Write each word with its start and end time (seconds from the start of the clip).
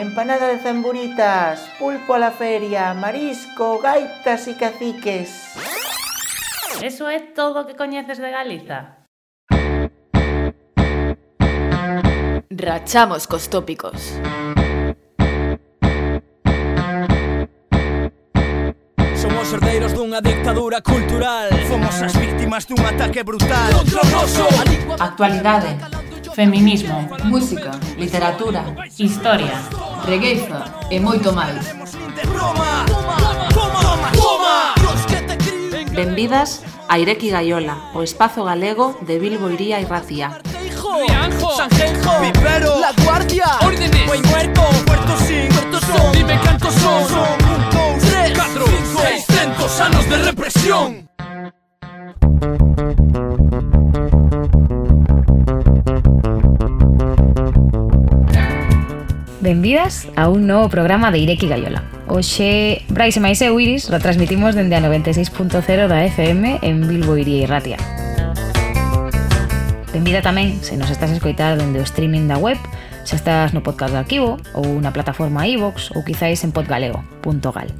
empanada 0.00 0.48
de 0.48 0.58
zamburitas, 0.58 1.60
pulpo 1.78 2.14
a 2.14 2.18
la 2.18 2.30
feria, 2.30 2.94
marisco, 2.94 3.78
gaitas 3.78 4.48
y 4.48 4.54
caciques. 4.54 5.54
Eso 6.82 7.08
é 7.08 7.20
todo 7.20 7.62
o 7.62 7.66
que 7.66 7.74
coñeces 7.74 8.18
de 8.18 8.30
Galiza. 8.30 9.06
Rachamos 12.50 13.26
cos 13.26 13.48
tópicos. 13.48 14.20
Somos 19.16 19.52
herdeiros 19.52 19.92
dunha 19.92 20.20
dictadura 20.20 20.80
cultural 20.80 21.48
Fomos 21.68 21.96
as 22.02 22.14
víctimas 22.14 22.66
dun 22.68 22.80
ataque 22.84 23.24
brutal 23.24 23.72
Actualidade, 25.00 25.76
feminismo, 26.34 27.08
música, 27.24 27.72
literatura, 27.96 28.62
historia 28.98 29.85
regueiza 30.04 30.64
e 30.90 31.00
moito 31.00 31.32
máis. 31.32 31.64
Benvidas 35.92 36.62
a 36.88 36.98
Ireki 36.98 37.30
Gaiola, 37.30 37.90
o 37.94 38.02
espazo 38.02 38.44
galego 38.44 38.98
de 39.00 39.18
Bilbo 39.18 39.48
Iría 39.50 39.80
e 39.80 39.86
Racía. 39.86 40.40
Rianjo, 40.96 41.56
Sanjenjo, 41.56 42.20
Vivero, 42.20 42.78
La 42.80 42.92
Guardia, 43.04 43.58
Órdenes, 43.62 44.06
Buen 44.06 44.22
Muerto, 44.28 44.62
Puerto 44.86 45.16
Sin, 45.18 45.48
Puerto 45.48 45.80
Son, 45.80 46.12
Dime 46.12 46.40
cantos 46.40 46.74
son, 46.74 47.08
son, 47.08 47.38
un, 47.44 47.70
dos, 47.70 48.10
tres, 48.10 48.32
cuatro, 48.34 48.64
cinco, 48.66 49.00
seiscientos 49.00 49.80
anos 49.80 50.08
de 50.08 50.16
represión. 50.18 51.06
Benvidas 59.46 60.08
a 60.16 60.28
un 60.28 60.48
novo 60.48 60.68
programa 60.68 61.12
de 61.12 61.18
Ireki 61.18 61.46
Gaiola. 61.46 61.84
Oxe, 62.08 62.82
Brais 62.90 63.14
e 63.14 63.22
Mais 63.22 63.38
e 63.38 63.46
Iris 63.46 63.86
retransmitimos 63.86 64.58
dende 64.58 64.74
a 64.74 64.82
96.0 64.82 65.86
da 65.86 66.02
FM 66.02 66.66
en 66.66 66.82
Bilbo 66.90 67.14
Iria 67.14 67.46
Irratia. 67.46 67.78
Benvida 69.94 70.18
tamén 70.18 70.58
se 70.66 70.74
nos 70.74 70.90
estás 70.90 71.14
a 71.14 71.16
escoitar 71.22 71.54
dende 71.54 71.78
o 71.78 71.86
streaming 71.86 72.26
da 72.26 72.42
web, 72.42 72.58
xa 73.06 73.14
estás 73.14 73.54
no 73.54 73.62
podcast 73.62 73.94
de 73.94 74.02
arquivo 74.02 74.42
ou 74.50 74.66
na 74.82 74.90
plataforma 74.90 75.46
iVox 75.46 75.94
ou 75.94 76.02
quizáis 76.02 76.42
en 76.42 76.50
podgalego.gal. 76.50 77.70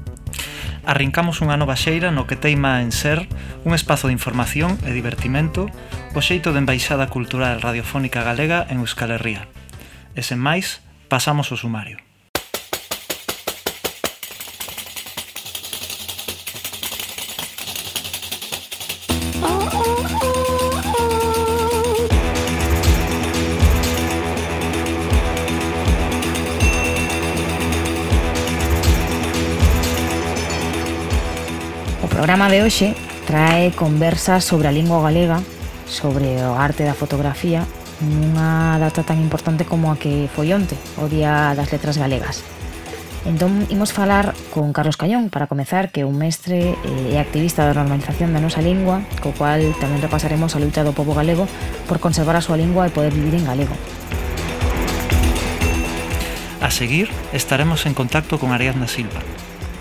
Arrincamos 0.87 1.43
unha 1.43 1.59
nova 1.59 1.75
xeira 1.75 2.15
no 2.15 2.31
que 2.31 2.39
teima 2.39 2.79
en 2.79 2.95
ser 2.95 3.27
un 3.67 3.75
espazo 3.75 4.07
de 4.07 4.15
información 4.15 4.79
e 4.87 4.95
divertimento 4.95 5.67
o 6.15 6.23
xeito 6.23 6.55
de 6.55 6.63
Embaixada 6.63 7.11
Cultural 7.11 7.59
Radiofónica 7.59 8.23
Galega 8.23 8.63
en 8.71 8.87
Euskal 8.87 9.11
Herria. 9.11 9.51
E 10.15 10.23
sen 10.23 10.39
máis, 10.39 10.86
Pasamos 11.09 11.47
ao 11.53 11.57
sumario. 11.57 11.99
O 32.03 32.09
programa 32.09 32.51
de 32.51 32.67
hoxe 32.67 32.95
trae 33.27 33.71
conversas 33.79 34.43
sobre 34.43 34.67
a 34.67 34.75
lingua 34.75 34.99
galega, 35.07 35.39
sobre 35.87 36.35
o 36.43 36.59
arte 36.59 36.83
da 36.83 36.99
fotografía 36.99 37.63
nunha 38.01 38.77
data 38.77 39.03
tan 39.03 39.21
importante 39.23 39.65
como 39.65 39.93
a 39.93 39.97
que 39.97 40.29
foi 40.33 40.53
onte, 40.53 40.77
o 41.01 41.09
Día 41.09 41.57
das 41.57 41.73
Letras 41.73 41.97
Galegas. 41.97 42.45
Entón, 43.27 43.67
imos 43.75 43.91
falar 43.91 44.39
con 44.55 44.71
Carlos 44.71 44.97
Cañón, 44.97 45.31
para 45.35 45.51
comezar, 45.51 45.91
que 45.91 46.03
é 46.03 46.07
un 46.07 46.15
mestre 46.15 46.79
eh, 46.79 47.11
e 47.11 47.19
activista 47.19 47.67
da 47.67 47.75
normalización 47.75 48.31
da 48.31 48.39
nosa 48.39 48.63
lingua, 48.63 49.03
co 49.19 49.35
cual 49.35 49.75
tamén 49.83 49.99
repasaremos 49.99 50.55
a 50.55 50.63
luta 50.63 50.87
do 50.87 50.95
povo 50.95 51.11
galego 51.11 51.51
por 51.91 51.99
conservar 51.99 52.39
a 52.39 52.45
súa 52.45 52.55
lingua 52.55 52.87
e 52.87 52.95
poder 52.95 53.11
vivir 53.11 53.35
en 53.35 53.43
galego. 53.43 53.75
A 56.63 56.71
seguir, 56.71 57.11
estaremos 57.35 57.83
en 57.91 57.99
contacto 57.99 58.39
con 58.39 58.55
Ariadna 58.55 58.87
Silva, 58.87 59.27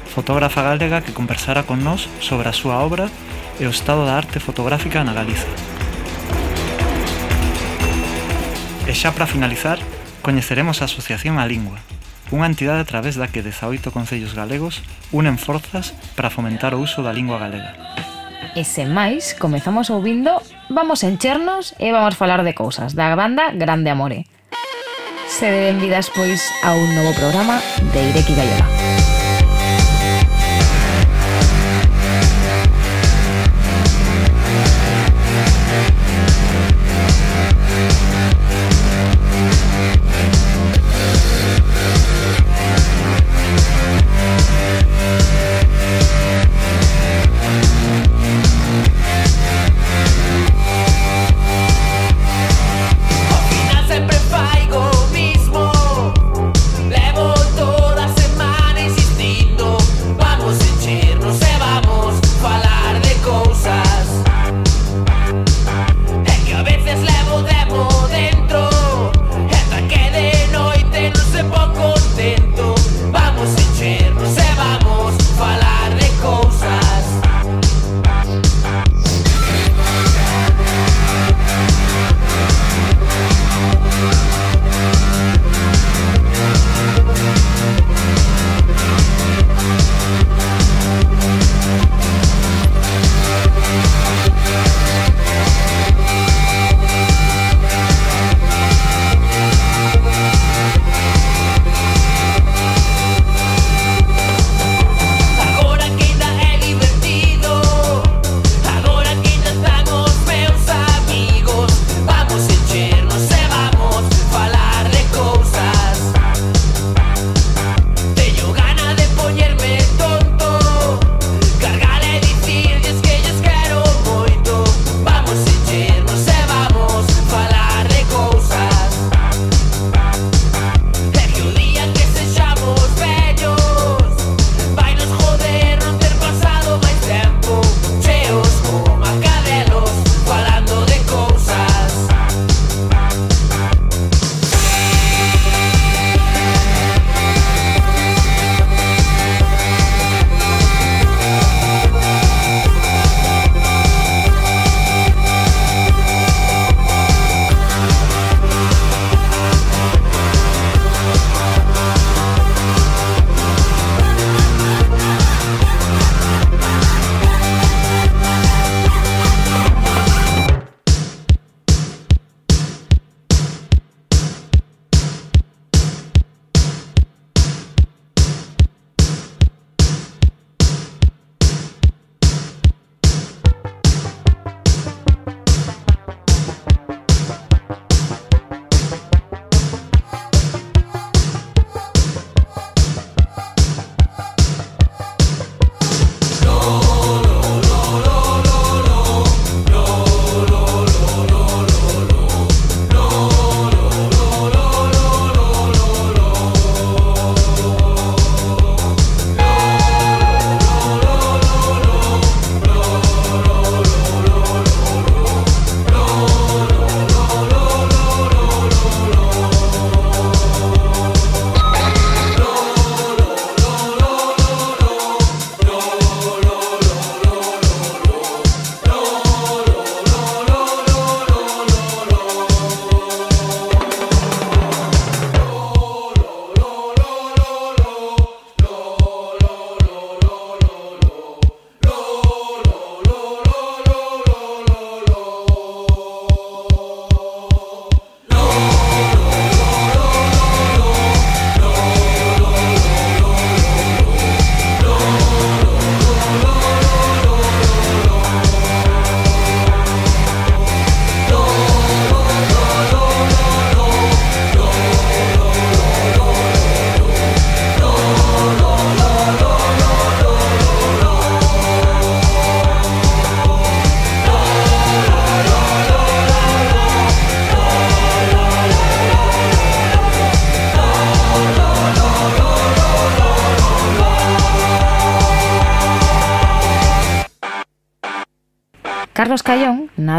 fotógrafa 0.09 0.66
galega 0.66 1.06
que 1.06 1.14
conversará 1.14 1.70
con 1.70 1.86
nós 1.86 2.09
sobre 2.25 2.50
a 2.50 2.58
súa 2.58 2.81
obra 2.81 3.14
e 3.62 3.70
o 3.70 3.74
estado 3.74 4.09
da 4.09 4.18
arte 4.18 4.42
fotográfica 4.42 5.06
na 5.06 5.14
Galiza. 5.14 5.75
xa 8.95 9.11
para 9.11 9.28
finalizar, 9.28 9.78
coñeceremos 10.23 10.81
a 10.81 10.89
Asociación 10.89 11.38
A 11.38 11.45
Lingua, 11.45 11.83
unha 12.31 12.47
entidade 12.47 12.81
a 12.81 12.89
través 12.89 13.19
da 13.19 13.28
que 13.28 13.44
18 13.44 13.91
concellos 13.91 14.33
galegos 14.33 14.81
unen 15.11 15.38
forzas 15.38 15.94
para 16.16 16.31
fomentar 16.31 16.73
o 16.73 16.81
uso 16.81 17.03
da 17.03 17.13
lingua 17.13 17.38
galega. 17.38 17.75
E 18.56 18.63
sen 18.63 18.95
máis, 18.95 19.35
comezamos 19.35 19.91
ouvindo 19.91 20.39
Vamos 20.69 21.03
enchernos 21.03 21.75
e 21.78 21.91
vamos 21.91 22.17
falar 22.17 22.41
de 22.41 22.57
cousas 22.57 22.97
da 22.97 23.13
banda 23.13 23.53
Grande 23.53 23.94
Amore. 23.94 24.25
Se 25.29 25.45
deben 25.45 25.77
vidas, 25.77 26.09
pois, 26.09 26.41
a 26.63 26.73
un 26.73 26.89
novo 26.95 27.13
programa 27.13 27.62
de 27.94 28.09
Ireki 28.09 28.33
Gallola. 28.33 28.84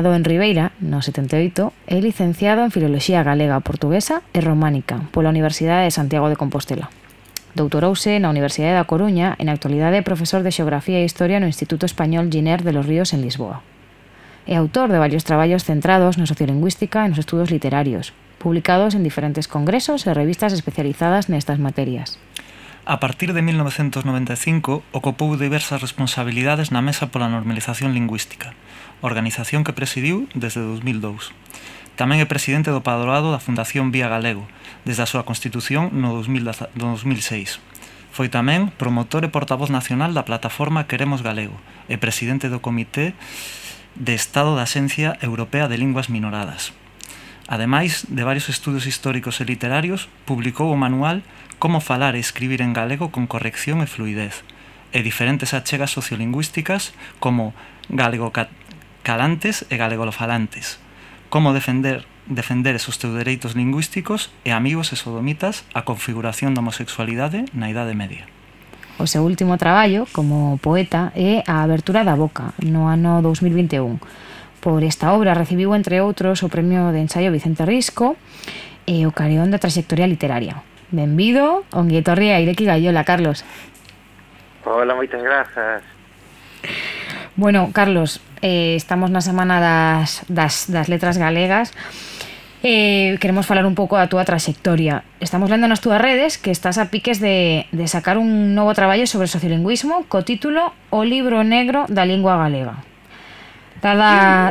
formado 0.06 0.17
en 0.17 0.25
Ribeira, 0.25 0.73
no 0.79 1.03
78, 1.03 1.73
é 1.91 1.99
licenciado 1.99 2.62
en 2.62 2.70
Filoloxía 2.70 3.26
Galega, 3.26 3.58
Portuguesa 3.58 4.23
e 4.31 4.38
Románica 4.38 5.03
pola 5.11 5.35
Universidade 5.35 5.82
de 5.82 5.91
Santiago 5.91 6.31
de 6.31 6.38
Compostela. 6.38 6.94
Doutorouse 7.58 8.14
na 8.23 8.31
Universidade 8.31 8.79
da 8.79 8.87
Coruña 8.87 9.35
e 9.35 9.43
na 9.43 9.50
actualidade 9.50 9.99
é 9.99 10.06
profesor 10.06 10.47
de 10.47 10.55
Xeografía 10.55 11.03
e 11.03 11.08
Historia 11.11 11.43
no 11.43 11.50
Instituto 11.50 11.91
Español 11.91 12.31
Giner 12.31 12.62
de 12.62 12.70
los 12.70 12.87
Ríos 12.87 13.11
en 13.19 13.26
Lisboa. 13.26 13.67
É 14.47 14.55
autor 14.55 14.94
de 14.94 15.03
varios 15.03 15.26
traballos 15.26 15.67
centrados 15.67 16.14
na 16.23 16.31
sociolingüística 16.31 17.03
e 17.03 17.11
nos 17.11 17.19
estudos 17.19 17.50
literarios, 17.50 18.14
publicados 18.38 18.94
en 18.94 19.03
diferentes 19.03 19.50
congresos 19.50 20.06
e 20.06 20.14
revistas 20.14 20.55
especializadas 20.55 21.26
nestas 21.26 21.58
materias. 21.58 22.14
A 22.88 23.00
partir 23.00 23.35
de 23.35 23.43
1995 23.43 24.85
ocupou 24.94 25.35
diversas 25.35 25.83
responsabilidades 25.83 26.71
na 26.71 26.79
Mesa 26.79 27.11
pola 27.11 27.27
Normalización 27.27 27.91
Lingüística, 27.91 28.55
organización 29.03 29.67
que 29.67 29.75
presidiu 29.75 30.31
desde 30.38 30.62
2002. 30.62 31.35
Tamén 31.99 32.23
é 32.23 32.31
presidente 32.31 32.71
do 32.71 32.87
Padroado 32.87 33.35
da 33.35 33.43
Fundación 33.43 33.91
Vía 33.91 34.06
Galego, 34.06 34.47
desde 34.87 35.03
a 35.03 35.11
súa 35.11 35.27
constitución 35.27 35.99
no 35.99 36.15
2006. 36.15 37.59
Foi 38.15 38.31
tamén 38.31 38.71
promotor 38.79 39.27
e 39.27 39.35
portavoz 39.35 39.67
nacional 39.67 40.15
da 40.15 40.23
plataforma 40.23 40.87
Queremos 40.87 41.27
Galego 41.27 41.59
e 41.91 41.99
presidente 41.99 42.47
do 42.47 42.62
Comité 42.62 43.19
de 43.99 44.15
Estado 44.15 44.55
da 44.55 44.62
Xencia 44.62 45.19
Europea 45.27 45.67
de 45.67 45.75
Linguas 45.75 46.06
Minoradas. 46.06 46.71
Ademais 47.50 48.06
de 48.11 48.23
varios 48.27 48.47
estudos 48.50 48.87
históricos 48.87 49.39
e 49.39 49.44
literarios, 49.47 50.11
publicou 50.27 50.71
o 50.71 50.79
manual 50.79 51.23
como 51.58 51.81
falar 51.81 52.17
e 52.17 52.20
escribir 52.20 52.61
en 52.62 52.73
galego 52.73 53.11
con 53.11 53.26
corrección 53.26 53.81
e 53.81 53.88
fluidez, 53.88 54.44
e 54.93 55.03
diferentes 55.03 55.53
achegas 55.53 55.93
sociolingüísticas 55.93 56.97
como 57.20 57.53
galego 57.88 58.32
calantes 59.03 59.67
e 59.70 59.76
galegolofalantes, 59.76 60.79
como 61.29 61.53
defender 61.53 62.05
defender 62.26 62.75
esos 62.75 62.99
teus 62.99 63.14
dereitos 63.14 63.55
lingüísticos 63.55 64.35
e 64.43 64.50
amigos 64.50 64.91
e 64.91 64.99
sodomitas 64.99 65.62
a 65.73 65.87
configuración 65.87 66.58
da 66.58 66.62
homosexualidade 66.62 67.47
na 67.55 67.70
Idade 67.70 67.94
Media. 67.94 68.26
O 68.99 69.06
seu 69.06 69.23
último 69.23 69.55
traballo 69.61 70.11
como 70.11 70.58
poeta 70.58 71.14
é 71.14 71.47
A 71.47 71.62
abertura 71.62 72.03
da 72.03 72.19
boca, 72.19 72.56
no 72.64 72.91
ano 72.91 73.23
2021. 73.23 74.00
Por 74.58 74.82
esta 74.82 75.14
obra 75.14 75.38
recibiu, 75.38 75.70
entre 75.79 76.03
outros, 76.03 76.43
o 76.43 76.50
premio 76.50 76.91
de 76.91 76.99
ensaio 76.99 77.31
Vicente 77.31 77.62
Risco 77.62 78.19
e 78.88 79.06
o 79.06 79.15
Careón 79.15 79.55
da 79.55 79.63
Trayectoria 79.63 80.10
Literaria. 80.10 80.65
Benvido, 80.90 81.64
ongi 81.72 81.98
etorria 81.98 82.40
ireki 82.40 82.64
gaiola, 82.64 83.05
Carlos. 83.05 83.44
Hola, 84.64 84.94
moitas 84.94 85.22
grazas. 85.22 85.82
Bueno, 87.36 87.70
Carlos, 87.72 88.20
eh, 88.43 88.74
estamos 88.76 89.10
na 89.10 89.20
semana 89.20 89.60
das, 89.60 90.24
das, 90.28 90.70
das 90.70 90.88
letras 90.88 91.19
galegas 91.19 91.74
eh, 92.69 93.16
queremos 93.20 93.46
falar 93.46 93.64
un 93.66 93.74
pouco 93.74 93.94
da 93.94 94.10
túa 94.10 94.26
traxectoria. 94.26 95.06
Estamos 95.20 95.46
lendo 95.46 95.70
nas 95.70 95.78
túas 95.78 96.02
redes 96.02 96.34
que 96.34 96.50
estás 96.50 96.82
a 96.82 96.90
piques 96.90 97.22
de, 97.22 97.70
de 97.70 97.86
sacar 97.86 98.19
un 98.19 98.58
novo 98.58 98.74
traballo 98.74 99.06
sobre 99.06 99.31
sociolingüismo 99.31 100.02
co 100.10 100.26
título 100.26 100.74
O 100.90 101.06
libro 101.06 101.46
negro 101.46 101.86
da 101.86 102.02
lingua 102.02 102.34
galega. 102.34 102.82
Dada... 103.78 104.50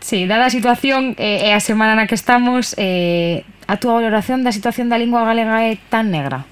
Sí, 0.00 0.24
eh, 0.24 0.24
eh. 0.24 0.26
dada 0.32 0.48
a 0.48 0.54
situación 0.54 1.12
eh, 1.20 1.52
a 1.52 1.60
semana 1.60 1.92
na 1.92 2.08
que 2.08 2.16
estamos, 2.16 2.72
eh, 2.80 3.44
a 3.66 3.74
túa 3.80 3.96
valoración 4.00 4.44
da 4.44 4.52
situación 4.52 4.92
da 4.92 5.00
lingua 5.00 5.24
galega 5.24 5.64
é 5.64 5.76
tan 5.88 6.12
negra? 6.12 6.44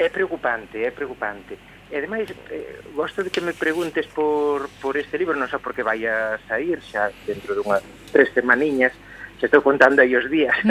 É 0.00 0.08
preocupante, 0.08 0.80
é 0.80 0.90
preocupante. 0.90 1.58
E 1.92 2.00
ademais, 2.00 2.32
eh, 2.48 2.80
gosto 2.96 3.20
de 3.20 3.28
que 3.28 3.44
me 3.44 3.52
preguntes 3.52 4.08
por, 4.08 4.72
por 4.80 4.96
este 4.96 5.20
libro, 5.20 5.36
non 5.36 5.52
só 5.52 5.60
porque 5.60 5.84
vai 5.84 6.00
a 6.08 6.40
sair 6.48 6.80
xa 6.80 7.12
dentro 7.28 7.52
dunha 7.52 7.84
tres 8.08 8.32
semaniñas, 8.32 8.96
se 9.36 9.50
estou 9.50 9.60
contando 9.60 10.00
aí 10.00 10.16
os 10.16 10.24
días. 10.32 10.56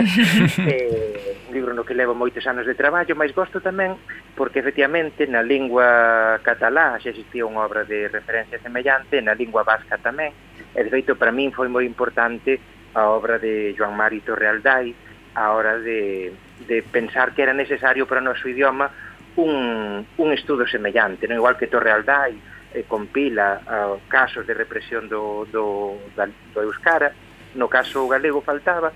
eh, 0.66 1.38
un 1.46 1.54
libro 1.54 1.78
no 1.78 1.86
que 1.86 1.94
levo 1.94 2.18
moitos 2.18 2.42
anos 2.50 2.66
de 2.66 2.74
traballo, 2.74 3.14
mas 3.14 3.30
gosto 3.38 3.62
tamén 3.62 4.00
porque 4.34 4.66
efectivamente 4.66 5.30
na 5.30 5.46
lingua 5.46 6.42
catalá 6.42 6.98
xa 6.98 7.14
existía 7.14 7.46
unha 7.46 7.68
obra 7.68 7.86
de 7.86 8.10
referencia 8.10 8.58
semellante, 8.58 9.22
na 9.22 9.38
lingua 9.38 9.62
vasca 9.62 10.02
tamén, 10.02 10.34
e 10.74 10.80
de 10.82 10.90
feito 10.90 11.14
para 11.14 11.30
min 11.30 11.54
foi 11.54 11.70
moi 11.70 11.86
importante 11.86 12.58
a 12.96 13.12
obra 13.12 13.38
de 13.38 13.78
Joan 13.78 13.94
Mari 13.94 14.26
Torrealdai, 14.26 14.96
a 15.36 15.52
hora 15.52 15.80
de, 15.80 16.34
de 16.68 16.84
pensar 16.84 17.34
que 17.34 17.42
era 17.42 17.54
necesario 17.54 18.08
para 18.08 18.22
o 18.22 18.24
noso 18.24 18.48
idioma 18.48 18.92
un, 19.36 20.06
un 20.18 20.30
estudo 20.34 20.68
semellante, 20.68 21.28
non 21.28 21.40
igual 21.40 21.56
que 21.56 21.72
Torrealdai 21.72 22.36
eh, 22.76 22.84
compila 22.88 23.64
eh, 23.64 23.96
casos 24.12 24.44
de 24.44 24.54
represión 24.54 25.08
do, 25.08 25.48
do, 25.48 26.00
da, 26.16 26.28
do 26.28 26.60
Euskara, 26.60 27.16
no 27.56 27.72
caso 27.72 28.08
galego 28.12 28.44
faltaba, 28.44 28.92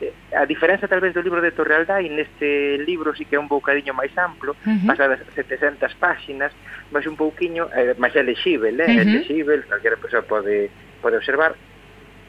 eh, 0.00 0.12
a 0.36 0.44
diferenza 0.44 0.88
tal 0.88 1.00
vez 1.00 1.16
do 1.16 1.24
libro 1.24 1.40
de 1.40 1.56
Torrealdai 1.56 2.08
neste 2.12 2.76
libro 2.84 3.16
si 3.16 3.24
sí 3.24 3.32
que 3.32 3.36
é 3.36 3.40
un 3.40 3.48
bocadiño 3.48 3.96
máis 3.96 4.12
amplo, 4.20 4.52
uh 4.52 4.68
-huh. 4.68 4.84
pasa 4.84 5.08
das 5.08 5.24
700 5.32 5.88
páxinas, 5.96 6.52
máis 6.92 7.08
un 7.08 7.16
pouquiño, 7.16 7.72
eh, 7.72 7.96
máis 7.96 8.12
é 8.12 8.20
lexível, 8.20 8.76
eh, 8.76 8.84
uh 8.84 8.92
-huh. 8.92 9.00
é 9.00 9.04
lexível, 9.04 9.58
calquera 9.64 9.96
persoa 9.96 10.20
pode, 10.20 10.68
pode 11.00 11.16
observar, 11.16 11.56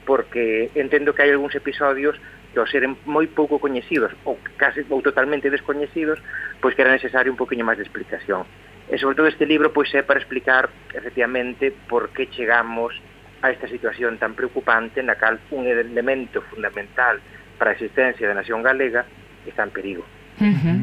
porque 0.07 0.71
entendo 0.75 1.12
que 1.12 1.23
hai 1.23 1.31
algúns 1.31 1.55
episodios 1.55 2.15
que 2.53 2.62
ao 2.62 2.69
seren 2.69 2.95
moi 3.10 3.25
pouco 3.25 3.57
coñecidos 3.57 4.13
ou 4.24 4.38
case 4.62 4.86
ou 4.93 5.01
totalmente 5.01 5.50
descoñecidos, 5.50 6.22
pois 6.62 6.77
que 6.77 6.86
era 6.86 6.93
necesario 6.93 7.33
un 7.33 7.39
poquinho 7.41 7.65
máis 7.65 7.81
de 7.81 7.86
explicación. 7.89 8.45
E 8.88 9.01
sobre 9.01 9.17
todo 9.17 9.27
este 9.27 9.50
libro 9.50 9.74
pois 9.74 9.89
é 9.98 10.05
para 10.05 10.22
explicar 10.22 10.69
efectivamente 10.93 11.74
por 11.89 12.13
que 12.13 12.29
chegamos 12.29 12.93
a 13.41 13.50
esta 13.50 13.67
situación 13.67 14.22
tan 14.22 14.38
preocupante 14.38 15.01
na 15.01 15.17
cal 15.17 15.41
un 15.51 15.65
elemento 15.65 16.45
fundamental 16.48 17.19
para 17.57 17.74
a 17.74 17.75
existencia 17.75 18.29
da 18.29 18.38
nación 18.38 18.62
galega 18.62 19.03
está 19.43 19.65
en 19.65 19.72
perigo. 19.74 20.05
Uh 20.39 20.53
-huh. 20.53 20.79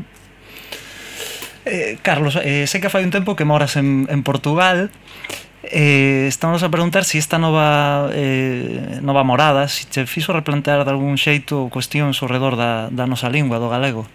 Eh, 1.64 1.98
Carlos, 2.02 2.36
eh, 2.40 2.66
sei 2.66 2.80
que 2.80 2.90
fai 2.90 3.04
un 3.04 3.14
tempo 3.14 3.36
que 3.36 3.44
moras 3.46 3.76
en, 3.76 4.08
en 4.10 4.20
Portugal 4.26 4.90
eh, 5.62 6.26
estamos 6.28 6.62
a 6.62 6.70
preguntar 6.70 7.04
se 7.04 7.12
si 7.12 7.18
esta 7.18 7.38
nova, 7.38 8.10
eh, 8.12 8.98
nova 9.02 9.24
morada 9.24 9.68
se 9.68 9.84
si 9.84 9.90
te 9.90 10.06
fixo 10.06 10.32
replantear 10.32 10.84
de 10.84 10.90
algún 10.90 11.16
xeito 11.16 11.68
cuestións 11.68 12.22
ao 12.22 12.28
redor 12.28 12.56
da, 12.56 12.88
da 12.88 13.06
nosa 13.06 13.28
lingua, 13.28 13.60
do 13.60 13.68
galego. 13.68 14.08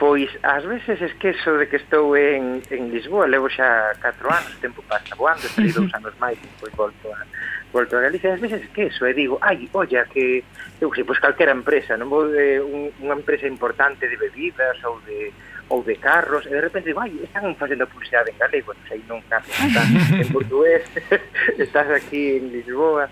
Pois, 0.00 0.32
ás 0.40 0.64
veces 0.64 0.96
esquezo 1.02 1.60
de 1.60 1.68
que 1.68 1.76
estou 1.76 2.16
en, 2.16 2.64
en 2.72 2.88
Lisboa, 2.88 3.28
levo 3.28 3.52
xa 3.52 3.92
4 4.00 4.32
anos, 4.32 4.56
o 4.56 4.62
tempo 4.64 4.80
pasa 4.88 5.12
voando, 5.12 5.44
estou 5.44 5.84
dous 5.84 5.92
anos 6.00 6.16
máis, 6.16 6.40
pois 6.56 6.72
volto 6.72 7.12
a, 7.12 7.20
volto 7.68 8.00
a 8.00 8.08
Galicia, 8.08 8.32
ás 8.32 8.40
veces 8.40 8.64
esquezo 8.64 9.04
e 9.04 9.12
digo, 9.12 9.36
ai, 9.44 9.68
olla, 9.76 10.08
que, 10.08 10.40
eu 10.80 10.88
sei, 10.96 11.04
pois 11.04 11.20
calquera 11.20 11.52
empresa, 11.52 12.00
non 12.00 12.08
vou 12.08 12.24
de 12.32 12.64
un, 12.64 12.88
unha 13.04 13.20
empresa 13.20 13.44
importante 13.44 14.08
de 14.08 14.16
bebidas 14.16 14.80
ou 14.88 15.04
de, 15.04 15.36
ou 15.70 15.82
de 15.86 15.96
carros, 15.96 16.46
e 16.46 16.50
de 16.50 16.60
repente, 16.60 16.92
vai, 16.92 17.14
están 17.22 17.54
facendo 17.54 17.86
publicidade 17.86 18.34
en 18.34 18.38
galego, 18.38 18.74
non 18.74 18.84
sei, 18.90 19.00
non 19.06 19.22
caso, 19.30 19.46
estás 19.54 19.86
en 20.18 20.28
portugués, 20.34 20.82
estás 21.64 21.86
aquí 21.94 22.42
en 22.42 22.50
Lisboa, 22.50 23.06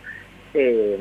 e, 0.51 0.99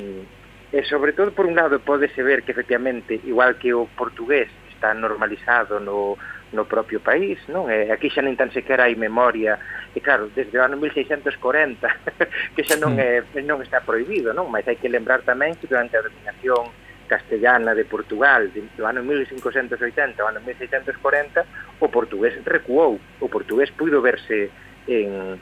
e 0.70 0.80
sobre 0.86 1.18
todo, 1.18 1.34
por 1.34 1.50
un 1.50 1.58
lado, 1.58 1.82
podese 1.82 2.22
ver 2.22 2.46
que 2.46 2.54
efectivamente, 2.54 3.18
igual 3.26 3.58
que 3.58 3.74
o 3.74 3.90
portugués 3.90 4.54
está 4.70 4.94
normalizado 4.94 5.82
no, 5.82 6.14
no 6.54 6.70
propio 6.70 7.02
país, 7.02 7.42
non? 7.50 7.68
E 7.74 7.90
aquí 7.90 8.14
xa 8.14 8.22
nin 8.22 8.38
tan 8.38 8.54
sequera 8.54 8.86
hai 8.86 8.94
memoria, 8.94 9.58
e 9.92 10.00
claro, 10.00 10.30
desde 10.32 10.56
o 10.56 10.64
ano 10.64 10.78
1640, 10.78 11.34
que 12.56 12.62
xa 12.62 12.78
non, 12.78 13.02
é, 13.02 13.26
non 13.42 13.66
está 13.66 13.82
prohibido, 13.82 14.30
non? 14.32 14.48
Mas 14.54 14.70
hai 14.70 14.78
que 14.78 14.94
lembrar 14.94 15.26
tamén 15.26 15.58
que 15.58 15.66
durante 15.66 15.98
a 15.98 16.06
dominación 16.06 16.70
castellana 17.08 17.74
de 17.74 17.86
Portugal 17.86 18.48
do 18.52 18.84
ano 18.86 19.02
1580 19.04 20.22
ao 20.22 20.30
ano 20.30 20.42
1640 20.44 21.46
o 21.80 21.88
portugués 21.90 22.36
recuou. 22.46 23.00
O 23.20 23.28
portugués 23.28 23.72
puido 23.72 24.02
verse 24.02 24.52
en, 24.88 25.40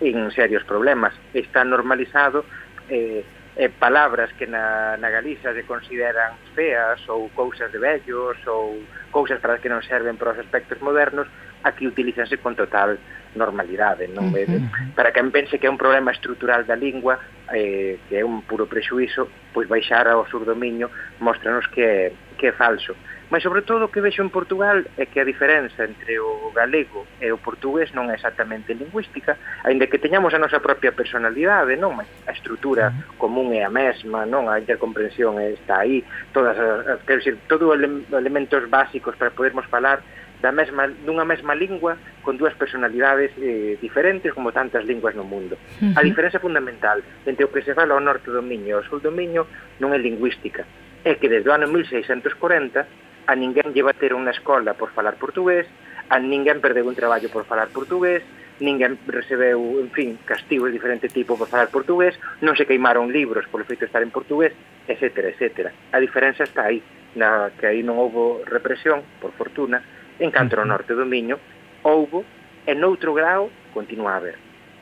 en 0.00 0.16
serios 0.32 0.64
problemas. 0.64 1.14
Está 1.32 1.64
normalizado 1.64 2.44
eh, 2.88 3.24
eh, 3.56 3.68
palabras 3.68 4.32
que 4.34 4.46
na, 4.46 4.96
na 4.96 5.08
Galiza 5.10 5.54
se 5.54 5.64
consideran 5.64 6.36
feas 6.54 7.00
ou 7.08 7.28
cousas 7.32 7.72
de 7.72 7.78
vellos 7.78 8.36
ou 8.46 8.84
cousas 9.10 9.40
para 9.40 9.56
as 9.56 9.60
que 9.64 9.72
non 9.72 9.80
serven 9.80 10.20
para 10.20 10.36
os 10.36 10.40
aspectos 10.40 10.76
modernos 10.84 11.24
aquí 11.64 11.88
utilizanse 11.88 12.36
con 12.36 12.52
total 12.52 13.00
normalidade, 13.36 14.08
non? 14.08 14.32
Uh 14.32 14.42
-huh. 14.44 14.94
Para 14.96 15.12
quen 15.12 15.30
pense 15.30 15.58
que 15.60 15.66
é 15.68 15.70
un 15.70 15.78
problema 15.78 16.10
estrutural 16.10 16.64
da 16.64 16.74
lingua, 16.74 17.20
eh, 17.52 17.98
que 18.08 18.18
é 18.18 18.24
un 18.24 18.42
puro 18.42 18.66
prexuízo, 18.66 19.28
pois 19.52 19.68
baixar 19.68 20.08
ao 20.08 20.26
surdomiño 20.26 20.66
Miño 20.66 20.90
mostranos 21.20 21.66
que 21.68 21.82
é, 21.82 22.12
que 22.36 22.48
é 22.48 22.52
falso. 22.52 22.96
Mas 23.30 23.42
sobre 23.42 23.62
todo 23.62 23.86
o 23.86 23.90
que 23.90 24.00
vexo 24.00 24.22
en 24.22 24.30
Portugal 24.30 24.86
é 24.96 25.06
que 25.06 25.18
a 25.18 25.26
diferenza 25.26 25.82
entre 25.82 26.18
o 26.18 26.52
galego 26.54 27.06
e 27.18 27.26
o 27.34 27.38
portugués 27.38 27.90
non 27.90 28.06
é 28.06 28.14
exactamente 28.14 28.70
lingüística, 28.70 29.34
aínda 29.66 29.90
que 29.90 29.98
teñamos 29.98 30.30
a 30.30 30.38
nosa 30.38 30.62
propia 30.62 30.94
personalidade, 30.94 31.74
non? 31.74 31.98
A 31.98 32.32
estrutura 32.32 32.94
común 33.18 33.50
é 33.50 33.66
a 33.66 33.72
mesma, 33.72 34.22
non? 34.22 34.46
A 34.46 34.62
intercomprensión 34.62 35.42
está 35.42 35.82
aí, 35.82 36.06
todas 36.30 36.54
as, 36.54 37.02
quero 37.02 37.18
decir, 37.18 37.34
todo 37.50 37.74
ele, 37.74 38.06
elementos 38.14 38.62
básicos 38.70 39.18
para 39.18 39.34
podermos 39.34 39.66
falar 39.66 40.06
da 40.42 40.52
mesma, 40.52 40.88
dunha 40.88 41.24
mesma 41.24 41.54
lingua 41.54 41.96
con 42.20 42.36
dúas 42.36 42.54
personalidades 42.54 43.32
eh, 43.40 43.78
diferentes 43.80 44.32
como 44.34 44.52
tantas 44.52 44.84
linguas 44.84 45.14
no 45.14 45.24
mundo. 45.24 45.56
Uh 45.80 45.90
-huh. 45.90 45.98
A 45.98 46.02
diferenza 46.02 46.38
fundamental 46.38 47.00
entre 47.24 47.44
o 47.44 47.52
que 47.52 47.62
se 47.62 47.74
fala 47.74 47.94
ao 47.94 48.04
norte 48.04 48.30
do 48.30 48.42
Miño 48.42 48.68
e 48.68 48.76
ao 48.76 48.84
sul 48.84 49.00
do 49.00 49.12
Miño 49.12 49.46
non 49.80 49.96
é 49.96 49.98
lingüística, 49.98 50.68
é 51.04 51.16
que 51.16 51.28
desde 51.28 51.48
o 51.48 51.54
ano 51.56 51.66
1640 51.70 52.84
a 53.26 53.34
ninguén 53.34 53.74
lle 53.74 53.82
ter 53.98 54.14
unha 54.14 54.30
escola 54.30 54.78
por 54.78 54.94
falar 54.94 55.18
portugués, 55.18 55.66
a 56.08 56.18
ninguén 56.22 56.62
perdeu 56.62 56.86
un 56.86 56.94
traballo 56.94 57.26
por 57.32 57.42
falar 57.44 57.68
portugués, 57.74 58.22
ninguén 58.60 58.96
recebeu, 59.06 59.58
en 59.80 59.90
fin, 59.90 60.18
castigos 60.24 60.70
de 60.70 60.78
diferente 60.78 61.08
tipo 61.08 61.36
por 61.36 61.48
falar 61.48 61.68
portugués, 61.68 62.14
non 62.40 62.54
se 62.54 62.64
queimaron 62.64 63.12
libros 63.12 63.44
por 63.50 63.60
o 63.60 63.68
feito 63.68 63.84
de 63.84 63.90
estar 63.90 64.00
en 64.00 64.14
portugués, 64.14 64.54
etc, 64.88 65.34
etc. 65.34 65.74
A 65.92 65.98
diferenza 65.98 66.46
está 66.46 66.70
aí, 66.70 66.80
na 67.18 67.50
que 67.58 67.66
aí 67.66 67.82
non 67.82 67.98
houve 67.98 68.46
represión, 68.46 69.02
por 69.18 69.34
fortuna, 69.34 69.82
en 70.18 70.30
canto 70.30 70.56
ao 70.58 70.66
norte 70.66 70.94
do 70.94 71.04
Miño 71.04 71.36
houbo 71.82 72.24
e 72.66 72.74
noutro 72.74 73.14
grau 73.14 73.50
continua 73.72 74.12
a 74.12 74.16
haber. 74.16 74.36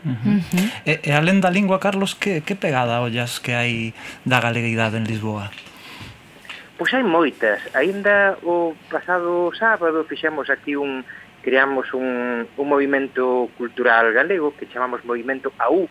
Uh 0.04 0.12
-huh. 0.12 0.68
e, 0.84 0.92
e 1.00 1.10
alén 1.12 1.40
da 1.40 1.48
lingua, 1.48 1.80
Carlos, 1.80 2.12
que, 2.12 2.44
que 2.44 2.54
pegada 2.56 3.00
ollas 3.00 3.40
que 3.40 3.56
hai 3.56 3.96
da 4.24 4.40
galeguidade 4.40 5.00
en 5.00 5.08
Lisboa? 5.08 5.48
Pois 6.76 6.90
hai 6.92 7.04
moitas. 7.06 7.60
Aínda 7.72 8.36
o 8.44 8.74
pasado 8.90 9.48
sábado 9.54 10.04
fixemos 10.04 10.50
aquí 10.50 10.76
un 10.76 11.04
creamos 11.44 11.92
un, 11.92 12.48
un 12.56 12.66
movimento 12.68 13.48
cultural 13.56 14.12
galego 14.12 14.56
que 14.56 14.66
chamamos 14.66 15.04
Movimento 15.04 15.52
AU, 15.58 15.88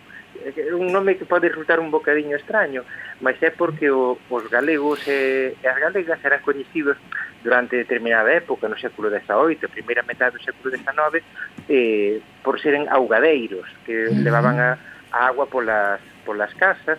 un 0.74 0.92
nome 0.92 1.16
que 1.16 1.26
pode 1.26 1.48
resultar 1.48 1.80
un 1.80 1.92
bocadiño 1.92 2.36
extraño, 2.36 2.84
mas 3.22 3.38
é 3.42 3.54
porque 3.54 3.90
o, 3.90 4.18
os 4.30 4.50
galegos 4.50 5.06
e, 5.08 5.54
e 5.54 5.66
as 5.70 5.78
galegas 5.78 6.20
eran 6.26 6.42
coñecidos 6.42 6.98
durante 7.44 7.76
determinada 7.76 8.32
época, 8.32 8.72
no 8.72 8.80
século 8.80 9.12
XVIII, 9.12 9.68
primeira 9.68 10.02
metade 10.08 10.40
do 10.40 10.44
século 10.44 10.72
XIX, 10.72 11.20
eh, 11.68 12.24
por 12.42 12.56
seren 12.60 12.88
augadeiros, 12.88 13.68
que 13.86 14.10
levaban 14.16 14.58
a, 14.60 14.80
a 15.12 15.28
agua 15.28 15.46
polas, 15.46 16.00
polas 16.24 16.56
casas, 16.56 16.98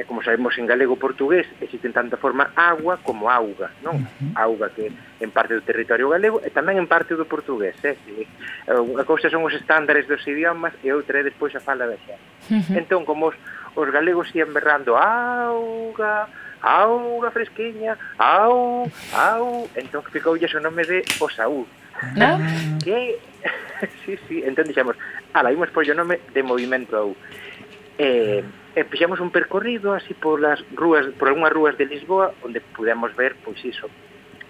e 0.00 0.08
como 0.08 0.24
sabemos 0.24 0.56
en 0.56 0.64
galego 0.64 0.96
portugués 0.96 1.44
existen 1.60 1.92
tanta 1.92 2.16
forma 2.16 2.48
agua 2.56 2.96
como 3.04 3.28
auga, 3.28 3.68
non? 3.84 4.00
Uh 4.00 4.32
-huh. 4.32 4.48
Auga 4.48 4.72
que 4.72 4.88
en 4.88 5.30
parte 5.30 5.52
do 5.52 5.60
territorio 5.60 6.08
galego 6.08 6.40
e 6.40 6.48
tamén 6.48 6.80
en 6.80 6.88
parte 6.88 7.12
do 7.12 7.28
portugués, 7.28 7.76
eh? 7.84 8.00
eh? 8.16 8.24
Unha 8.72 9.04
cousa 9.04 9.28
son 9.28 9.44
os 9.44 9.52
estándares 9.52 10.08
dos 10.08 10.24
idiomas 10.24 10.72
e 10.80 10.88
outra 10.88 11.20
é 11.20 11.28
despois 11.28 11.52
a 11.52 11.60
fala 11.60 11.84
da 11.84 12.00
xente. 12.00 12.24
Uh 12.48 12.64
-huh. 12.64 12.80
Entón, 12.80 13.04
como 13.04 13.28
os, 13.28 13.36
os 13.76 13.88
galegos 13.92 14.32
ian 14.32 14.56
berrando 14.56 14.96
auga, 14.96 16.32
auga 16.62 17.30
fresquiña, 17.30 17.96
au, 18.18 18.90
au, 19.14 19.68
entón 19.76 20.04
ficou 20.12 20.36
o 20.36 20.60
nome 20.60 20.84
de 20.84 21.04
o 21.20 21.28
Saúl. 21.28 21.66
¿No? 22.16 22.38
Que, 22.84 23.18
sí, 24.04 24.18
sí, 24.28 24.42
entón 24.44 24.68
dixemos, 24.68 24.96
ala, 25.32 25.52
imos 25.52 25.70
pollo 25.70 25.94
nome 25.94 26.20
de 26.32 26.42
Movimento 26.42 26.96
AU. 26.96 27.16
Eh, 27.98 28.44
e 28.74 28.84
fixemos 28.84 29.20
un 29.20 29.30
percorrido 29.30 29.92
así 29.92 30.14
por 30.14 30.40
las 30.40 30.62
rúas, 30.72 31.06
por 31.18 31.28
algunhas 31.28 31.52
rúas 31.52 31.76
de 31.76 31.86
Lisboa 31.86 32.32
onde 32.42 32.60
pudemos 32.60 33.14
ver 33.16 33.34
pois 33.42 33.58
iso 33.64 33.90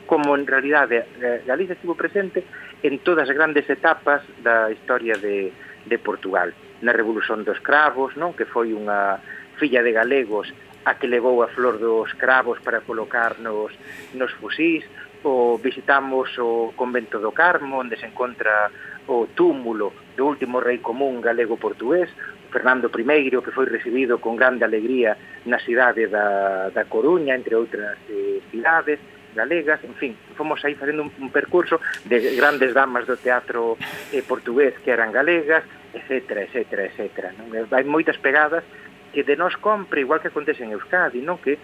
como 0.06 0.36
en 0.36 0.46
realidade 0.46 1.06
eh, 1.22 1.42
Galicia 1.46 1.72
estivo 1.72 1.94
presente 1.94 2.44
en 2.82 3.00
todas 3.00 3.30
as 3.30 3.34
grandes 3.34 3.64
etapas 3.70 4.20
da 4.44 4.68
historia 4.68 5.16
de, 5.16 5.52
de 5.88 5.98
Portugal 5.98 6.52
na 6.84 6.92
revolución 6.92 7.48
dos 7.48 7.58
cravos 7.64 8.12
non 8.14 8.36
que 8.36 8.44
foi 8.44 8.76
unha 8.76 9.18
filla 9.56 9.80
de 9.80 9.96
galegos 9.96 10.52
a 10.84 10.94
que 10.94 11.06
levou 11.06 11.42
a 11.42 11.48
flor 11.48 11.78
dos 11.78 12.12
cravos 12.14 12.58
para 12.60 12.80
colocar 12.80 13.38
nos, 13.38 13.72
nos 14.14 14.32
fusís, 14.40 14.84
o 15.22 15.58
visitamos 15.58 16.32
o 16.38 16.72
convento 16.76 17.20
do 17.20 17.32
Carmo, 17.32 17.80
onde 17.80 17.96
se 17.96 18.06
encontra 18.06 18.70
o 19.06 19.28
túmulo 19.36 19.92
do 20.16 20.24
último 20.24 20.60
rei 20.60 20.78
común 20.78 21.20
galego-portugués, 21.20 22.08
Fernando 22.50 22.90
I, 22.90 23.30
que 23.30 23.52
foi 23.52 23.66
recibido 23.66 24.18
con 24.18 24.36
grande 24.36 24.64
alegría 24.64 25.16
na 25.46 25.58
cidade 25.60 26.08
da, 26.08 26.70
da 26.70 26.84
Coruña, 26.84 27.36
entre 27.36 27.54
outras 27.54 27.96
eh, 28.08 28.40
cidades 28.50 28.98
galegas, 29.34 29.78
en 29.84 29.94
fin, 29.94 30.12
fomos 30.34 30.58
aí 30.64 30.74
facendo 30.74 31.06
un, 31.06 31.12
un 31.20 31.30
percurso 31.30 31.80
de 32.04 32.18
grandes 32.34 32.74
damas 32.74 33.06
do 33.06 33.16
teatro 33.16 33.78
eh, 34.10 34.22
portugués 34.26 34.74
que 34.82 34.90
eran 34.90 35.12
galegas, 35.12 35.62
etc, 35.94 36.50
etc, 36.50 36.90
etc. 36.90 37.30
Non? 37.38 37.54
Hai 37.70 37.86
moitas 37.86 38.18
pegadas 38.18 38.66
que 39.12 39.22
de 39.22 39.36
nós 39.36 39.56
compre, 39.56 40.00
igual 40.00 40.20
que 40.20 40.28
acontece 40.28 40.62
en 40.62 40.72
Euskadi, 40.72 41.20
non 41.20 41.38
que 41.38 41.58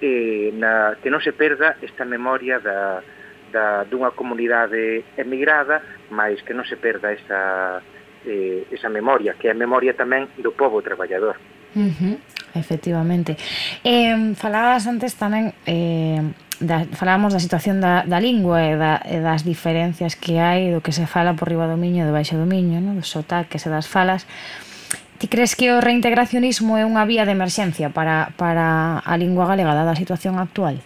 eh, 0.00 0.52
na, 0.56 0.96
que 1.00 1.12
non 1.12 1.20
se 1.20 1.32
perda 1.32 1.76
esta 1.80 2.04
memoria 2.04 2.60
da, 2.60 3.04
da, 3.52 3.84
dunha 3.84 4.12
comunidade 4.12 5.04
emigrada, 5.16 5.82
mas 6.12 6.40
que 6.44 6.56
non 6.56 6.64
se 6.64 6.76
perda 6.76 7.12
esa, 7.12 7.80
eh, 8.24 8.64
esa 8.72 8.88
memoria, 8.88 9.36
que 9.36 9.48
é 9.48 9.52
a 9.52 9.58
memoria 9.58 9.92
tamén 9.92 10.28
do 10.40 10.52
povo 10.52 10.80
traballador. 10.80 11.36
Uh 11.76 11.92
-huh, 11.92 12.16
efectivamente. 12.56 13.36
Eh, 13.84 14.34
falabas 14.36 14.88
antes 14.88 15.16
tamén... 15.16 15.52
Eh, 15.64 16.50
da, 16.60 16.84
falábamos 16.92 17.32
da 17.32 17.40
situación 17.40 17.80
da, 17.80 18.04
da 18.04 18.20
lingua 18.20 18.60
e, 18.60 18.76
da, 18.76 19.00
e 19.08 19.16
das 19.24 19.42
diferencias 19.48 20.12
que 20.14 20.36
hai 20.36 20.68
do 20.68 20.84
que 20.84 20.92
se 20.92 21.08
fala 21.08 21.32
por 21.32 21.48
riba 21.48 21.64
do 21.64 21.80
miño 21.80 22.04
e 22.04 22.08
do 22.08 22.12
baixo 22.12 22.36
do 22.36 22.44
miño, 22.44 22.84
no? 22.84 22.92
dos 22.92 23.08
sotaques 23.08 23.64
e 23.64 23.72
das 23.72 23.88
falas. 23.88 24.28
Ti 25.20 25.28
crees 25.28 25.54
que 25.54 25.68
o 25.68 25.84
reintegracionismo 25.84 26.80
é 26.80 26.88
unha 26.88 27.04
vía 27.04 27.28
de 27.28 27.36
emerxencia 27.36 27.92
para, 27.92 28.32
para 28.40 29.04
a 29.04 29.14
lingua 29.20 29.44
galega 29.44 29.76
dada 29.76 29.92
a 29.92 30.00
situación 30.00 30.40
actual? 30.40 30.80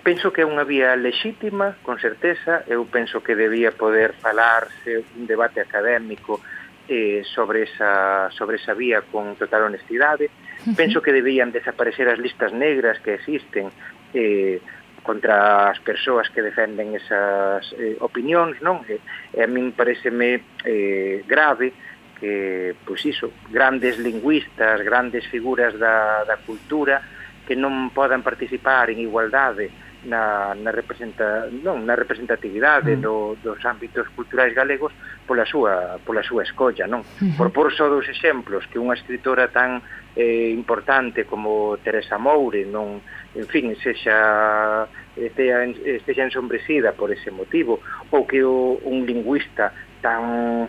Penso 0.00 0.32
que 0.32 0.40
é 0.40 0.48
unha 0.48 0.64
vía 0.64 0.96
lexítima, 0.96 1.76
con 1.84 2.00
certeza. 2.00 2.64
Eu 2.64 2.88
penso 2.88 3.20
que 3.20 3.36
debía 3.36 3.76
poder 3.76 4.16
falarse 4.16 5.04
un 5.12 5.28
debate 5.28 5.60
académico 5.60 6.40
eh, 6.88 7.20
sobre, 7.28 7.68
esa, 7.68 8.32
sobre 8.32 8.56
esa 8.56 8.72
vía 8.72 9.04
con 9.04 9.36
total 9.36 9.68
honestidade. 9.68 10.32
Penso 10.72 11.04
que 11.04 11.12
debían 11.12 11.52
desaparecer 11.52 12.08
as 12.08 12.16
listas 12.16 12.56
negras 12.56 12.96
que 13.04 13.20
existen 13.20 13.68
eh, 14.16 14.56
contra 15.04 15.68
as 15.68 15.76
persoas 15.84 16.32
que 16.32 16.40
defenden 16.40 16.96
esas 16.96 17.76
eh, 17.76 18.00
opinións, 18.00 18.56
non? 18.64 18.80
E, 18.88 18.96
e 19.36 19.44
a 19.44 19.48
min 19.52 19.76
pareceme 19.76 20.40
eh, 20.64 21.20
grave 21.28 21.76
que, 22.22 22.78
pois 22.86 23.02
iso, 23.02 23.34
grandes 23.50 23.98
lingüistas, 23.98 24.78
grandes 24.86 25.26
figuras 25.26 25.74
da, 25.74 26.22
da 26.22 26.38
cultura 26.38 27.02
que 27.42 27.58
non 27.58 27.90
podan 27.90 28.22
participar 28.22 28.94
en 28.94 29.02
igualdade 29.02 29.74
na, 30.06 30.54
na, 30.54 30.70
representa, 30.70 31.50
non, 31.50 31.82
na 31.82 31.98
representatividade 31.98 32.94
mm. 32.94 33.02
do, 33.02 33.34
dos 33.42 33.58
ámbitos 33.66 34.06
culturais 34.14 34.54
galegos 34.54 34.94
pola 35.26 35.42
súa, 35.42 35.98
pola 36.06 36.22
súa 36.22 36.46
escolla. 36.46 36.86
Non? 36.86 37.02
Por 37.34 37.50
por 37.50 37.74
só 37.74 37.90
dos 37.90 38.06
exemplos 38.06 38.70
que 38.70 38.78
unha 38.78 38.94
escritora 38.94 39.50
tan 39.50 39.82
eh, 40.14 40.54
importante 40.54 41.26
como 41.26 41.74
Teresa 41.82 42.22
Moure 42.22 42.62
non, 42.62 43.02
en 43.34 43.46
fin, 43.50 43.74
sexa 43.82 44.86
estea, 45.18 45.66
estexa 45.66 46.22
ensombrecida 46.22 46.94
por 46.94 47.10
ese 47.10 47.34
motivo 47.34 47.82
ou 48.14 48.26
que 48.26 48.46
o, 48.46 48.78
un 48.86 49.02
lingüista 49.06 49.74
tan 50.02 50.68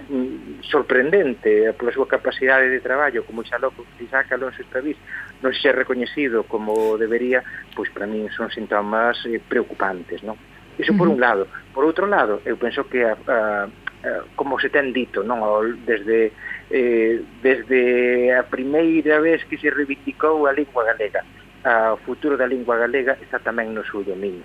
sorprendente 0.62 1.74
pola 1.74 1.92
súa 1.92 2.06
capacidade 2.06 2.70
de 2.70 2.80
traballo 2.80 3.26
como 3.26 3.42
xa 3.42 3.58
logo 3.58 3.84
Isaac 3.98 4.32
Alonso 4.32 4.62
Estavís 4.62 4.96
non 5.42 5.52
se 5.58 5.74
recoñecido 5.74 6.46
como 6.46 6.96
debería 7.02 7.42
pois 7.74 7.90
para 7.90 8.06
min 8.06 8.30
son 8.30 8.54
síntomas 8.54 9.18
eh, 9.26 9.42
preocupantes 9.42 10.22
non? 10.22 10.38
iso 10.78 10.96
por 10.98 11.08
un 11.08 11.20
lado. 11.20 11.48
Por 11.74 11.86
outro 11.86 12.06
lado, 12.06 12.42
eu 12.46 12.58
penso 12.58 12.86
que 12.90 13.06
a, 13.06 13.14
a, 13.28 13.66
a 13.66 14.10
como 14.38 14.58
se 14.62 14.70
ten 14.70 14.94
dito 14.94 15.26
non? 15.26 15.42
Desde 15.86 16.34
eh, 16.70 17.22
desde 17.42 18.34
a 18.34 18.46
primeira 18.46 19.20
vez 19.20 19.42
que 19.50 19.58
se 19.58 19.70
reivindicou 19.70 20.46
a 20.46 20.54
lingua 20.54 20.86
galega 20.86 21.26
a 21.64 21.96
futuro 22.06 22.36
da 22.36 22.46
lingua 22.46 22.76
galega 22.76 23.16
está 23.24 23.40
tamén 23.40 23.72
no 23.72 23.82
seu 23.88 24.04
dominio 24.04 24.44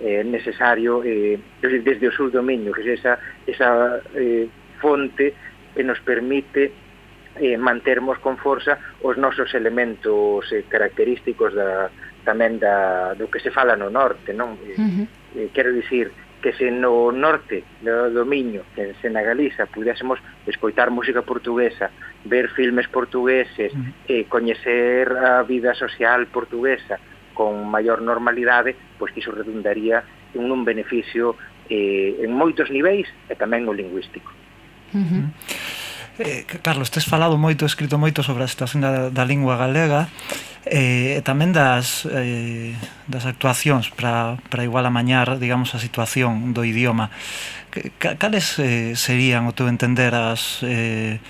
eh, 0.00 0.24
necesario 0.24 1.02
eh, 1.04 1.38
desde 1.60 2.08
o 2.08 2.12
seu 2.12 2.30
dominio, 2.30 2.72
que 2.72 2.82
é 2.82 2.94
esa, 2.94 3.18
esa 3.46 4.00
eh, 4.14 4.48
fonte 4.80 5.34
que 5.74 5.84
nos 5.84 6.00
permite 6.00 6.72
eh, 7.36 7.56
mantermos 7.56 8.18
con 8.18 8.36
forza 8.36 8.78
os 9.02 9.16
nosos 9.16 9.54
elementos 9.54 10.50
eh, 10.52 10.64
característicos 10.68 11.54
da, 11.54 11.92
tamén 12.24 12.58
da, 12.60 13.16
do 13.16 13.28
que 13.28 13.40
se 13.40 13.52
fala 13.52 13.76
no 13.76 13.88
norte, 13.88 14.32
non? 14.32 14.58
Eh, 14.64 14.76
uh 14.76 14.88
-huh. 14.88 15.06
eh, 15.36 15.48
quero 15.52 15.72
dicir 15.72 16.12
que 16.40 16.52
se 16.56 16.72
no 16.72 17.12
norte 17.12 17.64
do 17.84 18.08
dominio, 18.10 18.64
que 18.74 18.96
se 19.00 19.12
na 19.12 19.20
Galiza 19.20 19.68
pudésemos 19.68 20.18
escoitar 20.48 20.90
música 20.90 21.20
portuguesa, 21.22 21.92
ver 22.24 22.48
filmes 22.56 22.88
portugueses, 22.88 23.72
uh 23.72 23.76
-huh. 23.76 23.92
eh, 24.08 24.24
coñecer 24.28 25.12
a 25.12 25.42
vida 25.44 25.76
social 25.76 26.26
portuguesa, 26.28 26.98
con 27.40 27.64
maior 27.72 28.04
normalidade, 28.04 28.76
pois 29.00 29.16
que 29.16 29.24
iso 29.24 29.32
redundaría 29.32 30.04
en 30.36 30.52
un 30.52 30.60
beneficio 30.60 31.40
eh, 31.72 32.20
en 32.20 32.36
moitos 32.36 32.68
niveis 32.68 33.08
e 33.32 33.32
tamén 33.32 33.64
no 33.64 33.72
lingüístico. 33.72 34.28
Uh 34.92 35.00
-huh. 35.00 35.24
Eh, 36.20 36.44
Carlos, 36.60 36.92
tes 36.92 37.08
falado 37.08 37.40
moito, 37.40 37.64
escrito 37.64 37.96
moito 37.96 38.20
sobre 38.20 38.44
a 38.44 38.52
situación 38.52 38.84
da, 38.84 39.08
da 39.08 39.24
lingua 39.24 39.56
galega 39.56 40.12
eh, 40.68 41.16
e 41.16 41.20
tamén 41.24 41.56
das, 41.56 42.04
eh, 42.12 42.76
das 43.08 43.24
actuacións 43.24 43.88
para, 43.88 44.36
para 44.52 44.60
igual 44.68 44.84
amañar, 44.84 45.40
digamos, 45.40 45.72
a 45.72 45.80
situación 45.80 46.52
do 46.52 46.60
idioma. 46.68 47.08
Cales 48.20 48.60
eh, 48.60 48.92
serían, 49.00 49.48
o 49.48 49.56
teu 49.56 49.64
entender, 49.64 50.12
as... 50.12 50.60
Eh, 50.60 51.24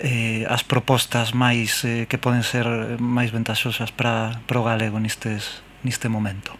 eh, 0.00 0.44
as 0.48 0.62
propostas 0.62 1.32
máis 1.32 1.84
eh, 1.84 2.06
que 2.08 2.18
poden 2.18 2.42
ser 2.42 2.66
máis 3.00 3.32
ventaxosas 3.32 3.92
para, 3.92 4.40
para 4.44 4.60
o 4.60 4.64
galego 4.64 5.00
nistes, 5.00 5.62
niste 5.84 6.08
momento? 6.08 6.54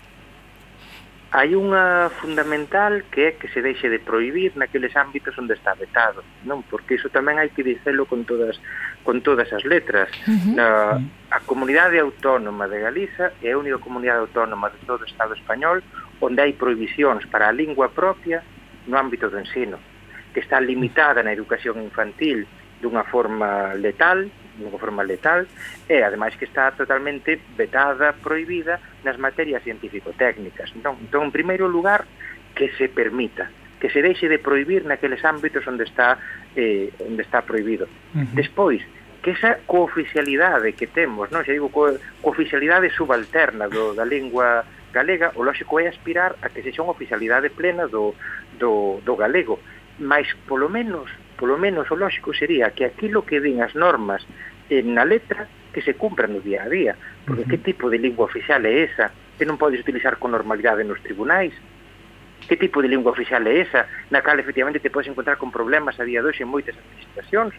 Hai 1.36 1.52
unha 1.52 2.08
fundamental 2.22 3.04
que 3.12 3.28
é 3.28 3.30
que 3.36 3.52
se 3.52 3.60
deixe 3.60 3.92
de 3.92 4.00
prohibir 4.00 4.56
naqueles 4.56 4.96
ámbitos 4.96 5.36
onde 5.36 5.52
está 5.52 5.76
vetado, 5.76 6.24
non? 6.48 6.64
Porque 6.64 6.96
iso 6.96 7.12
tamén 7.12 7.36
hai 7.36 7.52
que 7.52 7.60
dicelo 7.60 8.08
con 8.08 8.24
todas 8.24 8.56
con 9.04 9.20
todas 9.20 9.52
as 9.52 9.60
letras. 9.68 10.08
Uh 10.24 10.32
-huh. 10.32 10.54
Na, 10.56 10.68
a 11.28 11.38
comunidade 11.44 12.00
autónoma 12.00 12.64
de 12.70 12.80
Galiza 12.80 13.36
é 13.44 13.52
a 13.52 13.60
única 13.60 13.76
comunidade 13.76 14.24
autónoma 14.24 14.72
de 14.72 14.80
todo 14.88 15.04
o 15.04 15.10
Estado 15.10 15.36
español 15.36 15.84
onde 16.24 16.40
hai 16.40 16.56
prohibicións 16.56 17.28
para 17.28 17.50
a 17.50 17.52
lingua 17.52 17.92
propia 17.92 18.40
no 18.86 18.96
ámbito 18.96 19.28
do 19.28 19.36
ensino, 19.36 19.76
que 20.32 20.40
está 20.40 20.56
limitada 20.62 21.20
na 21.20 21.34
educación 21.36 21.82
infantil, 21.82 22.46
dunha 22.80 23.04
forma 23.04 23.74
letal, 23.74 24.28
dunha 24.56 24.78
forma 24.78 25.02
letal, 25.02 25.46
e 25.88 26.02
ademais 26.02 26.36
que 26.36 26.44
está 26.44 26.72
totalmente 26.72 27.40
vetada, 27.56 28.12
prohibida 28.12 28.80
nas 29.04 29.16
materias 29.16 29.62
científico-técnicas. 29.62 30.72
Entón, 30.76 30.96
entón, 31.00 31.28
en 31.28 31.32
primeiro 31.32 31.68
lugar, 31.68 32.04
que 32.54 32.72
se 32.76 32.88
permita, 32.88 33.50
que 33.80 33.90
se 33.90 34.00
deixe 34.00 34.28
de 34.28 34.38
prohibir 34.38 34.84
naqueles 34.84 35.24
ámbitos 35.24 35.66
onde 35.68 35.84
está 35.84 36.16
eh, 36.56 36.88
onde 37.04 37.22
está 37.22 37.44
prohibido. 37.44 37.84
Uh 38.14 38.24
-huh. 38.24 38.32
Despois, 38.32 38.80
que 39.26 39.32
esa 39.32 39.58
cooficialidade 39.66 40.72
que 40.72 40.86
temos, 40.86 41.28
non? 41.34 41.42
Se 41.44 41.52
digo, 41.52 41.68
co, 41.68 41.98
cooficialidade 42.22 42.94
subalterna 42.94 43.68
do, 43.68 43.92
da 43.92 44.06
lingua 44.06 44.64
galega, 44.94 45.34
o 45.36 45.42
lógico 45.42 45.82
é 45.82 45.90
aspirar 45.90 46.38
a 46.40 46.48
que 46.48 46.62
sexa 46.62 46.80
unha 46.80 46.94
oficialidade 46.94 47.52
plena 47.52 47.84
do, 47.90 48.16
do, 48.56 49.02
do 49.04 49.14
galego, 49.18 49.60
mas 49.98 50.30
polo 50.48 50.70
menos 50.70 51.10
polo 51.36 51.60
menos 51.60 51.88
o 51.92 51.96
lógico 51.96 52.32
sería 52.32 52.72
que 52.72 52.84
aquilo 52.88 53.22
que 53.28 53.40
din 53.40 53.60
as 53.60 53.76
normas 53.76 54.24
en 54.72 54.96
na 54.96 55.04
letra 55.04 55.46
que 55.70 55.84
se 55.84 55.94
cumpran 55.94 56.32
no 56.32 56.40
día 56.40 56.64
a 56.64 56.68
día, 56.72 56.96
porque 57.28 57.42
uh 57.42 57.46
-huh. 57.46 57.50
que 57.50 57.58
tipo 57.60 57.92
de 57.92 58.00
lingua 58.00 58.24
oficial 58.24 58.64
é 58.64 58.88
esa 58.88 59.12
que 59.36 59.44
non 59.44 59.60
podes 59.60 59.80
utilizar 59.84 60.16
con 60.16 60.32
normalidade 60.32 60.82
nos 60.82 60.98
tribunais? 61.04 61.52
Que 62.48 62.56
tipo 62.56 62.80
de 62.80 62.88
lingua 62.88 63.12
oficial 63.12 63.44
é 63.44 63.60
esa 63.60 63.84
na 64.08 64.24
cal 64.24 64.40
efectivamente 64.40 64.80
te 64.80 64.88
podes 64.88 65.12
encontrar 65.12 65.36
con 65.36 65.52
problemas 65.52 66.00
a 66.00 66.04
día 66.08 66.24
de 66.24 66.32
hoxe 66.32 66.42
en 66.42 66.50
moitas 66.50 66.74
administracións? 66.74 67.52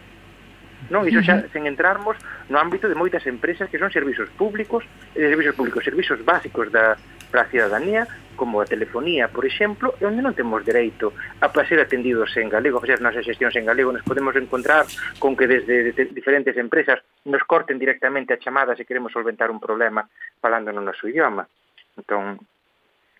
Non, 0.90 1.06
iso 1.06 1.22
xa 1.22 1.42
sen 1.54 1.66
entrarmos 1.66 2.18
no 2.50 2.58
ámbito 2.58 2.86
de 2.90 2.98
moitas 2.98 3.26
empresas 3.26 3.70
que 3.70 3.78
son 3.78 3.90
servizos 3.90 4.30
públicos, 4.34 4.86
e 5.14 5.22
de 5.22 5.28
servizos 5.30 5.54
públicos, 5.54 5.82
servizos 5.86 6.18
básicos 6.26 6.70
da 6.74 6.98
para 7.30 7.44
a 7.44 7.50
cidadanía 7.50 8.08
como 8.38 8.62
a 8.62 8.70
telefonía, 8.70 9.26
por 9.26 9.42
exemplo, 9.42 9.98
e 9.98 10.06
onde 10.06 10.22
non 10.22 10.38
temos 10.38 10.62
dereito 10.62 11.10
a 11.42 11.50
ser 11.66 11.82
atendidos 11.82 12.30
en 12.38 12.46
galego, 12.46 12.78
a 12.78 12.84
facer 12.86 13.02
nosas 13.02 13.26
xestións 13.26 13.58
en 13.58 13.66
galego, 13.66 13.90
nos 13.90 14.06
podemos 14.06 14.38
encontrar 14.38 14.86
con 15.18 15.34
que 15.34 15.50
desde 15.50 15.90
diferentes 16.14 16.54
empresas 16.54 17.02
nos 17.26 17.42
corten 17.42 17.82
directamente 17.82 18.32
a 18.32 18.38
chamada 18.38 18.78
se 18.78 18.86
queremos 18.86 19.10
solventar 19.10 19.50
un 19.50 19.58
problema 19.58 20.06
falando 20.38 20.70
no 20.70 20.78
noso 20.78 21.10
idioma. 21.10 21.50
Entón, 21.98 22.38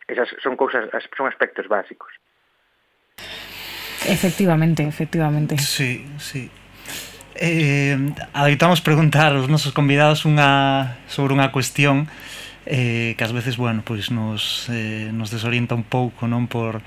esas 0.07 0.31
son 0.39 0.55
cousas, 0.55 0.87
son 1.19 1.27
aspectos 1.27 1.67
básicos. 1.67 2.15
Efectivamente, 4.07 4.87
efectivamente. 4.87 5.59
Sí, 5.59 6.07
sí. 6.23 6.49
Eh, 7.35 7.99
adoitamos 8.33 8.81
preguntar 8.81 9.35
aos 9.35 9.47
nosos 9.47 9.71
convidados 9.71 10.27
unha 10.27 10.99
sobre 11.07 11.39
unha 11.39 11.51
cuestión 11.55 12.11
eh, 12.69 13.17
que 13.17 13.25
ás 13.25 13.33
veces, 13.33 13.57
bueno, 13.57 13.81
pois 13.81 14.13
nos, 14.13 14.69
eh, 14.69 15.09
nos 15.17 15.33
desorienta 15.33 15.73
un 15.73 15.89
pouco, 15.89 16.29
non? 16.29 16.45
Por, 16.53 16.85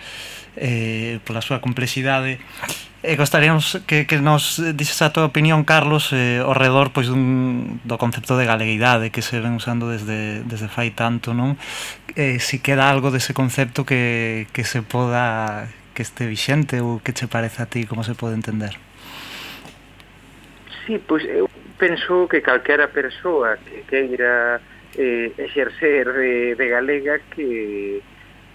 eh, 0.56 1.18
pola 1.26 1.42
súa 1.42 1.58
complexidade 1.58 2.38
e 3.02 3.18
gostaríamos 3.18 3.82
que, 3.90 4.06
que 4.06 4.22
nos 4.22 4.62
dixes 4.78 5.02
a 5.02 5.10
tua 5.10 5.26
opinión, 5.26 5.66
Carlos, 5.66 6.14
eh, 6.14 6.38
ao 6.38 6.54
redor 6.54 6.94
pois 6.94 7.10
dun, 7.10 7.82
do 7.82 7.98
concepto 7.98 8.38
de 8.38 8.46
galeguidade 8.46 9.10
que 9.10 9.26
se 9.26 9.42
ven 9.42 9.58
usando 9.58 9.90
desde, 9.90 10.46
desde 10.46 10.70
fai 10.70 10.94
tanto, 10.94 11.34
non? 11.34 11.58
Eh, 12.14 12.38
si 12.38 12.62
queda 12.62 12.94
algo 12.94 13.10
dese 13.10 13.34
concepto 13.34 13.90
que, 13.90 14.46
que 14.54 14.62
se 14.62 14.86
poda 14.86 15.66
que 15.98 16.06
este 16.06 16.30
vixente 16.30 16.78
ou 16.78 17.02
que 17.02 17.10
che 17.18 17.26
parece 17.26 17.66
a 17.66 17.68
ti 17.68 17.90
como 17.90 18.06
se 18.06 18.14
pode 18.14 18.38
entender? 18.38 18.78
Sí, 20.86 21.02
pois 21.02 21.26
eu 21.26 21.50
penso 21.82 22.30
que 22.30 22.46
calquera 22.46 22.86
persoa 22.86 23.58
que 23.58 23.82
queira 23.90 24.62
eh, 24.98 25.34
exercer 25.38 26.12
de, 26.14 26.56
de 26.56 26.68
galega 26.68 27.20
que, 27.36 28.02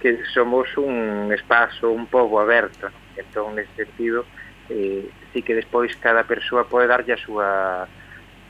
que 0.01 0.25
somos 0.33 0.77
un 0.77 1.33
espazo, 1.33 1.91
un 1.91 2.07
pobo 2.07 2.41
aberto. 2.41 2.89
Entón, 3.17 3.57
nesse 3.57 3.73
sentido, 3.75 4.25
eh, 4.69 5.09
sí 5.33 5.43
que 5.43 5.55
despois 5.55 5.97
cada 5.97 6.25
persoa 6.25 6.69
pode 6.69 6.87
darlle 6.87 7.15
a 7.15 7.21
súa 7.21 7.89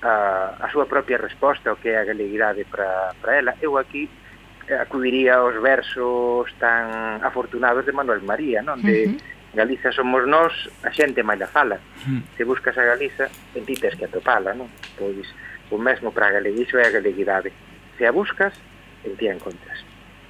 a, 0.03 0.13
a 0.61 0.67
súa 0.71 0.87
propia 0.87 1.19
resposta 1.19 1.73
o 1.73 1.79
que 1.79 1.95
é 1.95 1.99
a 1.99 2.05
galeguidade 2.05 2.67
para, 2.67 3.15
para 3.23 3.39
ela. 3.39 3.53
Eu 3.63 3.79
aquí 3.79 4.11
eh, 4.67 4.75
acudiría 4.75 5.39
aos 5.39 5.55
versos 5.63 6.51
tan 6.59 7.23
afortunados 7.23 7.87
de 7.87 7.95
Manuel 7.95 8.23
María, 8.23 8.63
non? 8.63 8.83
De 8.83 9.07
uh 9.07 9.15
-huh. 9.15 9.35
Galiza 9.57 9.89
somos 9.89 10.29
nós, 10.29 10.53
a 10.85 10.93
xente 10.93 11.25
máis 11.25 11.41
la 11.41 11.49
fala. 11.49 11.81
Se 12.37 12.45
buscas 12.45 12.77
a 12.77 12.85
Galiza, 12.85 13.33
en 13.57 13.65
ti 13.65 13.73
tens 13.73 13.97
que 13.97 14.05
atopala, 14.05 14.53
non? 14.53 14.69
Pois 15.01 15.33
o 15.71 15.79
mesmo 15.79 16.13
para 16.13 16.29
a 16.29 16.35
galeguizo 16.37 16.77
é 16.77 16.85
a 16.87 16.91
galeguidade 16.93 17.51
se 17.99 18.07
a 18.07 18.13
buscas, 18.13 18.55
en 19.05 19.17
ti 19.17 19.29
a 19.29 19.35
encontras. 19.35 19.79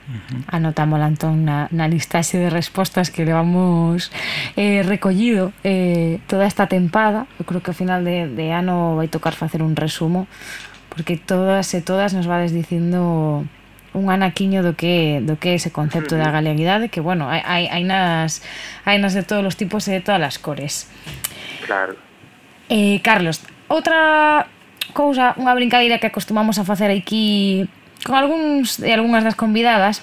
Uh 0.08 0.14
-huh. 0.14 0.44
Anotamos, 0.48 1.00
Antón, 1.00 1.44
na, 1.44 1.66
na 1.72 1.88
listaxe 1.88 2.38
de 2.38 2.50
respostas 2.50 3.10
que 3.10 3.24
levamos 3.24 4.12
eh, 4.56 4.82
recollido 4.86 5.52
eh, 5.64 6.20
toda 6.28 6.46
esta 6.46 6.66
tempada. 6.68 7.26
Eu 7.40 7.44
creo 7.44 7.60
que 7.60 7.70
ao 7.70 7.74
final 7.74 8.04
de, 8.04 8.30
de 8.30 8.54
ano 8.54 8.94
vai 8.94 9.08
tocar 9.08 9.34
facer 9.34 9.62
un 9.62 9.74
resumo, 9.74 10.28
porque 10.94 11.18
todas 11.18 11.74
e 11.74 11.82
todas 11.82 12.14
nos 12.14 12.26
vades 12.26 12.54
dicindo 12.54 13.42
un 13.96 14.10
anaquiño 14.10 14.62
do 14.62 14.76
que 14.76 15.24
do 15.26 15.40
que 15.40 15.50
é 15.50 15.54
ese 15.58 15.72
concepto 15.72 16.14
da 16.14 16.30
galeguidade, 16.30 16.86
que, 16.92 17.00
bueno, 17.00 17.26
hai, 17.26 17.42
hai, 17.42 17.64
hai, 17.66 17.82
nas, 17.82 18.46
hai 18.84 19.00
nas 19.02 19.16
de 19.16 19.24
todos 19.26 19.42
os 19.42 19.56
tipos 19.56 19.88
e 19.88 19.98
de 19.98 20.02
todas 20.06 20.22
as 20.22 20.38
cores. 20.38 20.86
Claro. 21.66 21.96
Eh, 22.68 23.00
Carlos, 23.02 23.42
outra 23.66 24.46
cousa, 24.96 25.36
unha 25.36 25.52
brincadeira 25.52 26.00
que 26.00 26.08
acostumamos 26.08 26.56
a 26.56 26.64
facer 26.64 26.88
aquí 26.88 27.68
con 28.00 28.16
algúns 28.16 28.80
e 28.80 28.88
algunhas 28.96 29.28
das 29.28 29.36
convidadas, 29.36 30.00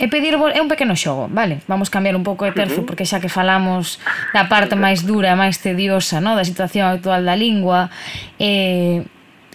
é 0.00 0.08
pedir 0.08 0.36
é 0.36 0.60
un 0.60 0.68
pequeno 0.68 0.96
xogo, 0.96 1.28
vale? 1.28 1.60
Vamos 1.68 1.88
cambiar 1.88 2.16
un 2.16 2.24
pouco 2.24 2.44
de 2.44 2.52
terzo 2.52 2.84
porque 2.88 3.04
xa 3.04 3.20
que 3.20 3.28
falamos 3.28 4.00
da 4.32 4.48
parte 4.48 4.76
máis 4.76 5.04
dura, 5.04 5.36
máis 5.36 5.60
tediosa, 5.60 6.20
no, 6.20 6.36
da 6.36 6.44
situación 6.44 6.88
actual 6.88 7.24
da 7.24 7.36
lingua, 7.36 7.88
eh, 8.36 9.04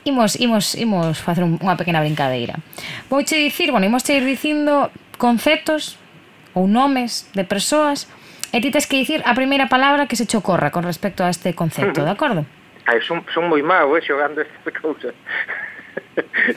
imos, 0.06 0.38
imos, 0.38 0.74
imos 0.74 1.22
facer 1.22 1.46
unha 1.46 1.78
pequena 1.78 2.02
brincadeira. 2.02 2.58
Vouche 3.10 3.38
dicir, 3.38 3.70
bueno, 3.70 3.86
imos 3.86 4.06
ir 4.10 4.26
dicindo 4.26 4.90
conceptos 5.22 6.02
ou 6.58 6.66
nomes 6.66 7.30
de 7.38 7.46
persoas 7.46 8.10
e 8.50 8.62
ti 8.62 8.70
tes 8.74 8.90
que 8.90 8.98
dicir 8.98 9.22
a 9.26 9.38
primeira 9.38 9.70
palabra 9.70 10.10
que 10.10 10.18
se 10.18 10.26
chocorra 10.26 10.74
con 10.74 10.82
respecto 10.86 11.22
a 11.22 11.30
este 11.30 11.54
concepto, 11.54 12.02
de 12.06 12.14
acordo? 12.14 12.46
Ai, 12.86 13.00
son, 13.08 13.24
son 13.34 13.48
moi 13.48 13.64
mau, 13.64 13.96
eh, 13.96 14.02
xogando 14.04 14.42
estas 14.44 14.76
cousas. 14.82 15.16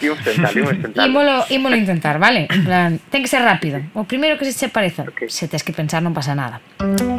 imos 0.02 0.18
tentar, 0.26 0.56
imos 0.56 0.74
tentar. 0.82 1.06
Ímolo, 1.06 1.44
ímolo 1.50 1.76
intentar, 1.76 2.18
vale? 2.18 2.48
Plan, 2.64 2.98
ten 3.10 3.22
que 3.22 3.28
ser 3.28 3.42
rápido. 3.42 3.80
O 3.94 4.04
primeiro 4.04 4.38
que 4.38 4.44
se 4.44 4.52
che 4.52 4.68
pareza, 4.68 5.02
okay. 5.06 5.28
se 5.28 5.46
tes 5.48 5.62
que 5.62 5.72
pensar 5.72 6.02
non 6.02 6.12
pasa 6.12 6.34
nada. 6.34 6.60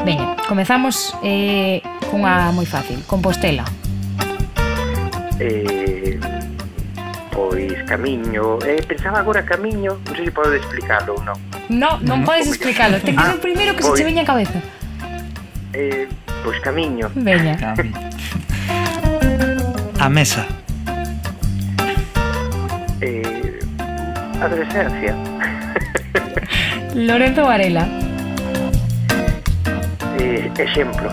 Veña, 0.04 0.36
comezamos 0.48 1.16
eh, 1.24 1.80
cunha 2.12 2.52
moi 2.52 2.68
fácil, 2.68 3.00
Compostela. 3.08 3.64
Eh, 5.40 6.20
pois 7.32 7.78
camiño, 7.88 8.60
eh, 8.66 8.82
pensaba 8.84 9.24
agora 9.24 9.46
camiño, 9.46 10.02
non 10.04 10.14
sei 10.18 10.28
se 10.28 10.34
podo 10.36 10.52
explicarlo 10.52 11.16
ou 11.16 11.22
non. 11.24 11.38
No, 11.72 11.96
non, 12.04 12.20
non 12.22 12.28
podes 12.28 12.52
explicarlo, 12.52 13.00
ten 13.00 13.16
que 13.16 13.24
ser 13.24 13.38
o 13.38 13.44
primeiro 13.44 13.72
que 13.72 13.88
pois, 13.88 13.96
se 13.96 14.02
che 14.02 14.06
pois. 14.06 14.12
veña 14.12 14.24
a 14.26 14.30
cabeza. 14.30 14.60
Eh, 15.72 16.10
pois 16.44 16.60
camiño. 16.60 17.08
Veña. 17.16 17.56
Camiño. 17.56 18.08
A 20.00 20.10
mesa 20.10 20.46
eh, 23.02 23.60
adolescencia 24.42 25.16
Lorenzo 26.96 27.44
Varela 27.44 27.88
eh, 30.20 30.52
exemplo 30.58 31.10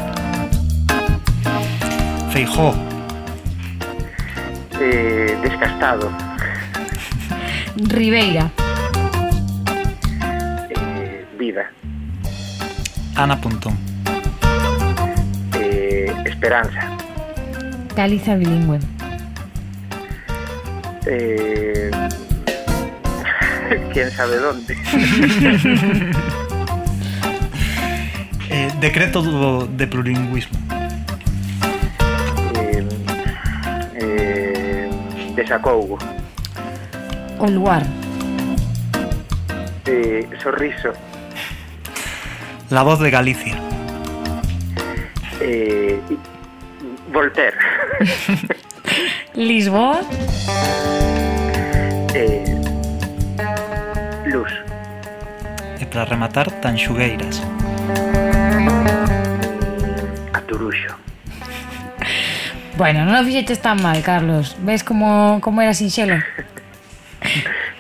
Feijó 2.31 2.75
eh, 4.81 5.38
descastado. 5.42 6.11
Ribeira. 7.77 8.51
Eh, 10.70 11.27
vida. 11.38 11.70
Ana 13.14 13.40
Pontón. 13.40 13.79
Eh, 15.55 16.12
esperanza. 16.25 16.94
Galiza 17.97 18.35
bilingüe. 18.35 18.81
Eh, 21.07 21.91
quién 23.93 24.11
sabe 24.11 24.37
dónde. 24.39 24.77
Eh, 28.51 28.71
decreto 28.79 29.67
de 29.67 29.87
plurilingüismo. 29.89 30.57
Eh, 32.55 32.87
eh, 33.97 34.91
desacougo. 35.35 35.99
O 37.41 37.47
lugar. 37.49 37.83
Eh, 39.87 40.29
sorriso. 40.41 40.93
La 42.71 42.85
voz 42.85 43.01
de 43.01 43.11
Galicia. 43.11 43.57
Eh, 45.41 45.99
Voltaire. 47.13 47.57
Lisboa. 49.35 50.01
Eh, 52.15 52.45
luz. 54.27 54.53
E 55.81 55.85
para 55.87 56.05
rematar, 56.05 56.51
Tanxugueiras. 56.61 57.43
Caturuxo. 60.33 60.95
Bueno, 62.77 63.07
non 63.07 63.19
o 63.19 63.25
fixeches 63.27 63.63
tan 63.63 63.79
mal, 63.83 64.03
Carlos. 64.03 64.55
Ves 64.63 64.83
como, 64.83 65.39
como 65.41 65.63
era 65.63 65.75
sinxelo? 65.75 66.19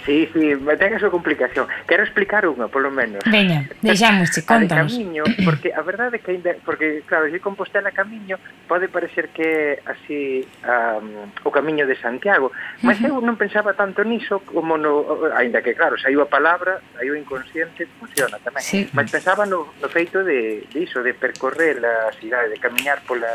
Sí, 0.04 0.28
sí, 0.32 0.52
ten 0.76 0.92
a 0.92 1.00
súa 1.00 1.08
complicación. 1.08 1.64
Quero 1.88 2.04
explicar 2.04 2.44
unha, 2.44 2.68
polo 2.68 2.92
menos. 2.92 3.24
Veña, 3.24 3.64
deixámosche, 3.80 4.44
contanos. 4.44 4.92
Camiño, 4.92 5.24
porque 5.48 5.72
a 5.72 5.80
verdade 5.80 6.20
é 6.20 6.22
que 6.22 6.36
ainda, 6.36 6.52
porque 6.60 7.00
claro, 7.08 7.32
se 7.32 7.40
Compostela 7.40 7.88
camiño 7.92 8.36
pode 8.68 8.88
parecer 8.88 9.32
que 9.32 9.80
así 9.88 10.44
um, 10.64 11.28
o 11.44 11.50
camiño 11.50 11.88
de 11.88 11.96
Santiago, 11.96 12.52
mas 12.84 13.00
uh 13.00 13.08
-huh. 13.08 13.10
eu 13.16 13.24
non 13.24 13.40
pensaba 13.40 13.72
tanto 13.72 14.04
niso 14.04 14.44
como 14.44 14.76
no, 14.76 15.24
aínda 15.32 15.64
que 15.64 15.72
claro, 15.72 15.96
saiu 15.96 16.20
a 16.20 16.28
palabra, 16.28 16.84
saiu 17.00 17.16
inconsciente, 17.16 17.88
funciona 17.96 18.36
tamén. 18.44 18.60
Sí. 18.60 18.84
Mas 18.92 19.08
pensaba 19.08 19.48
no, 19.48 19.72
no 19.80 19.88
feito 19.88 20.20
de, 20.20 20.68
de 20.68 20.78
iso, 20.84 21.00
de 21.00 21.16
percorrer 21.16 21.80
a 21.80 22.12
cidade, 22.20 22.52
de 22.52 22.60
camiñar 22.60 23.00
pola 23.08 23.28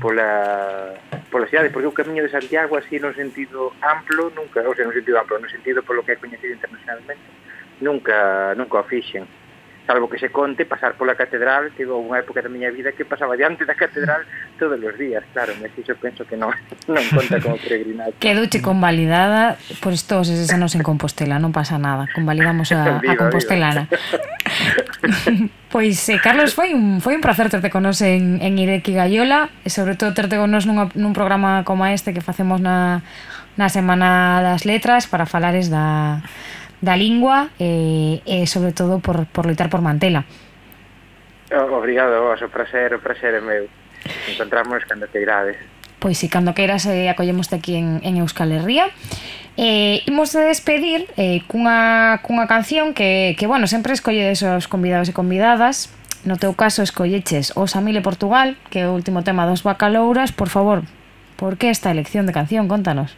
pola, 0.00 0.94
pola 1.30 1.46
cidade, 1.46 1.70
porque 1.70 1.86
o 1.86 1.92
camiño 1.92 2.22
de 2.22 2.30
Santiago 2.30 2.76
así 2.76 2.98
no 2.98 3.12
sentido 3.14 3.72
amplo, 3.82 4.30
nunca, 4.34 4.60
ou 4.66 4.74
sea, 4.74 4.86
no 4.86 4.92
sentido 4.92 5.18
amplo, 5.20 5.38
no 5.38 5.48
sentido 5.48 5.82
polo 5.82 6.04
que 6.04 6.12
é 6.12 6.16
coñecido 6.16 6.54
internacionalmente, 6.54 7.22
nunca, 7.80 8.54
nunca 8.54 8.80
o 8.80 8.84
fixen 8.84 9.24
salvo 9.90 10.08
que 10.08 10.18
se 10.18 10.30
conte 10.30 10.66
pasar 10.66 10.94
pola 10.94 11.16
catedral, 11.16 11.72
que 11.74 11.82
houve 11.82 12.14
unha 12.14 12.22
época 12.22 12.38
da 12.38 12.46
miña 12.46 12.70
vida 12.70 12.94
que 12.94 13.02
pasaba 13.02 13.34
diante 13.34 13.66
da 13.66 13.74
catedral 13.74 14.22
todos 14.54 14.78
os 14.78 14.94
días, 14.94 15.18
claro, 15.34 15.50
mas 15.58 15.74
iso 15.74 15.98
penso 15.98 16.22
que 16.22 16.38
non, 16.38 16.54
non 16.94 17.02
conta 17.10 17.42
como 17.42 17.58
peregrinaje. 17.58 18.14
Quedouche 18.22 18.62
convalidada 18.62 19.58
por 19.82 19.90
estos 19.90 20.30
eses 20.30 20.46
anos 20.54 20.78
en 20.78 20.86
Compostela, 20.86 21.42
non 21.42 21.50
pasa 21.50 21.74
nada, 21.74 22.06
convalidamos 22.14 22.70
a, 22.70 22.98
viva, 23.02 23.18
a 23.18 23.20
Compostelana. 23.26 23.90
Pois, 25.70 26.02
eh, 26.10 26.18
Carlos, 26.18 26.50
foi 26.50 26.74
un, 26.74 26.98
foi 26.98 27.14
un 27.14 27.22
placer 27.22 27.46
terte 27.46 27.70
con 27.70 27.86
nos 27.86 28.02
en, 28.02 28.42
en 28.42 28.58
Ireki 28.58 28.90
Gaiola 28.90 29.54
e 29.62 29.70
sobre 29.70 29.94
todo 29.94 30.10
terte 30.18 30.34
con 30.34 30.50
nos 30.50 30.66
nunha, 30.66 30.90
nun 30.98 31.14
programa 31.14 31.62
como 31.62 31.86
este 31.86 32.10
que 32.10 32.18
facemos 32.18 32.58
na, 32.58 33.06
na 33.54 33.70
Semana 33.70 34.42
das 34.42 34.66
Letras 34.66 35.06
para 35.06 35.30
falares 35.30 35.70
da 35.70 36.26
da 36.80 36.96
lingua 36.96 37.48
e, 37.60 38.22
e 38.24 38.46
sobre 38.46 38.72
todo 38.72 39.00
por, 39.00 39.26
por 39.26 39.46
loitar 39.46 39.68
por 39.68 39.80
mantela. 39.80 40.24
Obrigado, 41.50 42.22
vos, 42.22 42.40
o 42.42 42.48
prazer, 42.48 42.94
o 42.94 43.00
prazer 43.00 43.34
é 43.34 43.40
meu. 43.40 43.68
Encontramos 44.28 44.84
cando 44.84 45.06
te 45.08 45.20
irades. 45.20 45.56
Pois 45.98 46.16
si, 46.16 46.28
cando 46.28 46.54
queiras 46.54 46.86
eh, 46.86 47.10
acollemoste 47.10 47.56
aquí 47.56 47.76
en, 47.76 48.00
en 48.02 48.16
Euskal 48.16 48.52
Herria. 48.52 48.88
Eh, 49.56 50.00
imos 50.06 50.32
de 50.32 50.46
despedir 50.46 51.10
eh, 51.18 51.42
cunha, 51.46 52.20
cunha 52.22 52.46
canción 52.46 52.94
que, 52.94 53.36
que 53.36 53.46
bueno, 53.46 53.66
sempre 53.66 53.92
escolledes 53.92 54.40
os 54.42 54.64
convidados 54.70 55.10
e 55.10 55.12
convidadas. 55.12 55.92
No 56.24 56.36
teu 56.36 56.52
caso, 56.52 56.84
escolleches 56.84 57.56
Os 57.56 57.76
Amile 57.76 58.04
Portugal, 58.04 58.56
que 58.68 58.84
é 58.84 58.88
o 58.88 58.92
último 58.92 59.24
tema 59.24 59.48
dos 59.48 59.64
Bacalouras. 59.64 60.32
Por 60.32 60.48
favor, 60.48 60.84
por 61.36 61.56
que 61.56 61.68
esta 61.68 61.90
elección 61.90 62.24
de 62.24 62.32
canción? 62.32 62.68
Contanos. 62.68 63.16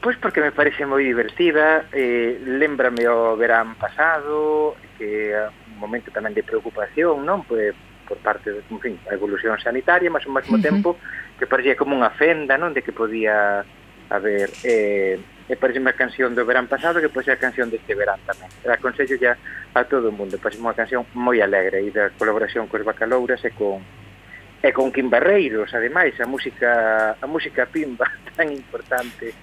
Pois 0.00 0.16
porque 0.16 0.40
me 0.40 0.48
parece 0.48 0.88
moi 0.88 1.04
divertida, 1.04 1.84
eh, 1.92 2.40
lembrame 2.40 3.04
o 3.04 3.36
verán 3.36 3.76
pasado, 3.76 4.72
que 4.96 5.36
é 5.36 5.44
un 5.44 5.76
momento 5.76 6.08
tamén 6.08 6.32
de 6.32 6.40
preocupación, 6.40 7.20
non? 7.20 7.44
Pois, 7.44 7.76
por 8.08 8.16
parte, 8.24 8.48
de, 8.48 8.64
en 8.64 8.80
fin, 8.80 8.96
a 9.04 9.12
evolución 9.12 9.60
sanitaria, 9.60 10.08
mas 10.08 10.24
ao 10.24 10.32
mesmo 10.32 10.56
tempo 10.56 10.96
que 11.36 11.44
parecía 11.44 11.76
como 11.76 11.92
unha 11.92 12.16
fenda, 12.16 12.56
non? 12.56 12.72
De 12.72 12.80
que 12.80 12.96
podía 12.96 13.60
haber... 14.08 14.48
Eh, 14.64 15.20
e 15.50 15.58
parece 15.58 15.82
unha 15.82 15.92
canción 15.92 16.32
do 16.32 16.46
verán 16.48 16.70
pasado 16.70 17.02
que 17.02 17.10
pode 17.10 17.28
ser 17.28 17.36
a 17.36 17.42
canción 17.42 17.68
deste 17.68 17.92
verán 17.92 18.22
tamén. 18.24 18.48
E 18.64 18.72
aconsello 18.72 19.20
ya 19.20 19.36
a 19.76 19.84
todo 19.84 20.08
o 20.08 20.16
mundo, 20.16 20.40
parece 20.40 20.62
unha 20.64 20.78
canción 20.78 21.04
moi 21.12 21.44
alegre 21.44 21.84
e 21.84 21.92
da 21.92 22.08
colaboración 22.16 22.72
cos 22.72 22.86
Bacalouras 22.86 23.44
e 23.44 23.52
con 23.52 23.84
e 24.64 24.70
con 24.72 24.94
Kim 24.94 25.12
Barreiros, 25.12 25.74
ademais, 25.76 26.16
a 26.22 26.26
música 26.30 27.18
a 27.20 27.26
música 27.28 27.68
pimba 27.68 28.08
tan 28.38 28.48
importante 28.48 29.36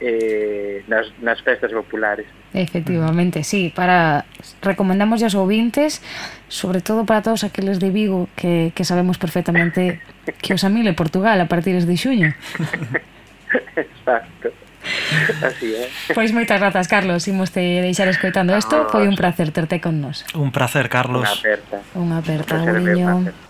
eh, 0.00 0.82
nas, 0.88 1.12
nas 1.20 1.40
festas 1.42 1.72
populares. 1.72 2.26
Efectivamente, 2.52 3.44
sí, 3.44 3.72
para 3.74 4.24
recomendamos 4.62 5.22
aos 5.22 5.36
ouvintes, 5.36 6.02
sobre 6.48 6.80
todo 6.80 7.06
para 7.06 7.22
todos 7.22 7.44
aqueles 7.44 7.78
de 7.78 7.90
Vigo 7.90 8.28
que, 8.34 8.72
que 8.74 8.84
sabemos 8.84 9.18
perfectamente 9.18 10.00
que 10.42 10.54
os 10.54 10.64
amile 10.64 10.92
Portugal 10.92 11.40
a 11.40 11.46
partir 11.46 11.76
de 11.78 11.96
xuño. 11.96 12.34
Exacto. 13.76 14.50
Así 15.44 15.74
é. 15.76 15.88
Pois 16.16 16.32
moitas 16.32 16.56
grazas, 16.56 16.88
Carlos, 16.88 17.28
imos 17.28 17.52
te 17.52 17.60
deixar 17.60 18.08
escoitando 18.08 18.56
isto, 18.56 18.74
ah, 18.74 18.88
foi 18.88 19.04
un 19.06 19.14
placer 19.14 19.52
terte 19.52 19.78
con 19.78 20.00
nos. 20.00 20.24
Un 20.32 20.50
placer, 20.50 20.88
Carlos. 20.88 21.28
Unha 21.28 21.36
aperta. 21.36 21.76
Unha 21.92 22.16
aperta, 22.24 22.54
un 22.56 22.64
placer, 22.64 23.49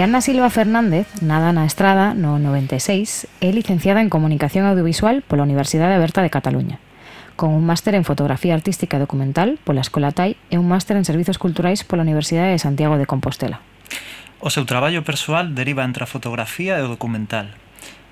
Mariana 0.00 0.22
Silva 0.22 0.48
Fernández, 0.48 1.06
nada 1.20 1.52
na 1.52 1.68
Estrada, 1.68 2.16
no 2.16 2.40
96, 2.40 3.28
é 3.44 3.52
licenciada 3.52 4.00
en 4.00 4.08
Comunicación 4.08 4.64
Audiovisual 4.64 5.20
pola 5.20 5.44
Universidade 5.44 5.92
Aberta 5.92 6.24
de 6.24 6.32
Cataluña, 6.32 6.80
con 7.36 7.52
un 7.52 7.68
máster 7.68 7.92
en 7.92 8.08
Fotografía 8.08 8.56
Artística 8.56 8.96
e 8.96 9.04
Documental 9.04 9.60
pola 9.60 9.84
Escola 9.84 10.08
TAI 10.08 10.40
e 10.48 10.56
un 10.56 10.72
máster 10.72 10.96
en 10.96 11.04
Servizos 11.04 11.36
Culturais 11.36 11.84
pola 11.84 12.00
Universidade 12.00 12.56
de 12.56 12.64
Santiago 12.64 12.96
de 12.96 13.04
Compostela. 13.04 13.60
O 14.40 14.48
seu 14.48 14.64
traballo 14.64 15.04
persoal 15.04 15.52
deriva 15.52 15.84
entre 15.84 16.00
a 16.00 16.08
fotografía 16.08 16.80
e 16.80 16.82
o 16.82 16.88
documental, 16.88 17.52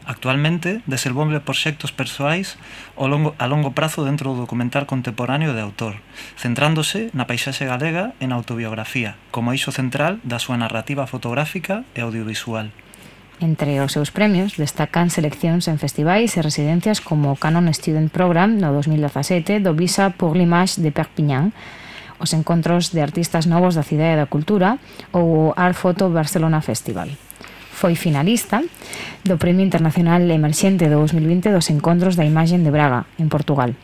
Actualmente 0.09 0.81
desenvolve 0.89 1.37
proxectos 1.45 1.93
persoais 1.93 2.57
ao 2.97 3.13
longo, 3.13 3.37
a 3.37 3.45
longo 3.45 3.77
prazo 3.77 4.09
dentro 4.09 4.33
do 4.33 4.41
documental 4.49 4.89
contemporáneo 4.89 5.53
de 5.53 5.61
autor, 5.61 6.01
centrándose 6.33 7.13
na 7.13 7.29
paisaxe 7.29 7.69
galega 7.69 8.17
e 8.17 8.25
na 8.25 8.41
autobiografía, 8.41 9.21
como 9.29 9.53
eixo 9.53 9.69
central 9.69 10.17
da 10.25 10.41
súa 10.41 10.57
narrativa 10.57 11.05
fotográfica 11.05 11.85
e 11.93 12.01
audiovisual. 12.01 12.73
Entre 13.45 13.85
os 13.85 13.93
seus 13.93 14.09
premios 14.09 14.57
destacan 14.57 15.13
seleccións 15.13 15.69
en 15.69 15.77
festivais 15.77 16.33
e 16.35 16.41
residencias 16.41 17.05
como 17.05 17.29
o 17.29 17.37
Canon 17.37 17.69
Student 17.77 18.09
Program 18.09 18.57
no 18.57 18.73
2017 18.73 19.61
do 19.61 19.77
Visa 19.77 20.09
pour 20.17 20.41
l'Image 20.41 20.81
de 20.81 20.89
Perpignan, 20.89 21.53
os 22.17 22.33
encontros 22.33 22.97
de 22.97 23.05
artistas 23.05 23.45
novos 23.45 23.77
da 23.77 23.85
Cidade 23.85 24.25
da 24.25 24.33
Cultura 24.33 24.81
ou 25.13 25.53
o 25.53 25.55
Art 25.55 25.77
Photo 25.77 26.09
Barcelona 26.09 26.65
Festival 26.65 27.28
foi 27.79 27.95
finalista 27.95 28.59
do 29.23 29.39
Premio 29.39 29.63
Internacional 29.63 30.19
Emerxente 30.27 30.91
do 30.91 30.99
2020 31.07 31.55
dos 31.55 31.71
Encontros 31.71 32.19
da 32.19 32.27
Imagen 32.27 32.67
de 32.67 32.75
Braga, 32.75 33.07
en 33.23 33.31
Portugal. 33.31 33.79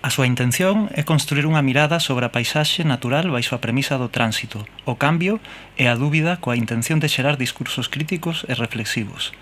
A 0.00 0.14
súa 0.14 0.30
intención 0.30 0.86
é 0.94 1.02
construir 1.02 1.42
unha 1.42 1.58
mirada 1.58 1.98
sobre 1.98 2.22
a 2.22 2.30
paisaxe 2.30 2.86
natural 2.86 3.26
baixo 3.34 3.58
a 3.58 3.60
premisa 3.60 3.98
do 3.98 4.14
tránsito, 4.14 4.62
o 4.86 4.94
cambio 4.94 5.42
e 5.74 5.90
a 5.90 5.98
dúbida 5.98 6.38
coa 6.38 6.54
intención 6.54 7.02
de 7.02 7.10
xerar 7.10 7.34
discursos 7.34 7.90
críticos 7.90 8.46
e 8.46 8.54
reflexivos. 8.54 9.34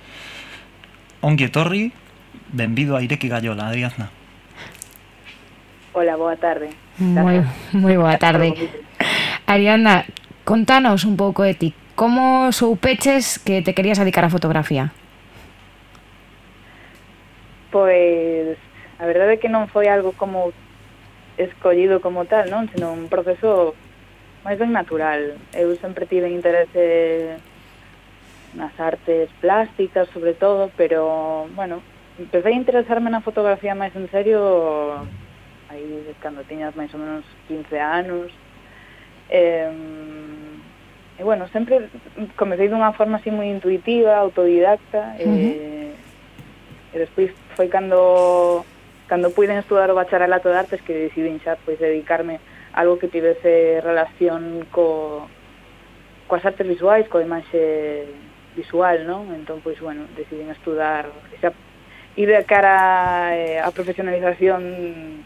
Ongue 1.21 1.53
Torri, 1.53 1.93
benvido 2.49 2.97
a 2.97 3.05
Ireki 3.05 3.29
Gallola, 3.29 3.69
Adriazna. 3.69 4.09
Hola, 5.93 6.17
boa 6.17 6.41
tarde. 6.41 6.73
Moi, 6.97 7.45
moi 7.77 8.01
boa 8.01 8.17
tarde. 8.17 8.57
Ariadna, 9.45 10.09
contanos 10.49 11.05
un 11.05 11.21
pouco 11.21 11.45
de 11.45 11.55
ti, 11.55 11.71
como 11.99 12.53
soupeches 12.53 13.41
que 13.41 13.61
te 13.61 13.75
querías 13.75 13.99
dedicar 13.99 14.25
a 14.25 14.31
fotografía? 14.31 14.93
Pois, 17.75 18.57
a 19.03 19.05
verdade 19.05 19.35
é 19.35 19.41
que 19.43 19.51
non 19.51 19.67
foi 19.67 19.91
algo 19.91 20.15
como 20.15 20.55
escollido 21.35 21.99
como 21.99 22.23
tal, 22.31 22.47
non? 22.55 22.71
Sino 22.71 22.95
un 22.95 23.11
proceso 23.11 23.75
máis 24.47 24.63
ben 24.63 24.71
natural. 24.71 25.43
Eu 25.51 25.75
sempre 25.83 26.07
tive 26.07 26.31
interese 26.31 27.35
nas 28.55 28.79
artes 28.79 29.27
plásticas, 29.43 30.07
sobre 30.15 30.39
todo, 30.39 30.71
pero, 30.79 31.51
bueno, 31.59 31.83
empecé 32.15 32.55
a 32.55 32.63
interesarme 32.63 33.11
na 33.11 33.27
fotografía 33.27 33.75
máis 33.75 33.91
en 33.99 34.07
serio 34.15 35.03
aí 35.67 35.83
cando 36.23 36.47
tiñas 36.47 36.79
máis 36.79 36.95
ou 36.95 37.03
menos 37.03 37.27
15 37.51 37.75
anos. 37.75 38.31
Eh, 39.35 40.48
E, 41.19 41.25
bueno, 41.25 41.49
sempre 41.49 41.91
comecei 42.39 42.71
dunha 42.71 42.95
forma 42.95 43.19
así 43.19 43.35
moi 43.35 43.51
intuitiva, 43.51 44.15
autodidacta, 44.15 45.19
uh 45.19 45.27
-huh. 45.27 45.35
e, 45.35 46.95
e 46.95 46.97
despois 46.97 47.35
foi 47.59 47.67
cando 47.67 48.65
cando 49.09 49.35
puiden 49.35 49.59
estudar 49.59 49.91
o 49.91 49.99
bacharelato 49.99 50.53
de 50.53 50.59
artes 50.63 50.81
que 50.85 51.11
decidín 51.11 51.41
xa 51.43 51.59
pois 51.65 51.81
dedicarme 51.81 52.39
a 52.71 52.85
algo 52.85 53.01
que 53.01 53.11
tivese 53.11 53.81
relación 53.83 54.69
co 54.71 55.27
coas 56.29 56.45
artes 56.45 56.69
visuais, 56.69 57.09
coa 57.09 57.25
imaxe 57.25 58.05
visual, 58.55 59.03
non? 59.09 59.33
Entón, 59.33 59.65
pois, 59.65 59.81
bueno, 59.81 60.05
decidín 60.15 60.53
estudar, 60.53 61.09
xa, 61.41 61.51
ir 62.15 62.29
de 62.29 62.45
cara 62.45 63.35
eh, 63.35 63.59
a 63.59 63.71
profesionalización 63.73 65.25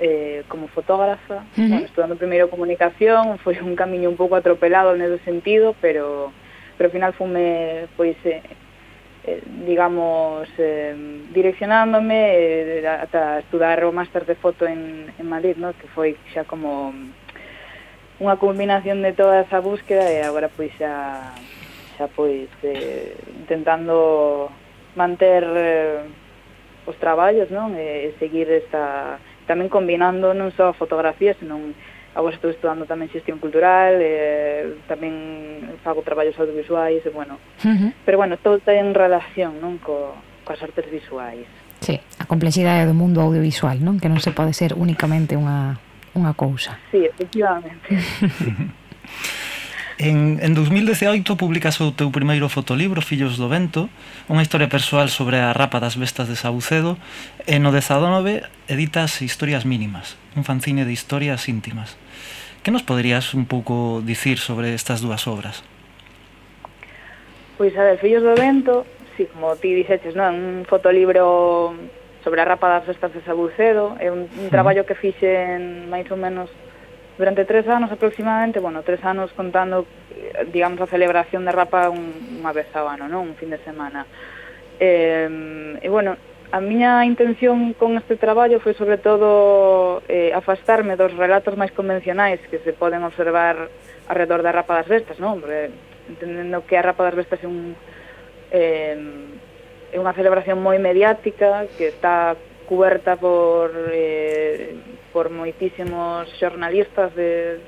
eh, 0.00 0.42
como 0.48 0.66
fotógrafa, 0.68 1.44
uh 1.44 1.60
-huh. 1.60 1.68
bueno, 1.68 1.84
estudando 1.84 2.16
primeiro 2.16 2.48
comunicación, 2.48 3.36
foi 3.44 3.60
un 3.60 3.76
camiño 3.76 4.08
un 4.08 4.16
pouco 4.16 4.34
atropelado 4.34 4.96
nese 4.96 5.20
sentido, 5.28 5.76
pero 5.80 6.32
pero 6.76 6.88
ao 6.88 6.94
final 6.96 7.12
fume 7.12 7.86
pois 7.96 8.16
eh, 8.24 8.40
eh, 9.28 9.42
digamos 9.68 10.48
eh, 10.56 10.96
direccionándome 11.28 12.80
eh, 12.80 12.88
ata 12.88 13.44
estudar 13.44 13.84
o 13.84 13.92
máster 13.92 14.24
de 14.24 14.34
foto 14.34 14.64
en, 14.64 15.12
en 15.20 15.26
Madrid, 15.28 15.60
¿no? 15.60 15.76
que 15.76 15.86
foi 15.92 16.16
xa 16.32 16.48
como 16.48 16.96
unha 18.20 18.36
combinación 18.40 19.04
de 19.04 19.12
toda 19.12 19.44
esa 19.44 19.60
búsqueda 19.60 20.08
e 20.08 20.24
agora 20.24 20.48
pois 20.48 20.72
xa 20.80 21.36
xa 22.00 22.08
pois 22.16 22.48
eh, 22.64 23.12
intentando 23.36 24.48
manter 24.96 25.44
eh, 25.44 26.00
os 26.88 26.96
traballos, 26.96 27.52
non? 27.52 27.76
E, 27.76 27.84
eh, 27.84 28.08
e 28.08 28.16
seguir 28.16 28.48
esta 28.48 29.20
tamén 29.50 29.66
combinando 29.66 30.30
non 30.30 30.54
só 30.54 30.70
a 30.70 30.78
fotografía, 30.78 31.34
senón 31.34 31.74
agora 32.14 32.38
estou 32.38 32.54
estudando 32.54 32.86
tamén 32.86 33.10
xestión 33.10 33.42
cultural, 33.42 33.98
eh, 33.98 34.78
tamén 34.86 35.74
fago 35.82 36.06
traballos 36.06 36.38
audiovisuais, 36.38 37.02
e 37.02 37.10
bueno. 37.10 37.42
Uh 37.66 37.74
-huh. 37.74 37.90
Pero 38.06 38.16
bueno, 38.22 38.38
todo 38.38 38.62
ten 38.62 38.94
relación 38.94 39.58
non 39.58 39.82
co, 39.82 40.14
coas 40.46 40.62
artes 40.62 40.86
visuais. 40.86 41.50
Sí, 41.82 41.98
a 42.22 42.26
complexidade 42.30 42.86
do 42.86 42.94
mundo 42.94 43.18
audiovisual, 43.18 43.82
non? 43.82 43.98
Que 43.98 44.06
non 44.06 44.22
se 44.22 44.30
pode 44.30 44.54
ser 44.54 44.78
únicamente 44.78 45.34
unha, 45.34 45.82
unha 46.14 46.32
cousa. 46.38 46.78
Sí, 46.94 47.02
efectivamente. 47.02 47.90
En, 50.02 50.40
en 50.40 50.54
2018 50.54 51.36
publicas 51.36 51.76
o 51.84 51.92
teu 51.92 52.08
primeiro 52.08 52.48
fotolibro 52.48 53.04
Fillos 53.04 53.36
do 53.36 53.52
Vento 53.52 53.92
Unha 54.32 54.40
historia 54.40 54.64
persoal 54.64 55.12
sobre 55.12 55.36
a 55.36 55.52
rapa 55.52 55.76
das 55.76 56.00
bestas 56.00 56.24
de 56.24 56.40
Sabucedo 56.40 56.96
E 57.44 57.60
no 57.60 57.68
19 57.68 58.40
editas 58.64 59.20
Historias 59.20 59.68
Mínimas 59.68 60.16
Un 60.32 60.48
fanzine 60.48 60.88
de 60.88 60.96
historias 60.96 61.52
íntimas 61.52 62.00
Que 62.64 62.72
nos 62.72 62.80
poderías 62.80 63.36
un 63.36 63.44
pouco 63.44 64.00
dicir 64.00 64.40
sobre 64.40 64.72
estas 64.72 65.04
dúas 65.04 65.28
obras? 65.28 65.60
Pois 67.60 67.76
a 67.76 67.84
ver, 67.84 68.00
Fillos 68.00 68.24
do 68.24 68.32
Vento 68.32 68.88
Si, 69.20 69.28
como 69.28 69.52
ti 69.60 69.76
dixeches, 69.76 70.16
non? 70.16 70.32
Un 70.32 70.64
fotolibro 70.64 71.76
sobre 72.24 72.40
a 72.40 72.48
rapa 72.48 72.72
das 72.72 72.88
bestas 72.88 73.12
de 73.12 73.20
Sabucedo 73.20 74.00
É 74.00 74.08
un, 74.08 74.32
un 74.32 74.48
traballo 74.48 74.88
que 74.88 74.96
fixen 74.96 75.92
máis 75.92 76.08
ou 76.08 76.16
menos 76.16 76.48
durante 77.20 77.44
tres 77.44 77.68
anos 77.68 77.92
aproximadamente, 77.92 78.60
bueno, 78.60 78.82
tres 78.82 79.04
anos 79.04 79.30
contando, 79.36 79.84
digamos, 80.54 80.80
a 80.80 80.86
celebración 80.86 81.44
de 81.44 81.52
Rapa 81.52 81.92
un, 81.92 82.40
unha 82.40 82.48
vez 82.56 82.72
ao 82.72 82.88
ano, 82.88 83.12
non? 83.12 83.28
Un 83.28 83.36
fin 83.36 83.52
de 83.52 83.60
semana. 83.60 84.08
Eh, 84.80 85.28
e, 85.84 85.88
bueno, 85.92 86.16
a 86.48 86.64
miña 86.64 87.04
intención 87.04 87.76
con 87.76 88.00
este 88.00 88.16
traballo 88.16 88.56
foi 88.64 88.72
sobre 88.72 88.96
todo 88.96 90.00
eh, 90.08 90.32
afastarme 90.32 90.96
dos 90.96 91.12
relatos 91.12 91.60
máis 91.60 91.76
convencionais 91.76 92.40
que 92.48 92.56
se 92.64 92.72
poden 92.72 93.04
observar 93.04 93.68
alrededor 94.08 94.40
da 94.40 94.56
Rapa 94.56 94.80
das 94.80 94.88
Bestas, 94.88 95.20
non? 95.20 95.44
Porque, 95.44 95.68
entendendo 96.08 96.64
que 96.64 96.80
a 96.80 96.82
Rapa 96.88 97.04
das 97.04 97.20
Bestas 97.20 97.44
é 97.44 97.48
un... 97.52 97.76
Eh, 98.48 98.96
é 99.92 100.00
unha 100.00 100.16
celebración 100.16 100.56
moi 100.64 100.80
mediática 100.80 101.68
que 101.76 101.92
está 101.92 102.32
cuberta 102.64 103.20
por 103.20 103.76
eh, 103.92 104.72
por 105.12 105.30
moitísimos 105.30 106.28
xornalistas 106.38 107.14
de, 107.14 107.58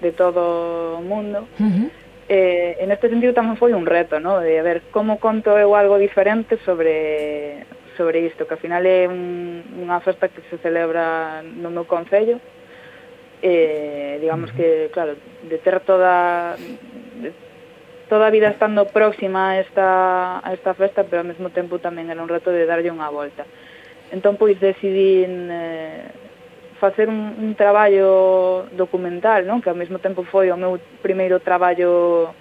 de 0.00 0.10
todo 0.12 0.98
o 0.98 1.02
mundo. 1.02 1.46
Uh 1.58 1.66
-huh. 1.66 1.88
Eh, 2.28 2.76
en 2.80 2.90
este 2.90 3.10
sentido 3.10 3.34
tamén 3.34 3.58
foi 3.58 3.74
un 3.74 3.84
reto, 3.84 4.16
¿no? 4.22 4.40
de 4.40 4.56
a 4.56 4.64
ver 4.64 4.88
como 4.94 5.18
conto 5.18 5.58
eu 5.58 5.74
algo 5.74 5.98
diferente 5.98 6.56
sobre 6.64 7.66
sobre 7.96 8.24
isto, 8.24 8.46
que 8.46 8.54
ao 8.54 8.62
final 8.62 8.86
é 8.86 9.04
un, 9.04 9.60
unha 9.76 10.00
festa 10.00 10.32
que 10.32 10.40
se 10.48 10.56
celebra 10.64 11.44
no 11.44 11.68
meu 11.68 11.84
concello, 11.84 12.40
eh, 13.42 14.16
digamos 14.22 14.48
que, 14.56 14.88
claro, 14.94 15.18
de 15.44 15.58
ter 15.58 15.80
toda 15.84 16.56
de, 17.20 17.36
toda 18.08 18.26
a 18.26 18.34
vida 18.34 18.48
estando 18.48 18.86
próxima 18.86 19.50
a 19.50 19.60
esta, 19.60 20.40
a 20.40 20.52
esta 20.52 20.74
festa, 20.74 21.04
pero 21.04 21.20
ao 21.20 21.28
mesmo 21.28 21.50
tempo 21.50 21.80
tamén 21.80 22.08
era 22.08 22.22
un 22.22 22.30
reto 22.30 22.48
de 22.48 22.64
darlle 22.64 22.92
unha 22.92 23.10
volta. 23.10 23.44
Entón, 24.12 24.36
pois, 24.36 24.60
decidín 24.60 25.48
eh, 25.50 26.06
facer 26.82 27.08
un, 27.08 27.38
un 27.38 27.54
traballo 27.54 28.66
documental, 28.74 29.46
non? 29.46 29.62
que 29.62 29.70
ao 29.70 29.78
mesmo 29.78 30.02
tempo 30.02 30.26
foi 30.26 30.50
o 30.50 30.58
meu 30.58 30.82
primeiro 30.98 31.38
traballo 31.38 32.34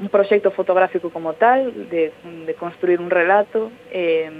un 0.00 0.08
proxecto 0.08 0.48
fotográfico 0.50 1.12
como 1.12 1.36
tal, 1.36 1.68
de, 1.92 2.08
de 2.24 2.54
construir 2.56 3.04
un 3.04 3.12
relato, 3.12 3.68
e, 3.92 4.32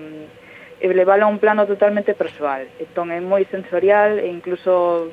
e 0.80 0.88
leválo 0.88 1.28
a 1.28 1.28
un 1.28 1.36
plano 1.36 1.68
totalmente 1.68 2.16
persoal. 2.16 2.64
Entón, 2.80 3.12
é 3.12 3.20
moi 3.20 3.44
sensorial 3.52 4.16
e 4.16 4.32
incluso 4.32 5.12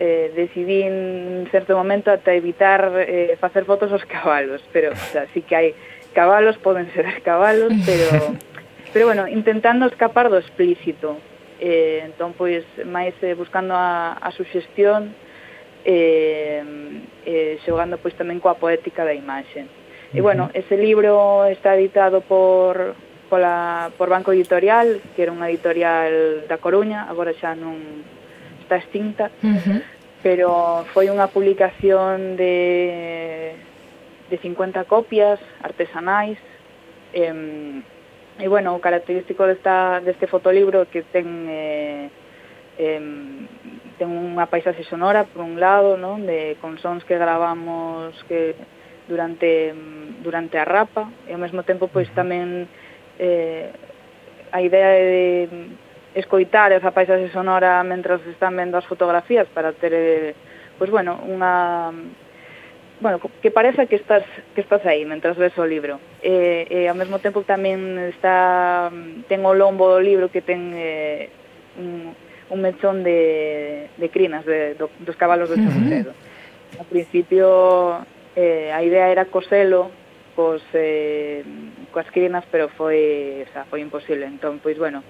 eh, 0.00 0.32
decidí 0.32 0.88
en 0.88 1.44
certo 1.52 1.76
momento 1.76 2.08
ata 2.08 2.32
evitar 2.32 2.88
eh, 3.04 3.36
facer 3.36 3.68
fotos 3.68 3.92
aos 3.92 4.08
cabalos, 4.08 4.64
pero 4.72 4.96
o 4.96 5.08
sea, 5.12 5.28
sí 5.36 5.44
que 5.44 5.52
hai 5.52 5.68
cabalos, 6.16 6.56
poden 6.56 6.88
ser 6.96 7.04
cabalos, 7.20 7.68
pero, 7.84 8.32
pero 8.96 9.04
bueno, 9.12 9.28
intentando 9.28 9.84
escapar 9.84 10.32
do 10.32 10.40
explícito 10.40 11.20
eh, 11.60 12.02
entón 12.06 12.32
pois 12.38 12.64
máis 12.86 13.14
eh, 13.22 13.34
buscando 13.34 13.74
a, 13.74 14.14
a 14.14 14.30
suxestión 14.30 15.14
eh, 15.84 16.62
eh, 17.26 17.58
xogando 17.66 17.98
pois 17.98 18.14
tamén 18.14 18.38
coa 18.38 18.58
poética 18.58 19.04
da 19.04 19.14
imaxe. 19.14 19.66
E 20.08 20.24
bueno, 20.24 20.48
ese 20.56 20.80
libro 20.80 21.44
está 21.44 21.76
editado 21.76 22.24
por 22.24 22.96
pola, 23.28 23.90
por 23.98 24.08
Banco 24.08 24.32
Editorial, 24.32 25.00
que 25.14 25.22
era 25.22 25.32
unha 25.32 25.52
editorial 25.52 26.48
da 26.48 26.56
Coruña, 26.56 27.04
agora 27.04 27.36
xa 27.36 27.52
non 27.52 27.76
está 28.64 28.80
extinta, 28.80 29.28
uh 29.44 29.52
-huh. 29.52 29.80
pero 30.24 30.48
foi 30.96 31.12
unha 31.12 31.28
publicación 31.28 32.40
de, 32.40 33.52
de 34.32 34.36
50 34.40 34.88
copias 34.88 35.36
artesanais, 35.60 36.40
eh, 37.12 37.84
E, 38.38 38.46
bueno, 38.46 38.74
o 38.74 38.80
característico 38.80 39.44
desta, 39.46 40.00
deste 40.00 40.26
fotolibro 40.26 40.86
que 40.86 41.02
ten... 41.02 41.26
Eh, 41.50 42.06
eh, 42.78 43.02
ten 43.98 44.08
unha 44.14 44.46
paisaxe 44.46 44.86
sonora 44.86 45.26
por 45.26 45.42
un 45.42 45.58
lado, 45.58 45.98
non? 45.98 46.22
De 46.22 46.54
con 46.62 46.78
sons 46.78 47.02
que 47.02 47.18
gravamos 47.18 48.14
que 48.30 48.54
durante 49.10 49.74
durante 50.22 50.56
a 50.62 50.64
rapa 50.64 51.10
e 51.26 51.34
ao 51.34 51.42
mesmo 51.42 51.66
tempo 51.66 51.90
pois 51.90 52.06
tamén 52.14 52.70
eh, 53.18 53.74
a 54.54 54.62
idea 54.62 54.94
de 54.94 55.74
escoitar 56.14 56.70
esa 56.70 56.94
paisaxe 56.94 57.28
sonora 57.34 57.82
mentras 57.82 58.22
están 58.30 58.54
vendo 58.54 58.78
as 58.78 58.86
fotografías 58.86 59.50
para 59.50 59.74
ter 59.74 59.92
eh, 59.92 60.32
pois 60.78 60.88
bueno, 60.94 61.18
unha 61.26 61.90
bueno, 63.00 63.20
que 63.20 63.50
parece 63.50 63.86
que 63.86 63.96
estás 63.96 64.24
que 64.54 64.60
estás 64.60 64.84
aí 64.86 65.04
mentras 65.04 65.36
ves 65.36 65.56
o 65.58 65.66
libro. 65.66 66.00
E, 66.22 66.66
e 66.70 66.88
ao 66.88 66.98
mesmo 66.98 67.18
tempo 67.18 67.46
tamén 67.46 68.10
está 68.10 68.90
ten 69.30 69.44
o 69.46 69.54
lombo 69.54 69.86
do 69.86 70.00
libro 70.02 70.30
que 70.30 70.42
ten 70.42 70.74
eh, 70.74 71.30
un, 71.78 72.14
un 72.50 72.58
mechón 72.58 73.06
de, 73.06 73.88
de 73.96 74.08
crinas 74.10 74.42
de, 74.44 74.74
do, 74.74 74.90
dos 75.02 75.16
cabalos 75.16 75.48
do 75.48 75.56
Chamucedo. 75.56 76.10
Uh 76.10 76.18
-huh. 76.18 76.82
Ao 76.82 76.86
principio 76.90 78.02
eh, 78.36 78.70
a 78.74 78.82
idea 78.82 79.08
era 79.08 79.26
coselo 79.26 79.90
cos, 80.38 80.62
eh, 80.74 81.42
coas 81.90 82.06
crinas, 82.14 82.46
pero 82.46 82.70
foi, 82.70 83.42
o 83.42 83.48
sea, 83.50 83.66
foi 83.66 83.82
imposible. 83.82 84.22
Entón, 84.22 84.62
pois, 84.62 84.78
bueno, 84.78 85.02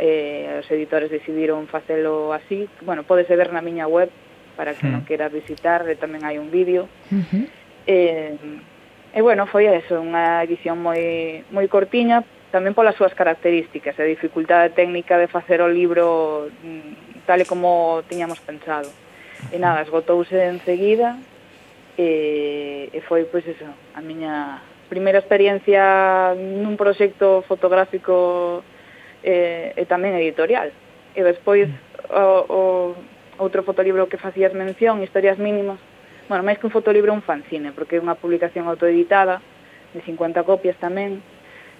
eh, 0.00 0.56
os 0.56 0.70
editores 0.72 1.12
decidiron 1.12 1.68
facelo 1.68 2.32
así. 2.32 2.64
Bueno, 2.80 3.04
podese 3.04 3.36
ver 3.36 3.52
na 3.52 3.60
miña 3.60 3.84
web 3.84 4.08
para 4.56 4.74
que 4.74 4.86
non 4.86 5.06
queira 5.06 5.30
visitar, 5.30 5.84
tamén 5.98 6.22
hai 6.26 6.38
un 6.38 6.50
vídeo. 6.50 6.88
Uh 7.10 7.22
-huh. 7.22 7.44
eh, 7.86 8.36
e 9.10 9.20
bueno, 9.22 9.46
foi 9.50 9.66
eso, 9.66 9.98
unha 9.98 10.42
edición 10.46 10.78
moi 10.78 11.42
moi 11.50 11.66
cortiña, 11.66 12.22
tamén 12.54 12.74
polas 12.74 12.94
súas 12.94 13.14
características, 13.14 13.98
a 13.98 14.06
dificultade 14.06 14.70
técnica 14.74 15.18
de 15.18 15.26
facer 15.26 15.62
o 15.62 15.68
libro 15.70 16.50
mm, 16.62 17.26
tal 17.26 17.42
e 17.42 17.46
como 17.46 18.02
tiñamos 18.06 18.38
pensado. 18.42 18.90
E 19.50 19.56
nada, 19.58 19.82
esgotouse 19.82 20.36
enseguida 20.36 21.16
e, 21.98 22.90
e 22.92 22.98
foi 23.06 23.26
pois 23.26 23.46
eso, 23.46 23.66
a 23.94 24.00
miña 24.00 24.62
primeira 24.90 25.22
experiencia 25.22 26.34
nun 26.34 26.74
proxecto 26.74 27.46
fotográfico 27.46 28.62
eh, 29.22 29.74
e 29.74 29.82
tamén 29.86 30.18
editorial. 30.18 30.74
E 31.14 31.20
despois 31.22 31.70
o, 32.10 32.26
o 32.46 32.60
outro 33.40 33.64
fotolibro 33.64 34.06
que 34.06 34.20
facías 34.20 34.52
mención, 34.52 35.02
Historias 35.02 35.40
mínimas. 35.40 35.80
Bueno, 36.28 36.44
máis 36.44 36.60
que 36.60 36.68
un 36.68 36.76
fotolibro, 36.76 37.10
un 37.10 37.24
fanzine, 37.24 37.72
porque 37.72 37.98
é 37.98 38.04
unha 38.04 38.14
publicación 38.14 38.68
autoeditada, 38.68 39.42
de 39.96 40.00
50 40.04 40.44
copias 40.46 40.78
tamén. 40.78 41.24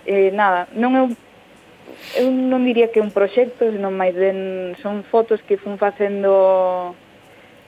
Eh, 0.09 0.33
nada, 0.35 0.67
non 0.75 0.97
é 0.97 1.01
un, 1.05 1.13
eu 2.19 2.27
non 2.33 2.67
diría 2.67 2.91
que 2.91 2.99
é 2.99 3.05
un 3.05 3.15
proxecto, 3.15 3.69
senón 3.69 3.95
máis 3.95 4.17
ben 4.17 4.75
son 4.83 5.07
fotos 5.07 5.39
que 5.47 5.61
fun 5.61 5.79
facendo 5.79 6.97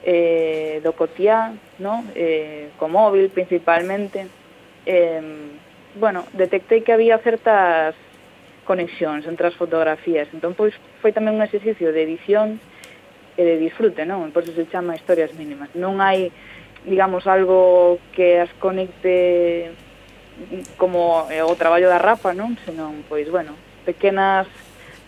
eh, 0.03 0.83
do 0.83 0.91
cotiá, 0.91 1.55
no? 1.79 2.03
eh, 2.17 2.73
co 2.75 2.91
móvil 2.91 3.31
principalmente. 3.31 4.27
Eh, 4.83 5.23
bueno, 5.95 6.25
detectei 6.33 6.81
que 6.81 6.91
había 6.91 7.21
certas 7.23 7.95
conexións 8.65 9.23
entre 9.27 9.47
as 9.47 9.55
fotografías. 9.55 10.27
Entón, 10.33 10.57
pois, 10.57 10.75
foi 10.99 11.15
tamén 11.15 11.39
un 11.39 11.43
exercicio 11.45 11.95
de 11.95 12.03
edición 12.03 12.59
e 13.37 13.41
de 13.43 13.57
disfrute, 13.57 14.05
non? 14.05 14.29
Por 14.29 14.43
eso 14.45 14.53
se 14.53 14.69
chama 14.69 14.95
historias 14.95 15.33
mínimas. 15.33 15.73
Non 15.73 15.97
hai, 15.99 16.29
digamos, 16.85 17.25
algo 17.25 17.97
que 18.13 18.39
as 18.41 18.51
conecte 18.61 19.73
como 20.77 21.25
eh, 21.29 21.41
o 21.41 21.53
traballo 21.55 21.89
da 21.89 21.97
Rafa, 22.01 22.33
non? 22.33 22.57
Senón, 22.65 23.05
pois, 23.09 23.29
bueno, 23.29 23.57
pequenas 23.85 24.45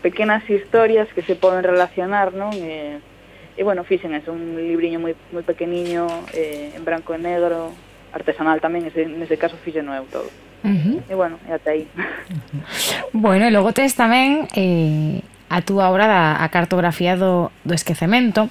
pequenas 0.01 0.47
historias 0.49 1.09
que 1.13 1.23
se 1.23 1.35
poden 1.35 1.65
relacionar, 1.65 2.33
non? 2.33 2.53
E, 2.53 3.01
e 3.57 3.61
bueno, 3.65 3.81
fixen 3.81 4.13
eso, 4.13 4.33
un 4.33 4.53
libriño 4.53 5.01
moi, 5.01 5.17
moi 5.33 5.41
pequeniño, 5.41 6.05
eh, 6.33 6.77
en 6.77 6.85
branco 6.85 7.13
e 7.13 7.19
negro, 7.21 7.73
artesanal 8.13 8.61
tamén, 8.61 8.85
ese, 8.85 9.09
nese 9.09 9.37
caso 9.37 9.57
fixen 9.57 9.89
eu 9.89 10.05
todo. 10.09 10.29
Uh 10.65 10.69
-huh. 10.69 10.97
E 11.09 11.13
bueno, 11.13 11.37
e 11.45 11.51
ata 11.53 11.73
aí. 11.73 11.89
Uh 11.97 12.01
-huh. 12.01 12.61
bueno, 13.13 13.45
e 13.45 13.51
logo 13.53 13.73
tes 13.73 13.97
tamén 13.97 14.45
eh, 14.53 15.25
a 15.49 15.61
túa 15.61 15.89
obra 15.89 16.07
da 16.07 16.23
a 16.41 16.47
cartografía 16.49 17.15
do, 17.15 17.51
do 17.63 17.73
esquecemento 17.73 18.49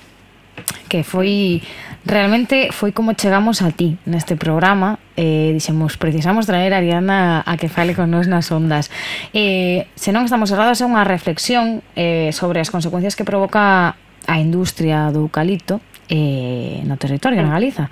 que 0.89 1.03
foi 1.03 1.63
realmente 2.07 2.71
foi 2.71 2.95
como 2.95 3.19
chegamos 3.19 3.63
a 3.63 3.75
ti 3.75 3.99
neste 4.07 4.39
programa 4.39 5.03
eh, 5.19 5.51
dixemos 5.51 5.99
precisamos 5.99 6.47
traer 6.47 6.75
a 6.75 6.79
Ariana 6.79 7.43
a 7.43 7.59
que 7.59 7.67
fale 7.67 7.99
con 7.99 8.13
nos 8.15 8.31
nas 8.31 8.53
ondas 8.55 8.93
eh, 9.35 9.91
senón 9.99 10.29
estamos 10.29 10.55
errados 10.55 10.79
a 10.79 10.87
unha 10.87 11.03
reflexión 11.03 11.83
eh, 11.99 12.31
sobre 12.31 12.63
as 12.63 12.71
consecuencias 12.71 13.19
que 13.19 13.27
provoca 13.27 13.99
a 14.25 14.37
industria 14.39 15.11
do 15.11 15.27
eucalipto 15.27 15.83
eh, 16.09 16.83
no 16.85 16.97
territorio, 16.97 17.43
na 17.43 17.57
Galiza. 17.57 17.91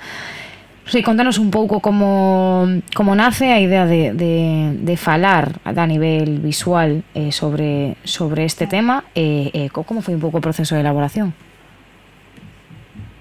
Sí, 0.87 1.03
contanos 1.03 1.39
un 1.39 1.51
pouco 1.51 1.81
como, 1.81 2.67
como 2.95 3.15
nace 3.15 3.53
a 3.53 3.61
idea 3.61 3.87
de, 3.87 4.13
de, 4.13 4.75
de 4.75 4.97
falar 4.97 5.61
a 5.65 5.87
nivel 5.87 6.41
visual 6.41 7.05
eh, 7.15 7.31
sobre, 7.31 7.97
sobre 8.03 8.45
este 8.45 8.67
tema 8.67 9.05
e 9.15 9.51
eh, 9.55 9.67
eh, 9.67 9.69
como 9.71 10.03
foi 10.03 10.19
un 10.19 10.21
pouco 10.21 10.43
o 10.43 10.45
proceso 10.45 10.75
de 10.75 10.83
elaboración. 10.83 11.33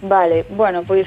Vale, 0.02 0.50
bueno, 0.50 0.82
pois 0.82 1.06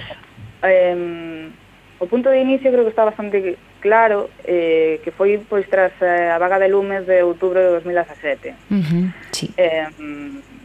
eh, 0.62 1.50
o 1.98 2.06
punto 2.06 2.30
de 2.30 2.38
inicio 2.38 2.70
creo 2.70 2.86
que 2.86 2.94
está 2.94 3.02
bastante 3.02 3.58
claro 3.82 4.30
eh, 4.46 5.02
que 5.02 5.10
foi 5.10 5.42
pois 5.50 5.66
tras 5.66 5.90
eh, 6.00 6.30
a 6.30 6.38
vaga 6.38 6.62
de 6.62 6.70
lumes 6.70 7.02
de 7.02 7.26
outubro 7.26 7.58
de 7.58 7.82
2017. 7.82 8.54
Uh 8.70 8.78
-huh, 8.78 9.04
sí. 9.34 9.50
Eh, 9.58 9.90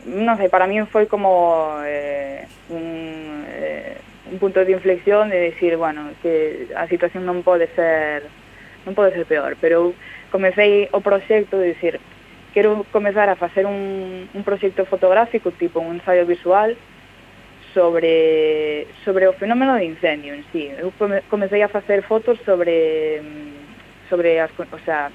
non 0.05 0.37
sei, 0.37 0.53
para 0.53 0.69
mí 0.69 0.77
foi 0.85 1.09
como 1.09 1.81
eh, 1.81 2.45
un... 2.69 3.43
Eh, 3.49 4.08
un 4.31 4.39
punto 4.39 4.63
de 4.63 4.71
inflexión 4.71 5.29
de 5.29 5.39
decir, 5.39 5.77
bueno, 5.77 6.11
que 6.21 6.67
a 6.75 6.87
situación 6.87 7.25
non 7.25 7.41
pode 7.41 7.67
ser 7.73 8.23
non 8.85 8.95
pode 8.95 9.11
ser 9.11 9.25
peor, 9.27 9.57
pero 9.59 9.91
comecei 10.31 10.87
o 10.95 11.03
proxecto 11.03 11.59
de 11.59 11.75
decir, 11.75 11.99
quero 12.53 12.85
comezar 12.91 13.29
a 13.29 13.35
facer 13.35 13.65
un, 13.65 14.29
un 14.31 14.43
proxecto 14.43 14.85
fotográfico 14.85 15.51
tipo 15.51 15.79
un 15.79 15.99
ensaio 15.99 16.25
visual 16.25 16.77
sobre 17.73 18.87
sobre 19.05 19.27
o 19.27 19.33
fenómeno 19.33 19.75
de 19.75 19.85
incendio 19.85 20.33
en 20.33 20.45
sí. 20.51 20.71
Eu 20.79 20.93
comecei 21.29 21.61
a 21.61 21.69
facer 21.69 22.01
fotos 22.03 22.39
sobre 22.45 23.21
sobre 24.09 24.41
as, 24.41 24.49
o 24.57 24.81
sea, 24.85 25.11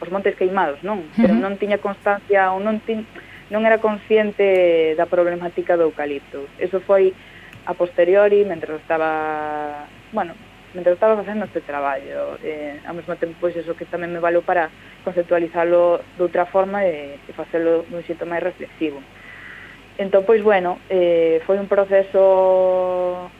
os 0.00 0.08
montes 0.10 0.36
queimados, 0.36 0.82
non? 0.86 1.02
Pero 1.18 1.34
non 1.34 1.58
tiña 1.58 1.82
constancia 1.82 2.54
ou 2.54 2.62
non 2.62 2.78
tiña, 2.84 3.02
non 3.50 3.62
era 3.66 3.78
consciente 3.78 4.94
da 4.98 5.06
problemática 5.06 5.74
do 5.74 5.90
eucalipto. 5.90 6.46
Eso 6.58 6.78
foi 6.82 7.14
a 7.66 7.74
posteriori, 7.74 8.44
mentre 8.44 8.76
estaba, 8.76 9.86
bueno, 10.12 10.34
mentre 10.74 10.92
estaba 10.92 11.16
facendo 11.16 11.44
este 11.44 11.60
traballo. 11.60 12.38
Eh, 12.42 12.80
ao 12.86 12.94
mesmo 12.94 13.16
tempo, 13.16 13.34
pois, 13.40 13.56
eso 13.56 13.74
que 13.74 13.90
tamén 13.90 14.14
me 14.14 14.22
valeu 14.22 14.46
para 14.46 14.70
conceptualizarlo 15.02 15.98
de 16.16 16.22
outra 16.22 16.46
forma 16.46 16.86
e, 16.86 17.18
e 17.18 17.32
facelo 17.34 17.82
dun 17.90 18.06
xeito 18.06 18.28
máis 18.28 18.44
reflexivo. 18.44 19.02
Entón, 19.98 20.22
pois, 20.28 20.44
bueno, 20.44 20.78
eh, 20.92 21.42
foi 21.48 21.58
un 21.58 21.66
proceso 21.66 23.32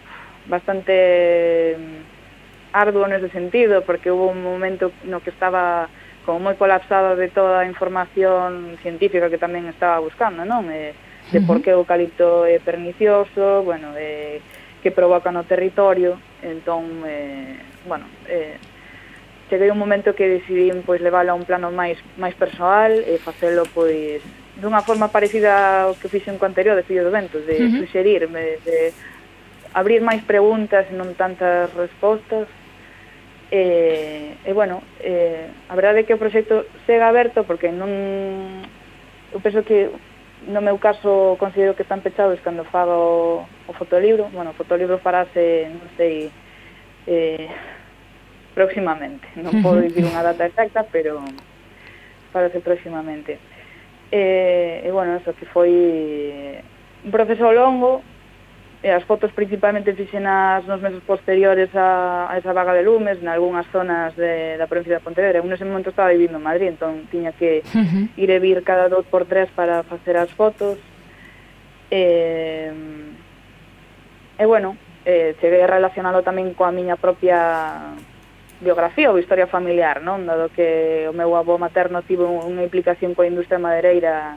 bastante 0.51 1.77
mm, 1.79 2.74
arduo 2.74 3.07
nese 3.07 3.31
sentido, 3.31 3.87
porque 3.87 4.11
hubo 4.11 4.27
un 4.27 4.43
momento 4.43 4.91
no 5.07 5.22
que 5.22 5.31
estaba 5.31 5.87
como 6.27 6.43
moi 6.43 6.59
colapsada 6.59 7.14
de 7.14 7.31
toda 7.31 7.62
a 7.62 7.70
información 7.70 8.74
científica 8.83 9.31
que 9.31 9.39
tamén 9.39 9.70
estaba 9.70 10.03
buscando, 10.03 10.43
non? 10.43 10.66
Eh, 10.74 10.91
de 11.33 11.41
por 11.41 11.62
que 11.62 11.74
o 11.74 11.83
eucalipto 11.83 12.47
é 12.47 12.59
pernicioso, 12.62 13.62
bueno, 13.66 13.95
eh, 13.97 14.41
que 14.83 14.95
provoca 14.95 15.35
no 15.35 15.43
territorio, 15.43 16.20
entón, 16.43 17.03
eh, 17.03 17.59
bueno, 17.87 18.07
eh, 18.31 18.57
cheguei 19.51 19.70
un 19.70 19.79
momento 19.79 20.14
que 20.14 20.29
decidín 20.29 20.83
pois 20.87 21.01
leválo 21.01 21.33
a 21.33 21.39
un 21.39 21.47
plano 21.47 21.70
máis 21.70 21.99
máis 22.18 22.35
persoal 22.35 22.91
e 22.95 23.18
facelo 23.18 23.62
pois 23.70 24.22
dunha 24.59 24.83
forma 24.83 25.12
parecida 25.12 25.87
ao 25.87 25.95
que 25.95 26.11
fixen 26.11 26.39
co 26.39 26.47
anterior 26.47 26.74
de 26.74 26.87
Fillo 26.87 27.07
do 27.07 27.14
Vento, 27.14 27.39
de 27.39 27.55
uh 27.55 27.66
-huh. 27.66 27.79
suxerirme, 27.83 28.59
de 28.64 28.91
abrir 29.77 30.01
máis 30.01 30.24
preguntas 30.24 30.89
e 30.91 30.95
non 30.97 31.14
tantas 31.14 31.70
respostas. 31.77 32.49
E, 33.47 34.35
e 34.43 34.51
bueno, 34.51 34.83
eh, 34.99 35.47
a 35.70 35.74
verdade 35.79 36.03
é 36.03 36.07
que 36.09 36.16
o 36.16 36.18
proxecto 36.18 36.66
segue 36.83 37.05
aberto 37.07 37.47
porque 37.47 37.70
non... 37.70 38.66
Eu 39.31 39.39
penso 39.39 39.62
que 39.62 39.93
no 40.45 40.61
meu 40.61 40.76
caso 40.78 41.37
considero 41.39 41.74
que 41.74 41.82
están 41.82 42.01
pechados 42.01 42.41
cando 42.41 42.64
fago 42.64 43.49
o 43.66 43.72
fotolibro. 43.72 44.28
Bueno, 44.32 44.51
o 44.51 44.59
fotolibro 44.59 45.01
farase, 45.01 45.72
non 45.72 45.89
sei, 45.97 46.28
eh, 47.09 47.49
próximamente. 48.53 49.24
Non 49.41 49.57
podo 49.64 49.80
dicir 49.80 50.05
unha 50.05 50.20
data 50.20 50.45
exacta, 50.45 50.84
pero 50.84 51.24
farase 52.37 52.61
próximamente. 52.61 53.41
E, 54.12 54.84
eh, 54.84 54.87
e 54.87 54.91
bueno, 54.93 55.16
eso 55.16 55.32
que 55.32 55.49
foi 55.49 55.72
un 57.05 57.11
proceso 57.11 57.49
longo, 57.51 58.05
e 58.83 58.91
as 58.93 59.05
fotos 59.05 59.33
principalmente 59.33 59.97
fixenas 59.97 60.64
nos 60.68 60.81
meses 60.81 61.01
posteriores 61.03 61.72
a, 61.74 62.29
a 62.31 62.39
esa 62.39 62.53
vaga 62.53 62.77
de 62.77 62.85
lumes, 62.85 63.18
en 63.18 63.29
algunhas 63.29 63.66
zonas 63.72 64.14
de, 64.14 64.57
da 64.61 64.68
provincia 64.68 65.01
de 65.01 65.05
Pontevedra. 65.05 65.41
Eu 65.41 65.49
nese 65.49 65.64
momento 65.64 65.91
estaba 65.91 66.12
vivindo 66.12 66.37
en 66.37 66.45
Madrid, 66.45 66.77
entón 66.77 67.09
tiña 67.09 67.33
que 67.33 67.64
uh 67.64 67.83
-huh. 67.83 68.09
ir 68.20 68.31
e 68.31 68.39
vir 68.39 68.61
cada 68.62 68.89
dos 68.93 69.09
por 69.09 69.24
tres 69.24 69.49
para 69.57 69.83
facer 69.83 70.16
as 70.20 70.31
fotos. 70.37 70.77
E, 71.91 72.70
e 74.39 74.45
bueno, 74.45 74.77
eh, 75.09 75.35
cheguei 75.41 75.64
a 75.64 75.70
relacionalo 75.70 76.20
tamén 76.20 76.53
coa 76.53 76.70
miña 76.70 77.01
propia 77.01 77.97
biografía 78.61 79.11
ou 79.11 79.18
historia 79.18 79.47
familiar, 79.47 80.05
non? 80.05 80.24
Dado 80.29 80.53
que 80.53 81.09
o 81.09 81.16
meu 81.16 81.33
avó 81.37 81.57
materno 81.57 82.05
tivo 82.05 82.29
unha 82.29 82.64
implicación 82.64 83.16
coa 83.16 83.29
industria 83.29 83.61
madereira 83.61 84.37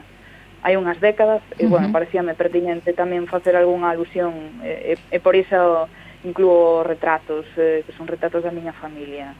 hai 0.62 0.76
unhas 0.76 1.00
décadas 1.00 1.40
uh 1.40 1.56
-huh. 1.56 1.62
e 1.62 1.66
bueno, 1.66 1.88
parecíame 1.92 2.34
pertinente 2.34 2.92
tamén 2.92 3.24
facer 3.26 3.56
algunha 3.56 3.90
alusión 3.90 4.60
e, 4.64 4.94
e, 4.96 5.16
e 5.16 5.18
por 5.20 5.34
iso 5.36 5.88
incluo 6.24 6.84
retratos, 6.84 7.46
eh, 7.56 7.82
que 7.86 7.92
son 7.96 8.06
retratos 8.06 8.44
da 8.44 8.52
miña 8.52 8.72
familia. 8.76 9.32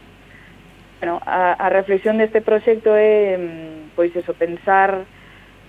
Bueno, 1.01 1.21
a, 1.25 1.53
a 1.57 1.69
reflexión 1.69 2.17
deste 2.17 2.41
proxecto 2.41 2.97
é 2.97 3.37
mm, 3.37 3.97
pois 3.97 4.13
eso, 4.17 4.33
pensar 4.33 5.05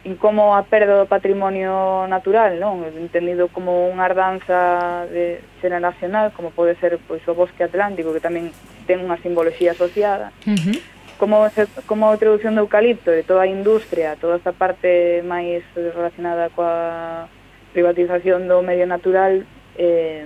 en 0.04 0.16
como 0.16 0.56
a 0.56 0.64
perda 0.64 0.97
do 0.97 1.06
patrimonio 1.06 2.08
natural, 2.08 2.58
non? 2.58 2.82
Entendido 2.95 3.52
como 3.52 3.91
unha 3.91 4.08
ardanza 4.08 5.06
de, 5.12 5.43
xeneracional, 5.60 6.32
como 6.32 6.56
pode 6.56 6.74
ser 6.80 6.97
pois 7.06 7.22
o 7.28 7.36
bosque 7.36 7.68
atlántico, 7.68 8.16
que 8.16 8.24
tamén 8.24 8.56
ten 8.88 9.04
unha 9.04 9.20
simboloxía 9.20 9.76
asociada. 9.76 10.32
Uh 10.47 10.56
-huh 10.56 11.01
como, 11.22 11.47
se, 11.51 11.67
como 11.86 12.09
a 12.09 12.17
introducción 12.17 12.57
do 12.57 12.65
eucalipto 12.65 13.13
e 13.13 13.22
toda 13.22 13.45
a 13.45 13.47
industria, 13.47 14.17
toda 14.17 14.41
esta 14.41 14.57
parte 14.57 15.22
máis 15.22 15.61
relacionada 15.78 16.49
coa 16.49 17.30
privatización 17.78 18.49
do 18.49 18.65
medio 18.65 18.89
natural 18.89 19.45
eh, 19.78 20.26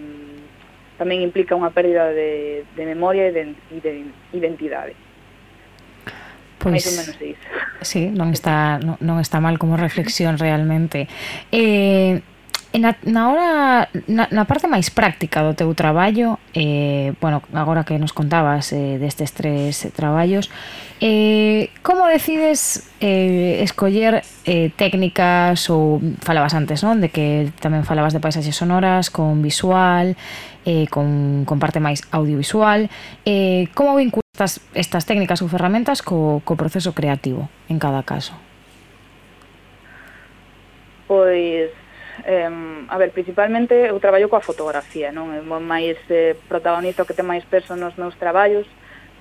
tamén 0.95 1.19
implica 1.19 1.51
unha 1.51 1.75
pérdida 1.75 2.15
de, 2.15 2.63
de 2.63 2.83
memoria 2.87 3.27
e 3.27 3.35
de, 3.35 3.43
e 3.75 3.77
de 3.83 3.91
identidade. 4.31 4.95
Pois, 6.63 6.79
máis 6.79 6.87
ou 6.87 6.95
menos 6.95 7.15
é 7.19 7.27
iso. 7.35 7.45
Sí, 7.83 8.07
non 8.15 8.31
está, 8.31 8.79
non, 8.79 8.95
non 9.03 9.19
está 9.19 9.43
mal 9.43 9.59
como 9.59 9.75
reflexión 9.75 10.39
realmente. 10.39 11.11
Eh, 11.51 12.23
E 12.76 12.78
na, 12.78 12.91
na 13.07 13.32
hora 13.32 13.88
na, 14.03 14.28
na 14.36 14.43
parte 14.43 14.67
máis 14.67 14.91
práctica 14.91 15.39
do 15.47 15.55
teu 15.55 15.71
traballo, 15.71 16.43
eh, 16.51 17.15
bueno, 17.23 17.39
agora 17.55 17.88
que 17.88 17.95
nos 17.95 18.11
contabas 18.11 18.76
eh, 18.76 18.99
destes 18.99 19.32
tres 19.32 19.88
traballos, 19.95 20.51
eh, 20.99 21.71
como 21.80 22.03
decides 22.11 22.91
eh, 22.99 23.63
escoller 23.63 24.28
eh, 24.43 24.76
técnicas 24.76 25.71
ou 25.71 26.03
falabas 26.19 26.51
antes, 26.51 26.84
non? 26.84 26.99
De 26.99 27.07
que 27.07 27.47
tamén 27.63 27.88
falabas 27.88 28.11
de 28.11 28.19
paisaxes 28.19 28.59
sonoras 28.59 29.07
con 29.07 29.39
visual, 29.39 30.19
eh, 30.67 30.91
con, 30.91 31.47
con 31.47 31.63
parte 31.63 31.80
máis 31.80 32.03
audiovisual, 32.11 32.91
eh, 33.23 33.71
como 33.71 33.95
vinculas 33.95 34.28
estas, 34.36 34.59
estas 34.76 35.07
técnicas 35.07 35.39
ou 35.39 35.47
ferramentas 35.47 36.03
co, 36.03 36.43
co 36.43 36.59
proceso 36.59 36.91
creativo 36.91 37.47
en 37.71 37.80
cada 37.80 38.03
caso? 38.03 38.36
Pois 41.07 41.84
Eh, 42.24 42.86
a 42.88 42.97
ver, 42.97 43.11
principalmente 43.11 43.76
eu 43.91 43.99
traballo 43.99 44.30
coa 44.30 44.39
fotografía, 44.39 45.11
non? 45.11 45.36
É 45.36 45.41
máis 45.43 45.99
eh, 46.07 46.39
protagonista 46.47 47.03
o 47.03 47.07
que 47.07 47.18
ten 47.18 47.28
máis 47.28 47.43
peso 47.43 47.76
nos 47.76 47.99
meus 47.99 48.16
traballos, 48.16 48.63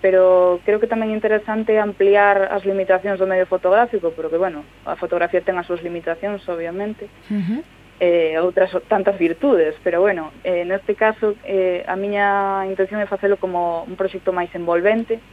pero 0.04 0.60
creo 0.68 0.78
que 0.78 0.86
tamén 0.86 1.10
é 1.10 1.16
interesante 1.16 1.80
ampliar 1.80 2.52
as 2.52 2.68
limitacións 2.68 3.16
do 3.16 3.24
medio 3.24 3.48
fotográfico, 3.48 4.12
porque, 4.12 4.36
bueno, 4.36 4.60
a 4.84 5.00
fotografía 5.00 5.40
ten 5.40 5.56
as 5.56 5.64
súas 5.64 5.80
limitacións, 5.80 6.44
obviamente, 6.44 7.08
uh 7.32 7.40
-huh. 7.40 7.60
eh, 8.04 8.36
outras 8.36 8.68
tantas 8.86 9.16
virtudes, 9.16 9.72
pero, 9.80 10.04
bueno, 10.04 10.28
eh, 10.44 10.68
neste 10.68 10.92
caso, 10.92 11.34
eh, 11.48 11.88
a 11.88 11.96
miña 11.96 12.68
intención 12.68 13.00
é 13.00 13.08
facelo 13.08 13.40
como 13.40 13.88
un 13.88 13.96
proxecto 13.96 14.28
máis 14.28 14.52
envolvente, 14.52 15.24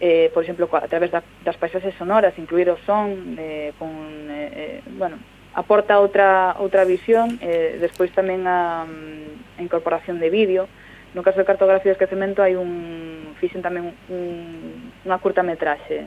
eh, 0.00 0.32
por 0.32 0.40
exemplo, 0.40 0.68
a 0.72 0.88
través 0.88 1.12
da, 1.12 1.20
das 1.44 1.60
paisaxes 1.60 1.92
sonoras, 2.00 2.32
incluir 2.40 2.72
o 2.72 2.80
son, 2.88 3.36
eh, 3.36 3.76
con, 3.78 3.92
eh, 4.32 4.80
eh 4.80 4.80
bueno, 4.96 5.20
aporta 5.56 5.96
outra 5.96 6.52
outra 6.60 6.84
visión 6.84 7.40
eh, 7.40 7.80
despois 7.80 8.12
tamén 8.12 8.44
a, 8.44 8.84
mm, 8.84 9.56
a 9.56 9.60
incorporación 9.64 10.20
de 10.20 10.28
vídeo. 10.28 10.68
No 11.16 11.24
caso 11.24 11.40
de 11.40 11.48
cartografía 11.48 11.90
e 11.90 11.96
esquecemento 11.96 12.44
hai 12.44 12.60
un 12.60 13.32
fixen 13.40 13.64
tamén 13.64 13.96
un, 14.12 14.92
unha 15.08 15.16
curta 15.16 15.40
metraxe 15.40 16.04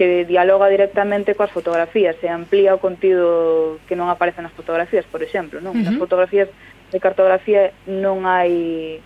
que 0.00 0.24
dialoga 0.24 0.72
directamente 0.72 1.36
coas 1.36 1.52
fotografías, 1.52 2.16
se 2.24 2.32
amplía 2.32 2.72
o 2.72 2.80
contido 2.80 3.76
que 3.84 3.92
non 3.92 4.08
aparece 4.08 4.40
nas 4.40 4.56
fotografías, 4.56 5.04
por 5.04 5.20
exemplo, 5.20 5.60
non? 5.60 5.76
Uh 5.76 5.84
-huh. 5.84 5.86
Nas 5.92 6.00
fotografías 6.00 6.48
de 6.88 6.98
cartografía 7.04 7.76
non 7.84 8.24
hai 8.24 9.04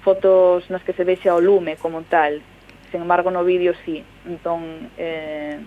fotos 0.00 0.64
nas 0.72 0.80
que 0.80 0.96
se 0.96 1.04
vexa 1.04 1.36
o 1.36 1.44
lume 1.44 1.76
como 1.76 2.08
tal, 2.08 2.40
sen 2.88 3.04
embargo 3.04 3.28
no 3.28 3.44
vídeo 3.44 3.76
sí. 3.84 4.00
Entón, 4.24 4.88
eh, 4.96 5.60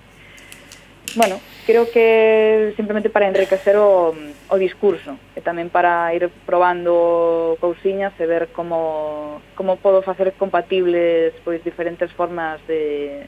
bueno, 1.15 1.39
creo 1.65 1.89
que 1.91 2.73
simplemente 2.75 3.09
para 3.09 3.27
enriquecer 3.27 3.77
o, 3.77 4.13
o 4.49 4.55
discurso 4.57 5.17
e 5.37 5.41
tamén 5.41 5.69
para 5.69 6.09
ir 6.13 6.29
probando 6.45 7.57
cousiñas 7.61 8.13
e 8.17 8.25
ver 8.25 8.49
como, 8.51 9.41
como 9.53 9.77
podo 9.77 10.01
facer 10.01 10.33
compatibles 10.35 11.33
pois 11.45 11.61
diferentes 11.61 12.09
formas 12.13 12.59
de, 12.65 13.25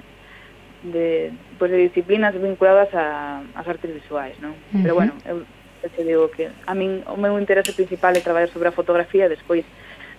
de, 0.83 1.31
pois, 1.57 1.71
de 1.71 1.77
disciplinas 1.77 2.33
vinculadas 2.33 2.89
a, 2.93 3.41
as 3.53 3.65
artes 3.67 3.93
visuais, 3.93 4.37
non? 4.41 4.53
Uh 4.53 4.57
-huh. 4.57 4.83
Pero 4.83 4.93
bueno, 4.95 5.13
eu, 5.25 5.45
eu 5.83 5.89
te 5.89 6.01
digo 6.03 6.29
que 6.33 6.49
a 6.49 6.73
min 6.73 7.05
o 7.05 7.17
meu 7.17 7.37
interese 7.37 7.73
principal 7.73 8.17
é 8.17 8.21
traballar 8.21 8.49
sobre 8.49 8.69
a 8.69 8.77
fotografía 8.77 9.29
e 9.29 9.33
despois 9.33 9.65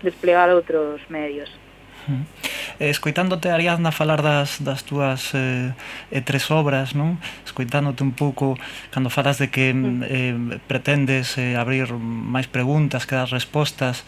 desplegar 0.03 0.51
outros 0.55 1.03
medios. 1.11 1.51
Eh, 2.79 2.91
escoitándote, 2.91 3.51
Ariadna, 3.51 3.91
falar 3.91 4.23
das, 4.23 4.63
das 4.63 4.85
túas 4.85 5.35
eh, 5.35 5.73
eh, 6.11 6.23
tres 6.23 6.51
obras, 6.51 6.95
non? 6.95 7.19
Escoitándote 7.45 8.05
un 8.05 8.13
pouco, 8.13 8.55
cando 8.91 9.11
falas 9.11 9.39
de 9.39 9.49
que 9.51 9.73
mm. 9.73 9.81
Mm, 9.81 10.03
eh, 10.07 10.37
pretendes 10.67 11.39
eh, 11.39 11.57
abrir 11.57 11.91
máis 11.97 12.47
preguntas 12.47 13.07
que 13.09 13.17
das 13.19 13.31
respostas, 13.33 14.05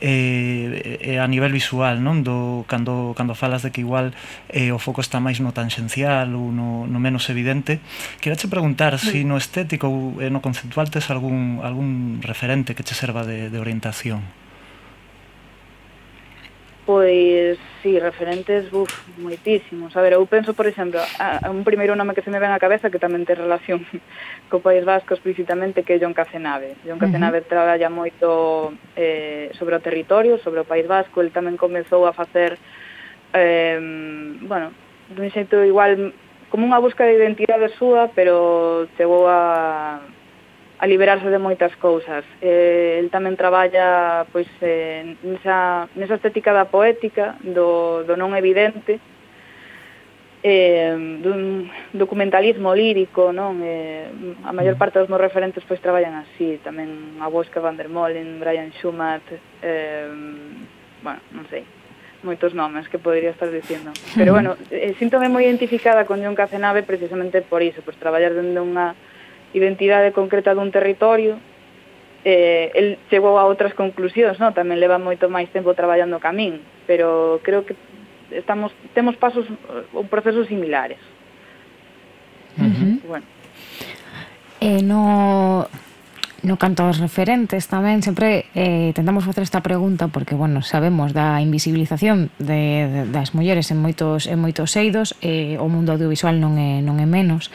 eh, 0.00 0.98
eh, 1.00 1.18
a 1.20 1.26
nivel 1.28 1.52
visual, 1.52 2.00
non? 2.00 2.24
Do, 2.24 2.64
cando, 2.66 3.12
cando 3.14 3.36
falas 3.36 3.62
de 3.62 3.70
que 3.70 3.84
igual 3.84 4.16
eh, 4.48 4.72
o 4.72 4.78
foco 4.80 5.04
está 5.04 5.20
máis 5.20 5.38
no 5.38 5.52
tangencial 5.52 6.32
ou 6.34 6.50
no, 6.50 6.88
no 6.88 6.98
menos 6.98 7.28
evidente, 7.28 7.78
querache 8.18 8.48
preguntar 8.48 8.96
se 8.98 9.12
si 9.12 9.28
no 9.28 9.36
estético 9.36 9.86
ou 9.88 10.18
eh, 10.18 10.32
no 10.32 10.40
conceptual 10.40 10.88
tes 10.88 11.12
algún, 11.12 11.60
algún 11.62 12.20
referente 12.24 12.74
que 12.74 12.84
che 12.84 12.96
serva 12.96 13.22
de, 13.22 13.52
de 13.52 13.58
orientación. 13.60 14.41
Pois, 16.84 17.58
si, 17.80 17.94
sí, 17.94 18.00
referentes, 18.00 18.68
buf, 18.68 18.90
moitísimos. 19.16 19.96
A 19.96 20.02
ver, 20.02 20.18
eu 20.18 20.26
penso, 20.26 20.50
por 20.52 20.66
exemplo, 20.66 20.98
a, 20.98 21.46
a 21.46 21.50
un 21.50 21.62
primeiro 21.62 21.94
nome 21.94 22.10
que 22.10 22.26
se 22.26 22.30
me 22.30 22.42
ven 22.42 22.50
á 22.50 22.58
cabeza 22.58 22.90
que 22.90 22.98
tamén 22.98 23.22
ten 23.22 23.38
relación 23.38 23.86
co 24.50 24.58
País 24.58 24.82
Vasco 24.82 25.14
explícitamente 25.14 25.86
que 25.86 25.94
é 25.94 26.02
John 26.02 26.10
Cacenave. 26.10 26.74
John 26.82 26.98
Cacenave 26.98 27.38
uh 27.38 27.42
-huh. 27.46 27.52
traballa 27.54 27.86
moito 27.86 28.74
eh, 28.98 29.54
sobre 29.54 29.78
o 29.78 29.84
territorio, 29.84 30.42
sobre 30.42 30.58
o 30.58 30.66
País 30.66 30.90
Vasco, 30.90 31.22
el 31.22 31.30
tamén 31.30 31.54
comezou 31.54 32.02
a 32.02 32.12
facer, 32.12 32.58
eh, 33.30 33.78
bueno, 34.42 34.74
dun 35.14 35.30
xeito 35.30 35.62
igual 35.62 36.10
como 36.50 36.66
unha 36.66 36.82
busca 36.82 37.06
de 37.06 37.14
identidade 37.14 37.70
súa, 37.78 38.10
pero 38.10 38.90
chegou 38.98 39.30
a 39.30 40.02
a 40.82 40.86
liberarse 40.90 41.30
de 41.30 41.38
moitas 41.38 41.70
cousas. 41.78 42.26
Eh, 42.42 42.98
el 42.98 43.06
tamén 43.14 43.38
traballa 43.38 44.26
pois 44.34 44.50
eh, 44.58 45.14
nesa, 45.22 45.86
nesa 45.94 46.18
estética 46.18 46.50
da 46.50 46.66
poética, 46.66 47.38
do, 47.46 48.02
do 48.02 48.18
non 48.18 48.34
evidente, 48.34 48.98
eh, 50.42 50.90
dun 51.22 51.70
documentalismo 51.94 52.74
lírico, 52.74 53.30
non? 53.30 53.62
Eh, 53.62 54.10
a 54.42 54.50
maior 54.50 54.74
mm. 54.74 54.80
parte 54.82 54.98
dos 54.98 55.06
meus 55.06 55.22
referentes 55.22 55.62
pois 55.62 55.78
traballan 55.78 56.18
así, 56.18 56.58
tamén 56.66 57.22
a 57.22 57.30
Bosca 57.30 57.62
van 57.62 57.78
der 57.78 57.86
Molen, 57.86 58.42
Brian 58.42 58.74
Schumann, 58.74 59.22
eh, 59.62 60.10
bueno, 60.98 61.22
non 61.30 61.46
sei, 61.46 61.62
moitos 62.26 62.58
nomes 62.58 62.90
que 62.90 62.98
podría 62.98 63.30
estar 63.30 63.54
dicindo. 63.54 63.94
Pero 64.18 64.32
bueno, 64.36 64.58
eh, 64.74 64.98
síntome 64.98 65.30
moi 65.30 65.46
identificada 65.46 66.02
con 66.10 66.18
John 66.18 66.34
Cacenave 66.34 66.82
precisamente 66.82 67.38
por 67.38 67.62
iso, 67.62 67.86
por 67.86 67.94
traballar 67.94 68.34
dende 68.34 68.58
unha 68.58 68.98
identidade 69.52 70.12
concreta 70.12 70.56
dun 70.56 70.72
territorio, 70.72 71.38
eh, 72.24 72.70
el 72.74 72.98
chegou 73.10 73.38
a 73.38 73.44
outras 73.44 73.74
conclusións, 73.74 74.38
no? 74.38 74.54
tamén 74.54 74.78
leva 74.78 74.98
moito 74.98 75.26
máis 75.28 75.50
tempo 75.50 75.74
traballando 75.74 76.22
ca 76.22 76.30
min, 76.30 76.62
pero 76.86 77.40
creo 77.42 77.66
que 77.66 77.74
estamos 78.30 78.72
temos 78.94 79.16
pasos 79.16 79.44
eh, 79.46 79.96
ou 79.96 80.06
procesos 80.06 80.46
similares. 80.48 81.00
Uh 82.56 82.68
-huh. 82.68 82.94
Bueno. 83.08 83.26
Eh, 84.62 84.82
no 84.86 85.66
No 86.42 86.58
canto 86.58 86.82
aos 86.82 86.98
referentes 86.98 87.70
tamén 87.70 88.02
sempre 88.02 88.50
eh, 88.58 88.90
tentamos 88.98 89.22
facer 89.22 89.46
esta 89.46 89.62
pregunta 89.62 90.10
porque 90.10 90.34
bueno, 90.34 90.58
sabemos 90.66 91.14
da 91.14 91.38
invisibilización 91.38 92.34
de, 92.42 92.90
de, 92.90 93.00
das 93.14 93.30
mulleres 93.30 93.70
en 93.70 93.78
moitos 93.78 94.26
en 94.26 94.42
moitos 94.42 94.74
eidos, 94.74 95.14
eh, 95.22 95.54
o 95.62 95.70
mundo 95.70 95.94
audiovisual 95.94 96.42
non 96.42 96.58
é 96.58 96.82
non 96.82 96.98
é 96.98 97.06
menos. 97.06 97.54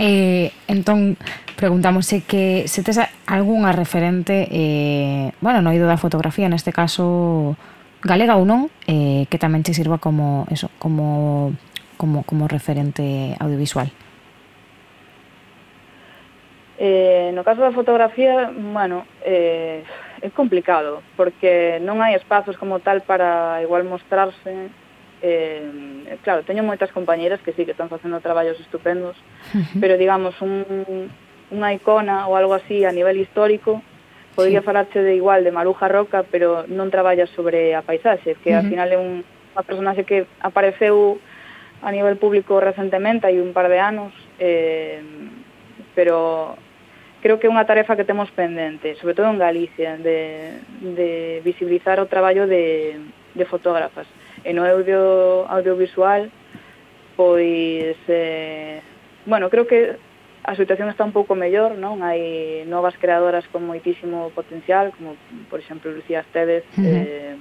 Eh, 0.00 0.56
entón 0.72 1.20
preguntamos 1.52 2.08
se 2.08 2.24
que 2.24 2.64
se 2.64 2.80
tes 2.80 2.96
algunha 3.28 3.76
referente 3.76 4.48
eh, 4.48 5.36
bueno, 5.44 5.60
no 5.60 5.68
eido 5.68 5.84
da 5.84 6.00
fotografía 6.00 6.48
neste 6.48 6.72
caso 6.72 7.60
galega 8.00 8.40
ou 8.40 8.48
non, 8.48 8.72
eh, 8.88 9.28
que 9.28 9.36
tamén 9.36 9.60
te 9.60 9.76
sirva 9.76 10.00
como 10.00 10.48
eso, 10.48 10.72
como 10.80 11.52
como 12.00 12.24
como 12.24 12.48
referente 12.48 13.36
audiovisual. 13.36 13.92
Eh, 16.78 17.30
no 17.34 17.44
caso 17.44 17.62
da 17.62 17.70
fotografía, 17.70 18.50
bueno, 18.50 19.06
eh, 19.22 19.84
é 20.20 20.30
complicado, 20.30 21.02
porque 21.14 21.78
non 21.78 22.02
hai 22.02 22.18
espazos 22.18 22.58
como 22.58 22.82
tal 22.82 23.06
para 23.06 23.62
igual 23.62 23.86
mostrarse. 23.86 24.72
Eh, 25.22 25.62
eh 26.10 26.18
claro, 26.26 26.42
teño 26.42 26.66
moitas 26.66 26.90
compañeiras 26.90 27.38
que 27.46 27.54
sí 27.54 27.62
que 27.62 27.78
están 27.78 27.92
facendo 27.92 28.18
traballos 28.18 28.58
estupendos, 28.58 29.14
uh 29.54 29.62
-huh. 29.62 29.80
pero 29.80 29.94
digamos 29.94 30.34
un, 30.42 30.66
unha 31.54 31.70
icona 31.70 32.26
ou 32.26 32.34
algo 32.34 32.58
así 32.58 32.82
a 32.82 32.90
nivel 32.90 33.22
histórico 33.22 33.78
podría 34.34 34.60
sí. 34.60 34.66
falarche 34.66 34.98
de 34.98 35.14
igual 35.14 35.44
de 35.44 35.54
Maruja 35.54 35.86
Roca, 35.86 36.26
pero 36.26 36.66
non 36.66 36.90
traballa 36.90 37.30
sobre 37.30 37.78
a 37.78 37.86
paisaxe, 37.86 38.34
que 38.42 38.50
uh 38.50 38.58
-huh. 38.58 38.66
ao 38.66 38.70
final 38.70 38.88
é 38.90 38.98
un, 38.98 39.22
unha 39.54 39.62
personaxe 39.62 40.02
que 40.02 40.26
apareceu 40.42 41.22
a 41.86 41.94
nivel 41.94 42.18
público 42.18 42.58
recentemente, 42.58 43.30
hai 43.30 43.38
un 43.38 43.54
par 43.54 43.70
de 43.70 43.78
anos, 43.78 44.10
eh, 44.42 44.98
pero 45.94 46.58
creo 47.24 47.40
que 47.40 47.48
é 47.48 47.54
unha 47.56 47.64
tarefa 47.64 47.96
que 47.96 48.04
temos 48.04 48.28
pendente, 48.36 49.00
sobre 49.00 49.16
todo 49.16 49.32
en 49.32 49.40
Galicia, 49.40 49.96
de, 49.96 50.60
de 50.92 51.40
visibilizar 51.40 51.96
o 51.96 52.04
traballo 52.04 52.44
de, 52.44 53.00
de 53.32 53.44
fotógrafas. 53.48 54.04
E 54.44 54.52
no 54.52 54.60
audio, 54.60 55.48
audiovisual, 55.48 56.28
pois, 57.16 57.96
eh, 58.12 58.84
bueno, 59.24 59.48
creo 59.48 59.64
que 59.64 59.96
a 60.44 60.52
situación 60.52 60.92
está 60.92 61.00
un 61.00 61.16
pouco 61.16 61.32
mellor, 61.32 61.80
non? 61.80 62.04
Hai 62.04 62.68
novas 62.68 62.92
creadoras 63.00 63.48
con 63.48 63.64
moitísimo 63.64 64.28
potencial, 64.36 64.92
como, 64.92 65.16
por 65.48 65.64
exemplo, 65.64 65.96
Lucía 65.96 66.20
Esteves, 66.28 66.68
uh 66.76 66.84
-huh. 66.84 66.92
eh, 66.92 67.34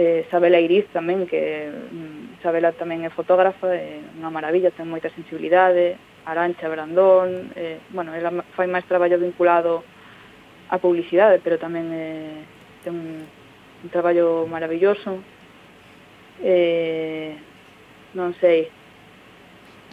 eh, 0.00 0.20
Sabela 0.32 0.64
Iriz 0.64 0.88
tamén, 0.96 1.28
que 1.28 1.68
mm, 1.68 2.40
Sabela 2.40 2.72
tamén 2.72 3.04
é 3.04 3.12
fotógrafa, 3.12 3.76
é 3.76 4.00
unha 4.16 4.32
maravilla, 4.32 4.72
ten 4.72 4.88
moita 4.88 5.12
sensibilidade, 5.12 6.00
Arancha 6.26 6.68
Brandón, 6.68 7.52
eh, 7.54 7.78
bueno, 7.90 8.12
ela 8.12 8.34
fai 8.58 8.66
máis 8.66 8.82
traballo 8.84 9.14
vinculado 9.14 9.86
á 10.66 10.82
publicidade, 10.82 11.38
pero 11.38 11.54
tamén 11.54 11.86
eh, 11.94 12.42
ten 12.82 12.98
un, 12.98 13.22
un 13.22 13.88
traballo 13.94 14.42
maravilloso. 14.50 15.22
Eh, 16.42 17.38
non 18.18 18.34
sei. 18.42 18.66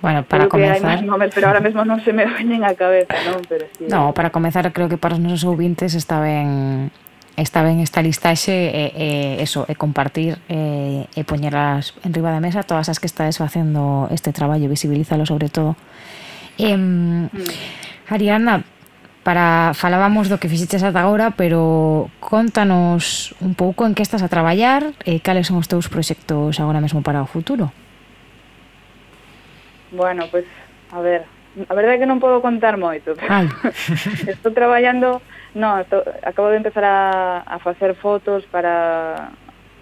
Bueno, 0.02 0.26
para 0.26 0.50
creo 0.50 0.58
comenzar... 0.58 0.82
Que 0.82 0.90
hai 0.90 0.92
máis 0.98 1.04
nomes, 1.06 1.30
pero 1.30 1.54
ahora 1.54 1.62
mesmo 1.62 1.86
non 1.86 2.02
se 2.02 2.12
me 2.18 2.26
veñen 2.26 2.66
á 2.66 2.74
cabeza, 2.74 3.14
non? 3.30 3.46
Pero 3.46 3.70
sí. 3.78 3.86
No, 3.86 4.18
para 4.18 4.34
comenzar, 4.34 4.66
creo 4.74 4.90
que 4.90 4.98
para 4.98 5.14
os 5.14 5.22
nosos 5.22 5.46
ouvintes 5.46 5.94
está 5.94 6.18
ben 6.18 6.90
está 7.38 7.62
ben 7.62 7.82
esta 7.82 8.02
listaxe 8.02 8.54
e, 8.54 8.84
e 8.94 9.08
eso, 9.42 9.66
e 9.70 9.74
compartir 9.74 10.38
e, 10.50 11.10
e 11.14 11.22
poñelas 11.26 11.98
en 12.06 12.14
riba 12.14 12.30
da 12.30 12.42
mesa 12.42 12.62
todas 12.62 12.90
as 12.94 13.02
que 13.02 13.10
estades 13.10 13.42
facendo 13.42 14.06
este 14.14 14.30
traballo, 14.34 14.70
visibilízalo 14.70 15.26
sobre 15.26 15.50
todo 15.50 15.74
Eh, 16.58 16.76
hmm. 16.78 17.30
Ariana, 18.10 18.64
para 19.24 19.72
falábamos 19.74 20.28
do 20.28 20.38
que 20.38 20.52
fixeches 20.52 20.84
ata 20.84 21.02
agora, 21.02 21.32
pero 21.34 22.12
contanos 22.20 23.34
un 23.40 23.56
pouco 23.56 23.88
en 23.88 23.96
que 23.96 24.04
estás 24.04 24.22
a 24.22 24.30
traballar 24.30 24.92
e 25.08 25.24
cales 25.24 25.48
son 25.48 25.58
os 25.58 25.72
teus 25.72 25.88
proxectos 25.88 26.60
agora 26.60 26.84
mesmo 26.84 27.02
para 27.02 27.24
o 27.24 27.28
futuro. 27.28 27.72
Bueno, 29.96 30.28
pois, 30.28 30.44
pues, 30.44 30.92
a 30.92 31.00
ver, 31.00 31.22
a 31.70 31.74
verdade 31.74 31.96
é 31.98 32.02
que 32.04 32.10
non 32.10 32.20
podo 32.20 32.44
contar 32.44 32.76
moito. 32.76 33.16
Estou 34.28 34.52
traballando, 34.52 35.24
no, 35.56 35.80
estou, 35.80 36.04
acabo 36.26 36.52
de 36.52 36.60
empezar 36.60 36.84
a, 36.84 37.00
a 37.48 37.58
facer 37.64 37.96
fotos 37.96 38.44
para 38.52 39.32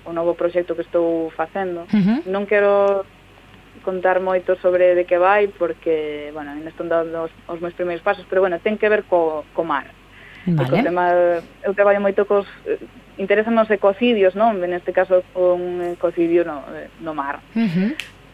o 0.06 0.14
novo 0.14 0.38
proxecto 0.38 0.78
que 0.78 0.86
estou 0.86 1.34
facendo. 1.34 1.90
Uh 1.90 1.98
-huh. 1.98 2.20
Non 2.30 2.46
quero 2.46 3.04
contar 3.82 4.22
moito 4.22 4.56
sobre 4.62 4.96
de 4.96 5.06
que 5.06 5.18
vai 5.18 5.50
porque, 5.50 6.30
bueno, 6.34 6.52
ainda 6.52 6.70
están 6.70 6.90
dando 6.90 7.28
os, 7.28 7.34
os 7.48 7.60
meus 7.60 7.74
primeiros 7.74 8.02
pasos, 8.02 8.26
pero 8.30 8.42
bueno, 8.42 8.62
ten 8.62 8.78
que 8.78 8.90
ver 8.90 9.04
co, 9.06 9.44
co 9.54 9.64
mar. 9.64 9.90
Vale. 10.46 10.82
O 10.82 10.84
tema, 10.84 11.06
eu 11.62 11.74
traballo 11.74 12.02
moito 12.02 12.26
cos 12.26 12.50
interesan 13.22 13.58
os 13.62 13.70
ecocidios, 13.70 14.34
non? 14.34 14.58
Neste 14.58 14.90
caso 14.90 15.22
un 15.38 15.94
ecocidio 15.94 16.42
no, 16.42 16.66
no 17.02 17.14
mar. 17.14 17.46
Uh 17.54 17.70
-huh. 17.70 17.92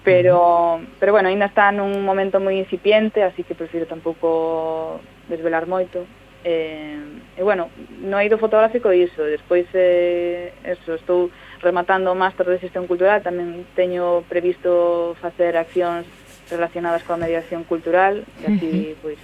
Pero 0.08 0.80
pero 1.00 1.12
bueno, 1.12 1.28
ainda 1.28 1.52
está 1.52 1.68
nun 1.76 2.06
momento 2.08 2.39
moi 2.39 2.56
incipiente, 2.56 3.28
así 3.28 3.43
que 3.43 3.60
prefiro 3.60 3.89
tampouco 3.89 5.04
desvelar 5.28 5.68
moito. 5.68 6.08
Eh, 6.48 7.36
e 7.36 7.41
bueno, 7.43 7.68
no 8.00 8.16
eido 8.16 8.39
fotográfico 8.39 8.93
iso, 8.95 9.28
despois 9.28 9.68
eh, 9.76 10.56
eso, 10.64 10.95
estou 10.95 11.28
rematando 11.68 12.15
o 12.15 12.15
máster 12.15 12.47
de 12.47 12.63
xestión 12.63 12.88
cultural 12.88 13.20
tamén 13.20 13.68
teño 13.76 14.24
previsto 14.32 15.20
facer 15.20 15.59
accións 15.59 16.07
relacionadas 16.47 17.03
coa 17.03 17.20
mediación 17.20 17.68
cultural, 17.68 18.24
e 18.39 18.43
así, 18.47 18.72
uh 18.72 18.95
-huh. 18.95 19.01
pois, 19.03 19.20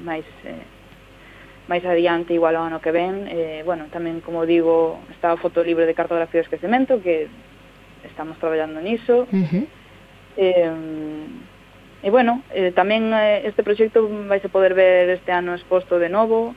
máis... 0.00 0.24
Eh, 0.48 0.74
máis 1.66 1.82
adiante, 1.82 2.30
igual 2.30 2.54
ao 2.54 2.62
ano 2.62 2.78
que 2.78 2.94
ven, 2.94 3.26
eh, 3.26 3.66
bueno, 3.66 3.90
tamén, 3.90 4.22
como 4.22 4.46
digo, 4.46 5.02
está 5.10 5.34
o 5.34 5.40
fotolibro 5.42 5.82
de 5.82 5.98
cartografía 5.98 6.38
do 6.40 6.46
esquecemento, 6.46 7.02
que 7.02 7.26
estamos 8.06 8.38
traballando 8.38 8.78
niso. 8.78 9.26
Uh 9.34 9.42
-huh. 9.42 9.66
eh, 10.38 10.70
e, 12.06 12.08
bueno, 12.10 12.46
eh, 12.54 12.70
tamén 12.70 13.10
eh, 13.10 13.42
este 13.50 13.66
proxecto 13.66 14.06
vais 14.30 14.44
a 14.46 14.52
poder 14.52 14.78
ver 14.78 15.10
este 15.10 15.34
ano 15.34 15.58
exposto 15.58 15.98
de 15.98 16.06
novo, 16.06 16.54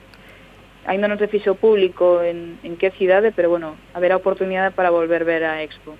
Ainda 0.90 1.06
non 1.06 1.22
se 1.22 1.30
fixo 1.30 1.54
público 1.54 2.18
en, 2.18 2.58
en 2.66 2.74
que 2.74 2.90
cidade, 2.98 3.30
pero 3.30 3.46
bueno, 3.46 3.78
haberá 3.94 4.18
oportunidade 4.18 4.74
para 4.74 4.90
volver 4.90 5.22
ver 5.22 5.46
a 5.46 5.62
Expo. 5.62 5.94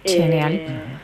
Genial. 0.00 0.64
Eh, 0.64 0.96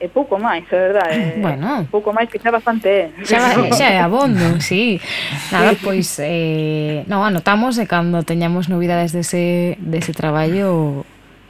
e 0.00 0.06
pouco 0.06 0.38
máis, 0.38 0.62
é 0.70 0.78
verdade. 0.78 1.18
Bueno. 1.42 1.82
Eh, 1.82 1.90
pouco 1.90 2.14
máis 2.14 2.30
que 2.30 2.38
xa 2.38 2.54
bastante 2.54 2.86
é. 2.86 3.04
Xa, 3.26 3.58
xa 3.74 3.86
é 3.90 3.98
abondo, 3.98 4.54
sí. 4.62 5.02
Nada, 5.50 5.74
sí. 5.74 5.82
pois, 5.82 6.06
eh, 6.22 7.02
no, 7.10 7.26
anotamos 7.26 7.74
e 7.82 7.90
cando 7.90 8.22
teñamos 8.22 8.70
novidades 8.70 9.10
dese, 9.10 9.74
dese 9.82 10.14
traballo 10.14 11.02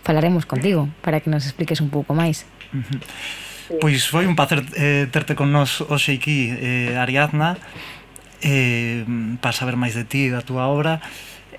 falaremos 0.09 0.49
contigo 0.49 0.89
para 1.05 1.21
que 1.21 1.29
nos 1.29 1.45
expliques 1.45 1.85
un 1.85 1.93
pouco 1.93 2.17
máis. 2.17 2.49
Uh 2.73 2.81
-huh. 2.81 3.79
Pois 3.79 4.03
foi 4.09 4.27
un 4.27 4.35
placer 4.35 4.67
eh, 4.75 5.07
terte 5.15 5.39
con 5.39 5.53
nós 5.53 5.85
hoxe 5.85 6.19
aquí, 6.19 6.51
eh, 6.51 6.99
Ariadna 6.99 7.55
eh, 8.43 9.05
para 9.41 9.53
saber 9.53 9.77
máis 9.77 9.95
de 9.95 10.05
ti, 10.05 10.29
da 10.29 10.45
túa 10.45 10.69
obra. 10.69 11.01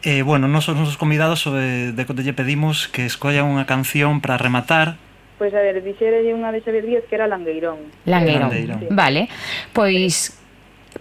Eh, 0.02 0.26
bueno, 0.26 0.50
nos 0.50 0.66
os 0.66 0.76
nosos 0.76 0.98
convidados 0.98 1.42
sobre, 1.42 1.94
de 1.94 2.04
Cotelle 2.06 2.34
pedimos 2.34 2.90
que 2.90 3.06
escollan 3.06 3.46
unha 3.46 3.70
canción 3.70 4.18
para 4.18 4.38
rematar 4.42 4.98
Pois 5.42 5.58
a 5.58 5.62
ver, 5.66 5.82
dixerelle 5.82 6.38
unha 6.38 6.54
de 6.54 6.62
Xavier 6.62 6.86
Díaz 6.86 7.04
que 7.10 7.18
era 7.18 7.26
Langueirón. 7.26 7.82
Langueirón, 8.06 8.54
Langueirón. 8.54 8.78
Sí. 8.78 8.88
vale. 8.94 9.26
Pois, 9.74 10.38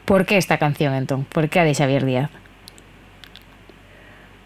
por 0.09 0.25
que 0.25 0.41
esta 0.41 0.57
canción 0.57 0.97
entón? 0.97 1.29
Por 1.29 1.53
que 1.53 1.61
a 1.61 1.69
de 1.69 1.77
Xavier 1.77 2.09
Díaz? 2.09 2.33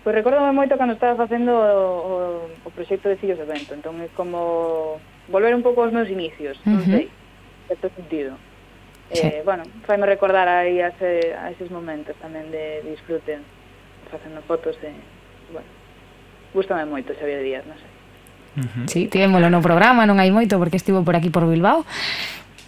Pois 0.02 0.10
recordame 0.18 0.50
moito 0.50 0.74
cando 0.74 0.98
estaba 0.98 1.14
facendo 1.14 1.54
o, 1.54 1.86
o, 2.10 2.14
o 2.66 2.68
proxecto 2.74 3.06
de 3.06 3.22
Fillos 3.22 3.38
de 3.38 3.46
Vento. 3.46 3.70
Entón 3.70 4.02
é 4.02 4.10
como 4.18 4.98
volver 5.30 5.54
un 5.54 5.62
pouco 5.62 5.86
aos 5.86 5.94
meus 5.94 6.10
inicios, 6.10 6.58
uh 6.66 6.74
-huh. 6.74 6.74
non 6.74 6.82
sei, 6.90 7.06
certo 7.70 7.86
sentido. 7.94 8.34
Sí. 9.14 9.26
Eh, 9.26 9.42
bueno, 9.44 9.62
faime 9.86 10.06
recordar 10.06 10.48
aí 10.48 10.82
a, 10.82 10.90
ese, 10.90 11.34
a 11.38 11.50
eses 11.54 11.70
momentos 11.70 12.18
tamén 12.18 12.50
de 12.50 12.82
disfrute 12.82 13.38
facendo 14.10 14.42
fotos 14.42 14.74
e, 14.82 14.90
bueno, 15.54 15.70
gustame 16.50 16.82
moito 16.84 17.14
Xavier 17.14 17.40
Díaz, 17.40 17.64
non 17.64 17.78
sei. 17.78 17.92
Uh 18.54 18.66
-huh. 18.66 18.86
Sí, 18.86 19.00
tivémolo 19.06 19.50
no 19.50 19.62
programa, 19.62 20.06
non 20.06 20.18
hai 20.18 20.34
moito 20.34 20.58
porque 20.58 20.78
estivo 20.78 21.06
por 21.06 21.14
aquí 21.14 21.30
por 21.30 21.46
Bilbao. 21.46 21.86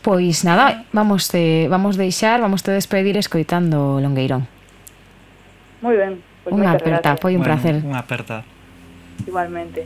Pois 0.07 0.47
nada, 0.47 0.87
vamos 0.95 1.27
te, 1.27 1.67
vamos 1.67 1.99
deixar, 1.99 2.39
vamos 2.39 2.63
te 2.63 2.71
despedir 2.71 3.19
escoitando 3.19 3.99
Longueirón. 3.99 4.47
Moi 5.83 5.99
ben. 5.99 6.23
Pois 6.47 6.55
unha 6.55 6.79
aperta, 6.79 7.19
foi 7.19 7.35
un 7.35 7.43
bueno, 7.43 7.59
placer. 7.59 7.75
Unha 7.83 7.99
aperta. 7.99 8.47
Igualmente. 9.27 9.83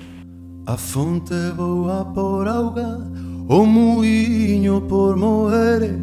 A 0.68 0.76
fonte 0.76 1.56
boa 1.56 2.04
por 2.12 2.44
auga, 2.44 3.00
o 3.48 3.64
muiño 3.64 4.84
por 4.84 5.16
moere, 5.16 5.96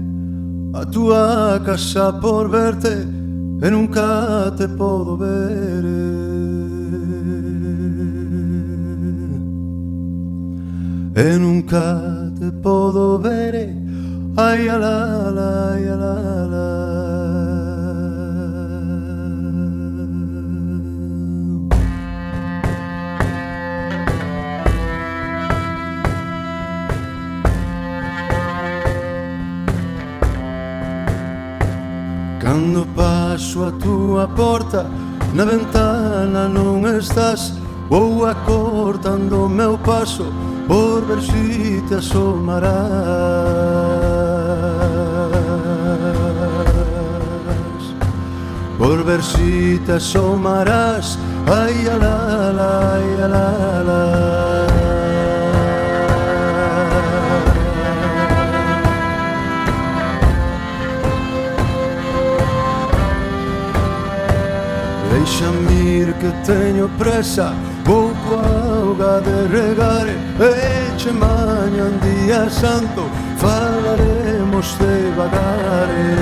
A 0.74 0.86
túa 0.86 1.61
casa 1.65 2.13
por 2.13 2.49
verte 2.49 3.18
E 3.59 3.72
nunca 3.72 4.53
te 4.55 4.68
podo 4.68 5.18
ver. 5.18 5.84
E 11.15 11.38
nunca 11.39 12.32
te 12.39 12.51
podo 12.51 13.18
ver. 13.18 13.74
Ai, 14.38 14.70
ala, 14.70 15.28
ala, 15.28 15.74
ai, 15.74 15.88
ala, 15.88 16.13
ala. 16.43 17.27
Cando 32.48 32.88
paso 32.95 33.66
a 33.66 33.72
túa 33.74 34.26
porta 34.26 34.86
Na 35.34 35.43
ventana 35.43 36.48
non 36.48 36.80
estás 36.88 37.52
Vou 37.89 38.26
acortando 38.26 39.43
o 39.43 39.50
meu 39.50 39.78
paso 39.78 40.32
Por 40.66 41.04
ver 41.04 41.22
si 41.22 41.84
te 41.89 41.95
asomarás. 41.95 42.72
Por 48.78 49.04
ver 49.04 49.22
si 49.22 49.82
te 49.86 50.00
asomarás 50.00 51.20
Ai, 51.52 51.86
alá, 51.89 52.48
alá, 52.48 52.93
ai, 52.95 53.24
alá, 53.24 53.48
alá 53.80 54.47
sentir 66.08 66.14
que 66.16 66.30
teño 66.45 66.89
presa. 66.97 67.53
Vou 67.86 68.12
coa 68.28 68.80
auga 68.80 69.22
de 69.22 69.47
regar 69.47 70.08
Eche 70.39 71.12
maña 71.12 71.84
un 71.84 71.99
día 71.99 72.49
santo. 72.49 73.03
Falaremos 73.38 74.78
de 74.80 75.12
vagare 75.16 76.16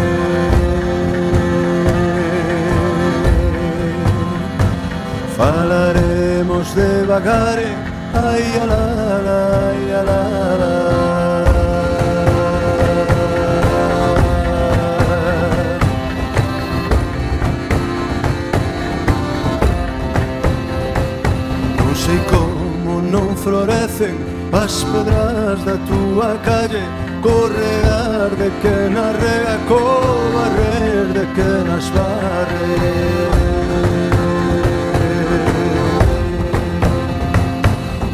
Falaremos 5.38 6.76
de 6.76 7.06
vagare 7.06 7.74
Ai, 8.14 8.44
ala, 8.62 8.84
ai, 9.70 9.92
ala, 9.92 11.05
As 24.56 24.86
pedras 24.86 25.66
da 25.66 25.76
túa 25.86 26.38
calle 26.46 26.84
Correar 27.22 28.30
de 28.40 28.50
que 28.62 28.90
na 28.90 29.12
rega 29.12 29.60
Cobarrer 29.68 31.08
de 31.12 31.26
que 31.36 31.52
nas 31.68 31.90
barre. 31.90 32.66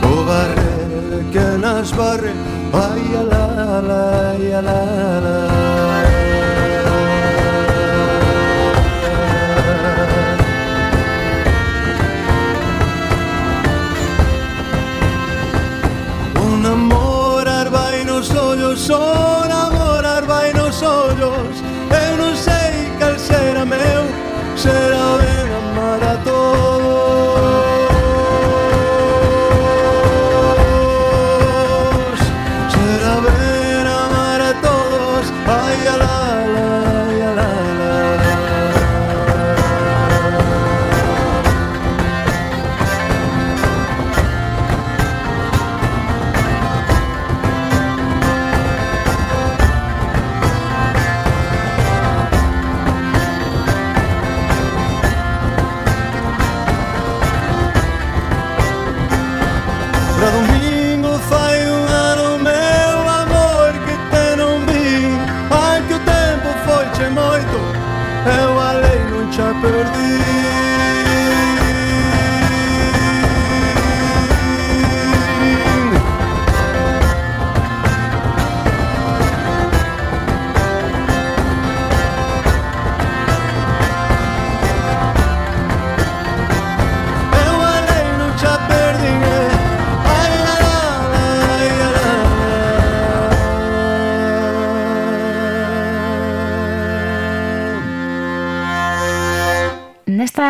Cobarrer 0.02 1.10
de 1.12 1.32
que 1.32 1.58
nas 1.60 1.92
barre 1.92 2.34
Ai, 2.74 3.16
ala, 3.22 3.78
ala, 3.78 4.32
ai, 4.32 4.54
ala, 4.54 4.78
ala. 5.18 6.11
Será 24.62 25.31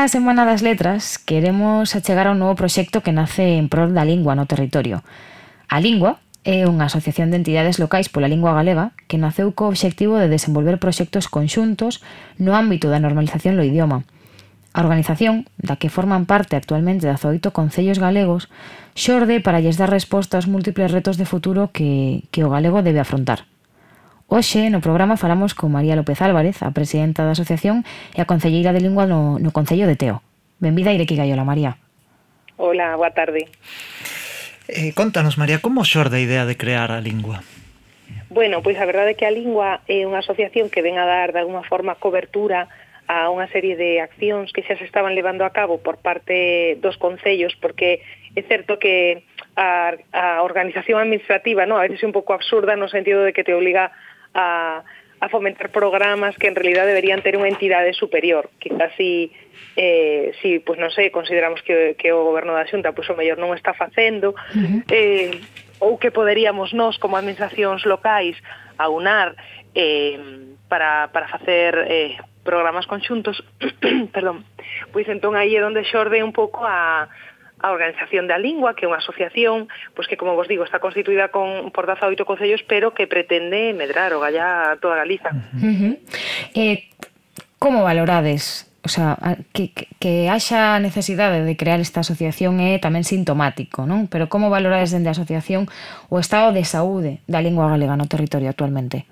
Nesta 0.02 0.18
Semana 0.18 0.49
das 0.49 0.64
Letras 0.64 1.20
queremos 1.20 1.93
achegar 1.93 2.26
un 2.26 2.41
novo 2.41 2.58
proxecto 2.58 3.06
que 3.06 3.14
nace 3.14 3.62
en 3.62 3.70
prol 3.70 3.93
da 3.93 4.02
lingua 4.02 4.34
no 4.34 4.49
territorio. 4.49 5.06
A 5.70 5.78
Lingua 5.78 6.18
é 6.41 6.66
unha 6.66 6.89
asociación 6.89 7.30
de 7.30 7.38
entidades 7.38 7.78
locais 7.78 8.10
pola 8.10 8.26
lingua 8.26 8.49
galega 8.58 8.97
que 9.06 9.22
naceu 9.22 9.54
co 9.54 9.70
obxectivo 9.70 10.18
de 10.18 10.26
desenvolver 10.26 10.82
proxectos 10.82 11.30
conxuntos 11.30 12.02
no 12.41 12.58
ámbito 12.58 12.89
da 12.89 12.97
normalización 12.97 13.62
do 13.62 13.62
idioma. 13.62 14.02
A 14.74 14.82
organización, 14.82 15.45
da 15.62 15.78
que 15.78 15.93
forman 15.93 16.26
parte 16.26 16.58
actualmente 16.58 17.06
18 17.06 17.54
concellos 17.54 18.02
galegos, 18.02 18.49
xorde 18.97 19.38
para 19.38 19.62
lles 19.62 19.78
dar 19.78 19.93
resposta 19.93 20.41
aos 20.41 20.49
múltiples 20.49 20.89
retos 20.89 21.22
de 21.22 21.30
futuro 21.30 21.70
que, 21.70 22.26
que 22.34 22.41
o 22.41 22.49
galego 22.49 22.82
debe 22.82 23.06
afrontar. 23.06 23.45
Hoxe, 24.34 24.71
no 24.71 24.79
programa, 24.79 25.19
falamos 25.19 25.51
con 25.51 25.75
María 25.75 25.99
López 25.99 26.23
Álvarez, 26.23 26.63
a 26.63 26.71
presidenta 26.71 27.27
da 27.27 27.36
asociación 27.36 27.84
e 28.15 28.23
a 28.23 28.29
concelleira 28.32 28.71
de 28.71 28.79
Lingua 28.79 29.03
no, 29.03 29.36
no 29.43 29.51
Concello 29.51 29.91
de 29.91 29.99
Teo. 29.99 30.23
Benvida, 30.55 30.95
Ireki 30.95 31.19
Gaiola, 31.19 31.43
María. 31.43 31.75
Hola, 32.55 32.95
boa 32.95 33.11
tarde. 33.11 33.51
Eh, 34.71 34.95
contanos, 34.95 35.36
María, 35.36 35.59
como 35.59 35.84
xorde 35.84 36.15
a 36.15 36.23
idea 36.23 36.47
de 36.47 36.55
crear 36.55 36.95
a 36.95 37.03
Lingua? 37.03 37.43
Bueno, 38.32 38.63
pois 38.63 38.79
a 38.79 38.88
verdade 38.88 39.11
é 39.11 39.19
que 39.19 39.27
a 39.27 39.36
Lingua 39.36 39.84
é 39.91 40.07
unha 40.07 40.23
asociación 40.23 40.71
que 40.71 40.79
ven 40.79 40.95
a 40.95 41.03
dar 41.03 41.36
de 41.36 41.43
alguma 41.43 41.67
forma 41.67 41.99
cobertura 41.99 42.71
a 43.11 43.27
unha 43.27 43.51
serie 43.51 43.75
de 43.75 43.99
accións 43.99 44.55
que 44.55 44.63
xa 44.63 44.79
se 44.79 44.88
estaban 44.88 45.11
levando 45.11 45.43
a 45.43 45.51
cabo 45.51 45.84
por 45.84 45.99
parte 45.99 46.79
dos 46.79 46.95
concellos, 46.95 47.51
porque 47.59 47.99
é 48.32 48.41
certo 48.47 48.79
que 48.79 49.27
a, 49.59 49.91
a 50.15 50.39
organización 50.39 51.03
administrativa 51.03 51.67
no 51.67 51.75
a 51.75 51.84
veces 51.84 51.99
é 51.99 52.07
un 52.07 52.15
pouco 52.15 52.32
absurda 52.32 52.79
no 52.79 52.88
sentido 52.88 53.27
de 53.27 53.36
que 53.36 53.43
te 53.43 53.51
obliga 53.51 53.91
a, 54.34 54.84
a 55.21 55.29
fomentar 55.29 55.69
programas 55.69 56.36
que 56.38 56.47
en 56.47 56.55
realidad 56.55 56.86
deberían 56.86 57.21
ter 57.21 57.38
unha 57.38 57.45
entidade 57.45 57.93
superior. 57.93 58.49
Quizás 58.57 58.89
si, 58.97 59.29
eh, 59.77 60.34
si 60.41 60.57
pues 60.57 60.82
non 60.82 60.89
sei, 60.89 61.13
consideramos 61.13 61.61
que, 61.61 61.93
que 61.93 62.09
o 62.09 62.25
goberno 62.25 62.57
da 62.57 62.65
Xunta 62.65 62.91
pues, 62.97 63.05
o 63.09 63.17
mellor 63.17 63.38
non 63.38 63.53
está 63.53 63.77
facendo, 63.77 64.34
uh 64.34 64.57
-huh. 64.57 64.82
eh, 64.89 65.29
ou 65.77 66.01
que 66.01 66.09
poderíamos 66.09 66.73
nós 66.73 66.97
como 66.97 67.17
administracións 67.21 67.86
locais 67.86 68.38
aunar 68.82 69.38
eh, 69.77 70.17
para, 70.65 71.13
para 71.13 71.29
facer 71.29 71.86
eh, 71.86 72.17
programas 72.43 72.89
conxuntos, 72.89 73.45
perdón, 74.15 74.45
pois 74.89 75.05
entón 75.05 75.38
aí 75.38 75.53
é 75.53 75.61
onde 75.61 75.86
xorde 75.86 76.25
un 76.25 76.34
pouco 76.34 76.65
a, 76.65 77.05
a 77.62 77.72
Organización 77.72 78.28
da 78.28 78.38
Lingua, 78.38 78.74
que 78.74 78.86
é 78.86 78.91
unha 78.91 78.99
asociación 78.99 79.70
pois 79.93 80.09
que, 80.09 80.18
como 80.18 80.34
vos 80.34 80.49
digo, 80.49 80.66
está 80.66 80.82
constituída 80.82 81.30
con, 81.30 81.70
por 81.72 81.86
18 81.86 82.26
concellos, 82.26 82.66
pero 82.66 82.93
que 82.97 83.05
pretende 83.05 83.74
medrar 83.78 84.14
o 84.18 84.20
gallá 84.20 84.78
toda 84.82 84.97
Galiza. 84.97 85.30
Uh 85.55 85.62
-huh. 85.62 85.93
eh, 86.57 86.89
como 87.62 87.86
valorades 87.86 88.72
o 88.84 88.89
sea, 88.89 89.18
que, 89.53 89.72
que, 89.74 89.88
que 89.99 90.30
haxa 90.30 90.80
necesidade 90.80 91.45
de 91.45 91.55
crear 91.55 91.80
esta 91.80 92.01
asociación 92.01 92.57
é 92.57 92.82
tamén 92.82 93.05
sintomático, 93.05 93.86
non? 93.86 94.09
Pero 94.09 94.26
como 94.26 94.49
valorades 94.49 94.89
dende 94.89 95.14
a 95.14 95.14
asociación 95.14 95.70
o 96.09 96.18
estado 96.18 96.49
de 96.49 96.66
saúde 96.66 97.22
da 97.30 97.45
lingua 97.45 97.70
galega 97.70 97.93
no 97.93 98.09
territorio 98.09 98.49
actualmente? 98.49 99.05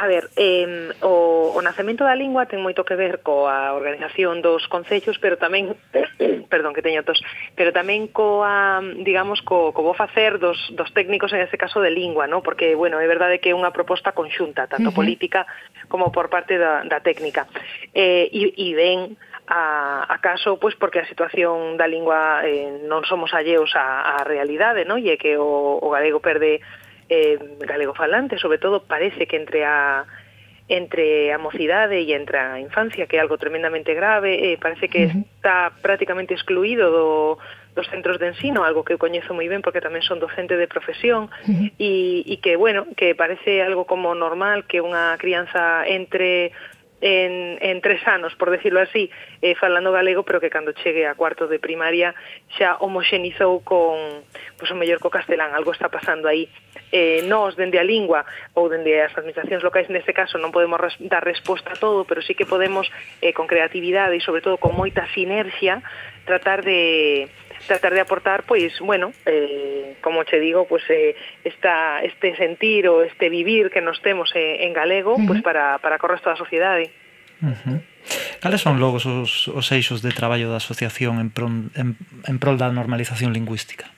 A 0.00 0.06
ver, 0.06 0.30
eh, 0.36 0.94
o, 1.02 1.52
o 1.52 1.60
nacemento 1.60 2.08
da 2.08 2.16
lingua 2.16 2.48
ten 2.48 2.64
moito 2.64 2.88
que 2.88 2.96
ver 2.96 3.20
coa 3.20 3.76
organización 3.76 4.40
dos 4.40 4.64
concellos, 4.64 5.20
pero 5.20 5.36
tamén, 5.36 5.76
perdón 6.48 6.72
que 6.72 6.80
teño 6.80 7.04
tos, 7.04 7.20
pero 7.52 7.68
tamén 7.68 8.08
coa, 8.08 8.80
digamos, 9.04 9.44
co, 9.44 9.76
co 9.76 9.84
vou 9.84 9.92
facer 9.92 10.40
dos, 10.40 10.56
dos 10.72 10.88
técnicos 10.96 11.36
en 11.36 11.44
este 11.44 11.60
caso 11.60 11.84
de 11.84 11.92
lingua, 11.92 12.24
¿no? 12.24 12.40
porque, 12.40 12.72
bueno, 12.72 12.96
é 12.96 13.04
verdade 13.04 13.44
que 13.44 13.52
é 13.52 13.54
unha 13.54 13.76
proposta 13.76 14.16
conxunta, 14.16 14.64
tanto 14.72 14.88
uh 14.88 14.92
-huh. 14.96 15.00
política 15.04 15.44
como 15.92 16.08
por 16.08 16.32
parte 16.32 16.56
da, 16.56 16.80
da 16.88 17.04
técnica. 17.04 17.44
Eh, 17.92 18.32
e, 18.32 18.56
e 18.56 18.72
ven 18.72 19.20
a, 19.52 20.08
a 20.08 20.16
caso 20.24 20.56
pois 20.56 20.80
porque 20.80 21.04
a 21.04 21.10
situación 21.12 21.76
da 21.76 21.84
lingua 21.84 22.40
eh, 22.48 22.88
non 22.88 23.04
somos 23.04 23.36
alleos 23.36 23.68
á, 23.76 24.16
á 24.16 24.24
realidade, 24.24 24.88
non? 24.88 24.96
E 24.96 25.12
é 25.12 25.20
que 25.20 25.36
o, 25.36 25.76
o 25.76 25.92
galego 25.92 26.24
perde 26.24 26.64
eh, 27.10 27.38
galegofalante, 27.58 28.38
sobre 28.38 28.58
todo 28.58 28.84
parece 28.86 29.26
que 29.26 29.36
entre 29.36 29.64
a 29.64 30.06
entre 30.70 31.32
a 31.32 31.38
mocidade 31.38 31.98
e 31.98 32.14
entre 32.14 32.38
a 32.38 32.62
infancia, 32.62 33.10
que 33.10 33.18
é 33.18 33.20
algo 33.20 33.34
tremendamente 33.42 33.90
grave, 33.90 34.54
eh, 34.54 34.56
parece 34.56 34.86
que 34.86 35.10
uh 35.10 35.10
-huh. 35.10 35.24
está 35.34 35.74
prácticamente 35.82 36.32
excluído 36.32 36.94
do, 36.94 37.10
dos 37.74 37.90
centros 37.90 38.22
de 38.22 38.30
ensino, 38.30 38.62
algo 38.62 38.86
que 38.86 38.94
eu 38.94 39.02
coñezo 39.02 39.34
moi 39.34 39.50
ben 39.50 39.66
porque 39.66 39.82
tamén 39.82 40.06
son 40.06 40.22
docente 40.22 40.54
de 40.54 40.70
profesión 40.70 41.26
uh 41.26 41.50
-huh. 41.50 41.74
e, 41.74 42.22
e 42.22 42.34
que, 42.38 42.54
bueno, 42.54 42.86
que 42.94 43.18
parece 43.18 43.66
algo 43.66 43.82
como 43.82 44.14
normal 44.14 44.62
que 44.70 44.78
unha 44.78 45.18
crianza 45.18 45.82
entre 45.90 46.54
en, 47.00 47.58
en 47.60 47.80
tres 47.80 48.06
anos, 48.06 48.34
por 48.36 48.50
decirlo 48.50 48.80
así, 48.80 49.10
eh, 49.42 49.54
falando 49.54 49.92
galego, 49.92 50.22
pero 50.22 50.40
que 50.40 50.50
cando 50.50 50.72
chegue 50.72 51.06
a 51.06 51.14
cuarto 51.14 51.46
de 51.46 51.58
primaria 51.58 52.14
xa 52.58 52.76
homoxenizou 52.80 53.64
con, 53.64 54.24
pois, 54.58 54.70
o 54.70 54.76
mellor 54.76 55.00
co 55.00 55.08
castelán, 55.08 55.56
algo 55.56 55.72
está 55.72 55.88
pasando 55.88 56.28
aí. 56.28 56.48
Eh, 56.92 57.22
nós, 57.24 57.56
dende 57.56 57.78
a 57.78 57.84
lingua 57.86 58.26
ou 58.52 58.68
dende 58.68 59.00
as 59.00 59.14
administracións 59.16 59.62
locais, 59.62 59.88
neste 59.88 60.12
caso, 60.12 60.36
non 60.36 60.52
podemos 60.52 60.76
res, 60.76 60.96
dar 61.00 61.24
resposta 61.24 61.72
a 61.72 61.80
todo, 61.80 62.04
pero 62.04 62.20
sí 62.20 62.36
que 62.36 62.44
podemos, 62.44 62.90
eh, 63.24 63.32
con 63.32 63.48
creatividade 63.48 64.18
e, 64.18 64.20
sobre 64.20 64.44
todo, 64.44 64.60
con 64.60 64.76
moita 64.76 65.06
sinerxia, 65.14 65.80
tratar 66.28 66.60
de 66.66 67.30
tratar 67.66 67.94
de 67.94 68.00
aportar, 68.00 68.44
pois, 68.44 68.78
bueno, 68.80 69.12
eh, 69.26 69.96
como 70.00 70.24
che 70.24 70.38
digo, 70.40 70.66
pues 70.66 70.82
eh, 70.88 71.14
esta, 71.44 72.02
este 72.02 72.36
sentir 72.36 72.88
ou 72.88 73.02
este 73.02 73.28
vivir 73.28 73.70
que 73.70 73.80
nos 73.80 74.00
temos 74.02 74.32
eh, 74.34 74.64
en 74.64 74.72
galego, 74.72 75.14
uh 75.14 75.20
-huh. 75.20 75.26
pues 75.26 75.42
para, 75.42 75.78
para 75.78 75.98
co 75.98 76.08
resto 76.08 76.30
da 76.30 76.36
sociedade. 76.36 76.90
Uh 77.42 77.52
-huh. 77.52 77.78
Cales 78.40 78.60
son 78.60 78.80
logo 78.80 78.96
os, 78.96 79.48
os 79.48 79.66
eixos 79.72 80.00
de 80.00 80.10
traballo 80.10 80.48
da 80.48 80.56
asociación 80.56 81.20
en, 81.20 81.28
pron, 81.28 81.70
en, 81.76 81.96
en 82.26 82.36
prol 82.40 82.56
da 82.56 82.72
normalización 82.72 83.32
lingüística? 83.32 83.92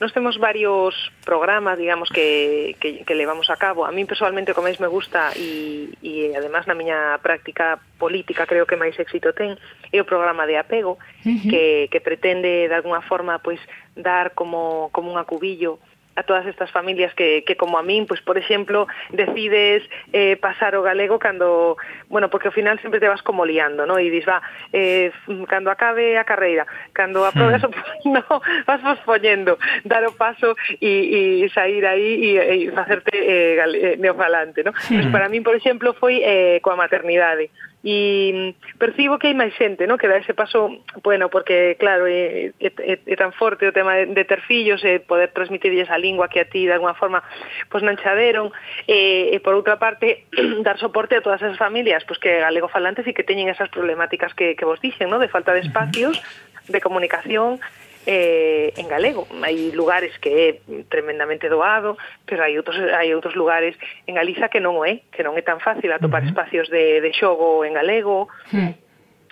Nos 0.00 0.12
temos 0.12 0.38
varios 0.38 0.94
programas, 1.24 1.78
digamos, 1.78 2.08
que, 2.10 2.76
que, 2.80 3.04
que 3.04 3.14
levamos 3.14 3.50
a 3.50 3.56
cabo. 3.56 3.86
A 3.86 3.92
mí 3.92 4.04
personalmente, 4.04 4.52
como 4.52 4.68
máis 4.68 4.80
me 4.80 4.86
gusta 4.86 5.32
e, 5.36 5.88
e 6.04 6.36
además 6.36 6.68
na 6.68 6.76
miña 6.76 7.18
práctica 7.24 7.80
política 7.96 8.44
creo 8.44 8.68
que 8.68 8.76
máis 8.76 8.96
éxito 9.00 9.32
ten, 9.32 9.56
é 9.90 9.98
o 10.00 10.08
programa 10.08 10.44
de 10.44 10.60
apego, 10.60 10.96
uh 10.96 11.24
-huh. 11.24 11.48
que, 11.48 11.64
que 11.88 12.00
pretende 12.00 12.68
de 12.68 12.76
alguna 12.76 13.00
forma 13.00 13.40
pois 13.40 13.60
dar 13.96 14.32
como, 14.36 14.88
como 14.92 15.10
un 15.10 15.18
acubillo 15.18 15.80
a 16.20 16.22
todas 16.22 16.46
estas 16.46 16.70
familias 16.70 17.14
que, 17.14 17.42
que 17.44 17.56
como 17.56 17.78
a 17.78 17.82
min, 17.82 18.04
pois, 18.04 18.20
por 18.20 18.36
exemplo, 18.36 18.86
decides 19.08 19.82
eh, 20.12 20.36
pasar 20.36 20.76
o 20.76 20.84
galego 20.84 21.18
cando, 21.18 21.80
bueno, 22.12 22.28
porque 22.28 22.52
ao 22.52 22.54
final 22.54 22.76
sempre 22.84 23.00
te 23.00 23.08
vas 23.08 23.24
como 23.24 23.48
liando, 23.48 23.88
no? 23.88 23.96
E 23.96 24.12
dis, 24.12 24.28
va, 24.28 24.44
eh, 24.76 25.08
cando 25.48 25.72
acabe 25.72 26.20
a 26.20 26.28
carreira, 26.28 26.68
cando 26.92 27.24
aprobes 27.24 27.64
hmm. 27.64 27.72
o 28.04 28.20
no, 28.20 28.24
vas 28.68 28.80
pospoñendo, 28.84 29.56
dar 29.88 30.04
o 30.04 30.12
paso 30.12 30.52
e, 30.80 31.44
e 31.44 31.48
sair 31.50 31.84
aí 31.88 32.36
e, 32.36 32.68
e 32.68 32.70
facerte 32.70 33.16
eh, 33.16 33.56
eh 33.56 33.96
neofalante, 33.96 34.60
no? 34.62 34.76
Pois 34.76 35.08
para 35.08 35.32
min, 35.32 35.42
por 35.42 35.56
exemplo, 35.56 35.96
foi 35.96 36.20
eh, 36.20 36.60
coa 36.60 36.76
maternidade 36.76 37.48
e 37.82 38.54
percibo 38.76 39.16
que 39.16 39.32
hai 39.32 39.36
máis 39.36 39.56
xente 39.56 39.88
no? 39.88 39.96
que 39.96 40.04
dá 40.04 40.20
ese 40.20 40.36
paso, 40.36 40.84
bueno, 41.00 41.32
porque 41.32 41.80
claro, 41.80 42.04
é, 42.04 42.52
é, 42.60 43.00
é 43.00 43.16
tan 43.16 43.32
forte 43.32 43.64
o 43.64 43.72
tema 43.72 43.96
de, 43.96 44.12
de 44.12 44.24
ter 44.28 44.44
fillos 44.44 44.84
e 44.84 44.96
eh, 44.96 45.00
poder 45.00 45.32
transmitirlles 45.32 45.88
a 45.88 45.96
lingua 45.96 46.28
que 46.28 46.44
a 46.44 46.48
ti 46.48 46.68
de 46.68 46.76
alguna 46.76 46.92
forma 46.92 47.24
pois 47.72 47.80
non 47.80 47.96
xa 47.96 48.12
e, 48.20 48.36
e 49.32 49.36
por 49.40 49.56
outra 49.56 49.80
parte 49.80 50.28
dar 50.66 50.76
soporte 50.76 51.16
a 51.16 51.24
todas 51.24 51.40
esas 51.40 51.56
familias 51.56 52.04
pois 52.04 52.20
que 52.20 52.44
galego 52.44 52.68
falantes 52.68 53.08
e 53.08 53.16
que 53.16 53.24
teñen 53.24 53.48
esas 53.48 53.72
problemáticas 53.72 54.36
que, 54.36 54.52
que 54.52 54.68
vos 54.68 54.76
dixen, 54.84 55.08
no? 55.08 55.16
de 55.16 55.32
falta 55.32 55.56
de 55.56 55.64
espacios 55.64 56.20
de 56.68 56.84
comunicación 56.84 57.64
eh, 58.10 58.72
en 58.76 58.88
galego. 58.88 59.30
Hai 59.38 59.70
lugares 59.70 60.10
que 60.18 60.30
é 60.34 60.82
tremendamente 60.90 61.46
doado, 61.46 61.94
pero 62.26 62.42
hai 62.42 62.58
outros 62.58 62.74
hai 62.74 63.14
outros 63.14 63.38
lugares 63.38 63.78
en 64.10 64.18
Galiza 64.18 64.50
que 64.50 64.58
non 64.58 64.74
o 64.74 64.82
é, 64.82 65.06
que 65.14 65.22
non 65.22 65.38
é 65.38 65.42
tan 65.46 65.62
fácil 65.62 65.94
atopar 65.94 66.26
uh 66.26 66.26
-huh. 66.26 66.34
espacios 66.34 66.66
de, 66.74 66.98
de 66.98 67.10
xogo 67.14 67.62
en 67.62 67.78
galego. 67.78 68.26
Uh 68.50 68.66
-huh. 68.66 68.72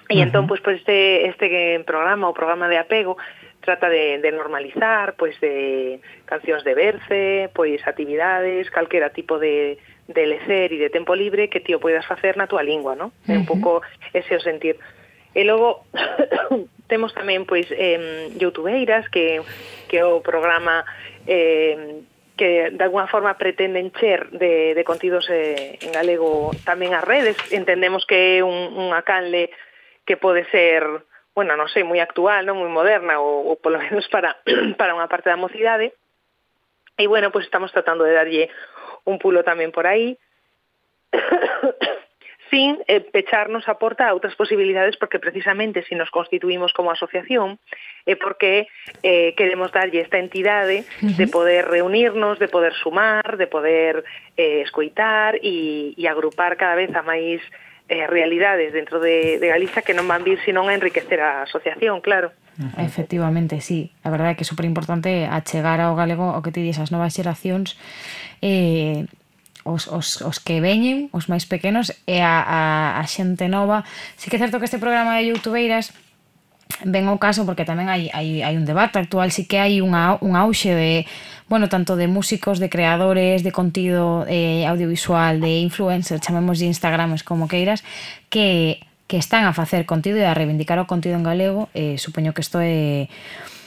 E 0.09 0.23
entón, 0.23 0.47
pois, 0.47 0.63
pois 0.63 0.79
este, 0.79 1.27
este 1.27 1.51
programa, 1.85 2.31
o 2.31 2.39
programa 2.39 2.71
de 2.71 2.79
apego, 2.79 3.19
trata 3.61 3.91
de, 3.91 4.23
de 4.23 4.31
normalizar, 4.33 5.19
pois, 5.19 5.37
de 5.43 6.01
cancións 6.25 6.63
de 6.65 6.73
verse, 6.73 7.51
pois, 7.53 7.83
actividades, 7.85 8.71
calquera 8.71 9.11
tipo 9.11 9.37
de, 9.43 9.77
de 10.07 10.25
lecer 10.25 10.73
e 10.73 10.79
de 10.79 10.89
tempo 10.89 11.13
libre 11.19 11.51
que 11.51 11.61
tío 11.61 11.83
poidas 11.83 12.07
facer 12.07 12.39
na 12.39 12.47
tua 12.47 12.63
lingua, 12.63 12.95
non? 12.95 13.11
É 13.27 13.35
uh 13.35 13.43
-huh. 13.43 13.43
un 13.43 13.45
pouco 13.45 13.83
ese 14.15 14.39
o 14.39 14.41
sentir. 14.41 14.79
E 15.37 15.45
logo 15.45 15.85
temos 16.91 17.13
tamén 17.13 17.45
pois 17.45 17.69
eh, 17.71 18.33
youtubeiras 18.41 19.09
que, 19.13 19.45
que 19.87 20.01
o 20.01 20.25
programa 20.25 20.85
eh, 21.29 22.03
que 22.39 22.71
de 22.71 22.85
alguna 22.85 23.07
forma 23.09 23.37
pretenden 23.37 23.93
cher 23.93 24.31
de, 24.31 24.73
de 24.75 24.85
contidos 24.85 25.29
eh, 25.29 25.77
en 25.83 25.93
galego 25.93 26.55
tamén 26.65 26.95
as 26.97 27.05
redes. 27.05 27.37
Entendemos 27.53 28.07
que 28.07 28.41
é 28.41 28.47
un, 28.47 28.73
unha 28.79 29.05
canle 29.05 29.53
que 30.09 30.17
pode 30.17 30.49
ser, 30.49 30.87
bueno, 31.37 31.53
non 31.59 31.69
sei, 31.69 31.85
moi 31.85 32.01
actual, 32.01 32.49
non 32.49 32.57
moi 32.57 32.73
moderna, 32.73 33.21
ou, 33.21 33.53
ou 33.53 33.61
polo 33.61 33.77
menos 33.77 34.09
para, 34.09 34.41
para 34.81 34.97
unha 34.97 35.11
parte 35.11 35.29
da 35.29 35.37
mocidade. 35.37 35.93
E 36.97 37.05
bueno, 37.05 37.29
pois 37.29 37.45
pues 37.45 37.53
estamos 37.53 37.75
tratando 37.75 38.09
de 38.09 38.17
darlle 38.17 38.49
un 39.05 39.21
pulo 39.21 39.45
tamén 39.45 39.75
por 39.75 39.85
aí. 39.85 40.17
sin 42.51 42.79
eh, 42.87 43.01
pecharnos 43.01 43.69
a 43.69 43.77
porta 43.77 44.09
a 44.09 44.15
outras 44.17 44.35
posibilidades 44.35 44.97
porque 44.97 45.19
precisamente 45.19 45.83
se 45.83 45.89
si 45.89 45.95
nos 45.95 46.11
constituímos 46.11 46.73
como 46.73 46.91
asociación 46.91 47.59
é 48.05 48.13
eh, 48.13 48.17
porque 48.17 48.69
eh, 49.03 49.35
queremos 49.37 49.73
darlle 49.73 50.01
esta 50.01 50.19
entidade 50.19 50.85
uh 51.03 51.09
-huh. 51.09 51.17
de 51.17 51.27
poder 51.29 51.69
reunirnos, 51.69 52.39
de 52.39 52.49
poder 52.49 52.73
sumar, 52.73 53.37
de 53.37 53.47
poder 53.47 54.05
eh, 54.37 54.63
escoitar 54.63 55.37
e, 55.43 55.93
e 55.97 56.05
agrupar 56.09 56.57
cada 56.57 56.75
vez 56.75 56.95
a 56.95 57.03
máis 57.03 57.41
eh, 57.89 58.07
realidades 58.07 58.73
dentro 58.73 59.01
de, 59.01 59.39
de 59.39 59.47
Galiza 59.49 59.83
que 59.83 59.97
non 59.97 60.09
van 60.09 60.25
vir 60.25 60.37
senón 60.45 60.69
a 60.69 60.77
enriquecer 60.77 61.21
a 61.25 61.49
asociación, 61.49 62.01
claro. 62.05 62.33
Efectivamente, 62.77 63.61
sí. 63.61 63.95
A 64.03 64.11
verdade 64.11 64.35
é 64.35 64.37
que 64.37 64.43
é 64.43 64.49
super 64.49 64.67
importante 64.67 65.25
achegar 65.31 65.81
ao 65.81 65.95
galego 65.95 66.35
o 66.35 66.43
que 66.43 66.51
te 66.51 66.61
dis 66.61 66.77
as 66.83 66.91
novas 66.91 67.15
xeracións 67.15 67.79
eh, 68.43 69.07
os, 69.65 69.89
os, 69.89 70.23
os 70.23 70.39
que 70.39 70.61
veñen, 70.61 71.11
os 71.11 71.27
máis 71.27 71.47
pequenos 71.47 71.91
e 72.07 72.21
a, 72.21 72.43
a, 72.43 72.61
a 73.01 73.05
xente 73.07 73.47
nova. 73.49 73.83
Si 74.17 74.31
que 74.31 74.37
é 74.37 74.43
certo 74.43 74.59
que 74.59 74.69
este 74.69 74.79
programa 74.79 75.19
de 75.19 75.31
youtubeiras 75.35 75.93
ven 76.85 77.09
ao 77.09 77.19
caso 77.19 77.43
porque 77.49 77.67
tamén 77.67 77.89
hai, 77.91 78.13
hai, 78.15 78.45
hai 78.45 78.55
un 78.55 78.69
debate 78.69 79.01
actual, 79.01 79.33
si 79.35 79.49
que 79.49 79.59
hai 79.59 79.81
unha, 79.83 80.21
un 80.21 80.37
auxe 80.37 80.71
de 80.75 80.93
bueno, 81.49 81.69
tanto 81.69 81.97
de 81.97 82.07
músicos, 82.13 82.61
de 82.61 82.69
creadores, 82.69 83.43
de 83.43 83.53
contido 83.53 84.29
eh, 84.29 84.69
audiovisual, 84.69 85.41
de 85.41 85.65
influencers, 85.65 86.21
chamemos 86.21 86.61
de 86.61 86.69
Instagrams 86.69 87.25
como 87.25 87.49
queiras, 87.49 87.83
que, 88.29 88.85
que 89.09 89.17
están 89.17 89.49
a 89.49 89.57
facer 89.57 89.89
contido 89.89 90.21
e 90.21 90.29
a 90.29 90.37
reivindicar 90.37 90.77
o 90.77 90.85
contido 90.85 91.17
en 91.17 91.25
galego, 91.25 91.73
eh, 91.73 91.97
supoño 91.97 92.37
que 92.37 92.45
isto 92.45 92.61
é... 92.61 93.09
Eh, 93.09 93.58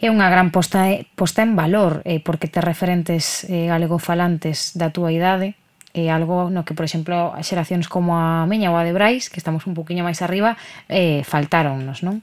é 0.00 0.08
unha 0.08 0.32
gran 0.32 0.48
posta, 0.48 0.88
eh, 0.88 1.04
posta 1.12 1.44
en 1.44 1.52
valor 1.54 2.00
eh, 2.08 2.24
porque 2.24 2.48
te 2.48 2.64
referentes 2.64 3.44
eh, 3.46 3.68
galegofalantes 3.68 4.72
da 4.72 4.88
túa 4.88 5.12
idade 5.12 5.60
é 5.92 6.06
eh, 6.06 6.10
algo 6.10 6.50
no 6.50 6.64
que, 6.64 6.74
por 6.74 6.86
exemplo, 6.86 7.34
as 7.34 7.46
xeracións 7.50 7.90
como 7.90 8.14
a 8.14 8.46
miña 8.46 8.70
ou 8.70 8.78
a 8.78 8.86
de 8.86 8.94
Brais, 8.94 9.26
que 9.26 9.42
estamos 9.42 9.66
un 9.66 9.74
poquinho 9.74 10.06
máis 10.06 10.22
arriba, 10.22 10.54
eh, 10.86 11.26
faltáronnos, 11.26 12.06
non? 12.06 12.22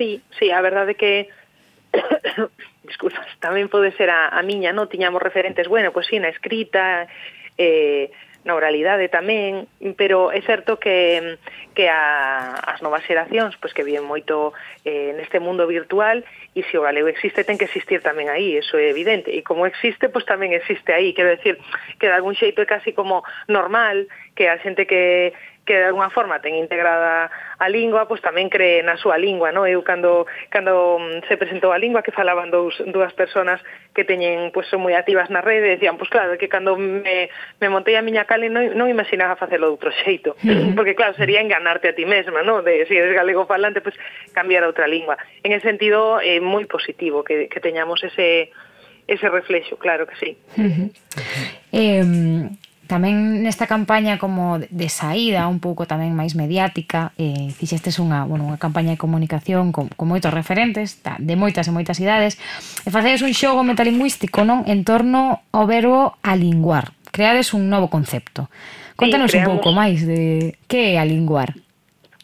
Sí, 0.00 0.24
sí, 0.40 0.48
a 0.48 0.64
verdade 0.64 0.96
que 0.96 1.28
disculpas, 2.88 3.28
tamén 3.44 3.68
pode 3.68 3.92
ser 4.00 4.08
a, 4.08 4.32
a 4.32 4.40
miña, 4.40 4.72
non? 4.72 4.88
Tiñamos 4.88 5.20
referentes, 5.20 5.68
bueno, 5.68 5.92
pois 5.92 6.08
pues, 6.08 6.16
sí, 6.16 6.16
na 6.16 6.32
escrita, 6.32 7.04
eh, 7.60 8.08
na 8.46 8.54
oralidade 8.54 9.10
tamén, 9.10 9.66
pero 9.98 10.30
é 10.30 10.40
certo 10.46 10.78
que, 10.78 11.38
que 11.74 11.90
a, 11.90 12.54
as 12.54 12.78
novas 12.80 13.02
xeracións 13.02 13.58
pois, 13.58 13.74
que 13.74 13.82
viven 13.82 14.06
moito 14.06 14.54
eh, 14.86 15.12
neste 15.18 15.42
mundo 15.42 15.66
virtual 15.66 16.22
e 16.54 16.62
se 16.62 16.78
o 16.78 16.86
galego 16.86 17.10
existe 17.10 17.42
ten 17.42 17.58
que 17.58 17.66
existir 17.66 18.00
tamén 18.00 18.30
aí, 18.30 18.56
eso 18.56 18.78
é 18.78 18.88
evidente, 18.88 19.34
e 19.34 19.42
como 19.42 19.66
existe, 19.66 20.08
pois 20.08 20.24
tamén 20.24 20.54
existe 20.54 20.94
aí, 20.94 21.12
quero 21.12 21.34
decir, 21.34 21.58
que 21.98 22.06
de 22.06 22.14
algún 22.14 22.38
xeito 22.38 22.62
é 22.62 22.66
casi 22.66 22.94
como 22.94 23.26
normal 23.50 24.06
que 24.38 24.46
a 24.46 24.56
xente 24.62 24.86
que 24.86 25.34
que 25.68 25.76
de 25.76 25.84
alguna 25.84 26.08
forma 26.08 26.40
ten 26.40 26.56
integrada 26.56 27.28
a 27.60 27.68
lingua, 27.68 28.08
pois 28.08 28.24
tamén 28.24 28.48
cree 28.48 28.80
na 28.80 28.96
súa 28.96 29.20
lingua, 29.20 29.52
no? 29.52 29.68
Eu 29.68 29.84
cando 29.84 30.24
cando 30.48 30.96
mm, 30.96 31.28
se 31.28 31.36
presentou 31.36 31.76
a 31.76 31.78
lingua 31.78 32.00
que 32.00 32.08
falaban 32.08 32.48
dous 32.48 32.72
dúas 32.88 33.12
persoas 33.12 33.60
que 33.92 34.08
teñen 34.08 34.48
pois 34.48 34.64
son 34.72 34.80
moi 34.80 34.96
activas 34.96 35.28
na 35.28 35.44
rede, 35.44 35.76
decían, 35.76 36.00
pois 36.00 36.08
claro, 36.08 36.40
que 36.40 36.48
cando 36.48 36.80
me, 36.80 37.28
me 37.60 37.68
montei 37.68 38.00
a 38.00 38.02
miña 38.02 38.24
cale 38.24 38.48
non, 38.48 38.72
non 38.72 38.88
imaginaba 38.88 39.36
facelo 39.36 39.68
de 39.68 39.74
outro 39.76 39.92
xeito, 39.92 40.40
porque 40.76 40.96
claro, 40.96 41.12
sería 41.20 41.44
enganarte 41.44 41.92
a 41.92 41.96
ti 41.96 42.08
mesma, 42.08 42.40
no? 42.40 42.64
De 42.64 42.88
se 42.88 42.96
si 42.96 42.96
eres 42.96 43.12
galego 43.12 43.44
falante, 43.44 43.84
pois 43.84 43.94
cambiar 44.32 44.64
a 44.64 44.72
outra 44.72 44.88
lingua. 44.88 45.20
En 45.44 45.52
ese 45.52 45.68
sentido 45.68 46.16
é 46.24 46.40
eh, 46.40 46.40
moi 46.40 46.64
positivo 46.64 47.20
que 47.20 47.52
que 47.52 47.60
teñamos 47.60 48.00
ese 48.00 48.56
ese 49.04 49.28
reflexo, 49.28 49.76
claro 49.76 50.08
que 50.08 50.16
sí. 50.16 50.32
Uh 50.56 50.72
-huh. 50.72 50.88
eh 51.76 52.67
Tamén 52.88 53.44
nesta 53.44 53.68
campaña 53.68 54.16
como 54.16 54.56
de 54.56 54.88
saída, 54.88 55.44
un 55.44 55.60
pouco 55.60 55.84
tamén 55.84 56.16
máis 56.16 56.32
mediática, 56.32 57.12
eh, 57.20 57.52
fixestes 57.52 58.00
unha, 58.00 58.24
bueno, 58.24 58.48
unha 58.48 58.56
campaña 58.56 58.96
de 58.96 59.00
comunicación 59.00 59.76
con, 59.76 59.92
con 59.92 60.08
moitos 60.08 60.32
referentes, 60.32 61.04
ta, 61.04 61.20
de 61.20 61.36
moitas 61.36 61.68
e 61.68 61.72
moitas 61.76 62.00
idades, 62.00 62.40
e 62.82 62.88
facedes 62.88 63.20
un 63.20 63.36
xogo 63.36 63.60
metalingüístico 63.60 64.40
non 64.48 64.64
en 64.64 64.88
torno 64.88 65.44
ao 65.52 65.68
verbo 65.68 66.16
alinguar. 66.24 66.96
Creades 67.12 67.52
un 67.52 67.68
novo 67.68 67.92
concepto. 67.92 68.48
Contanos 68.96 69.28
sí, 69.28 69.36
creamos... 69.36 69.52
un 69.52 69.54
pouco 69.60 69.76
máis 69.76 70.08
de 70.08 70.56
que 70.64 70.96
é 70.96 70.98
alinguar. 70.98 71.60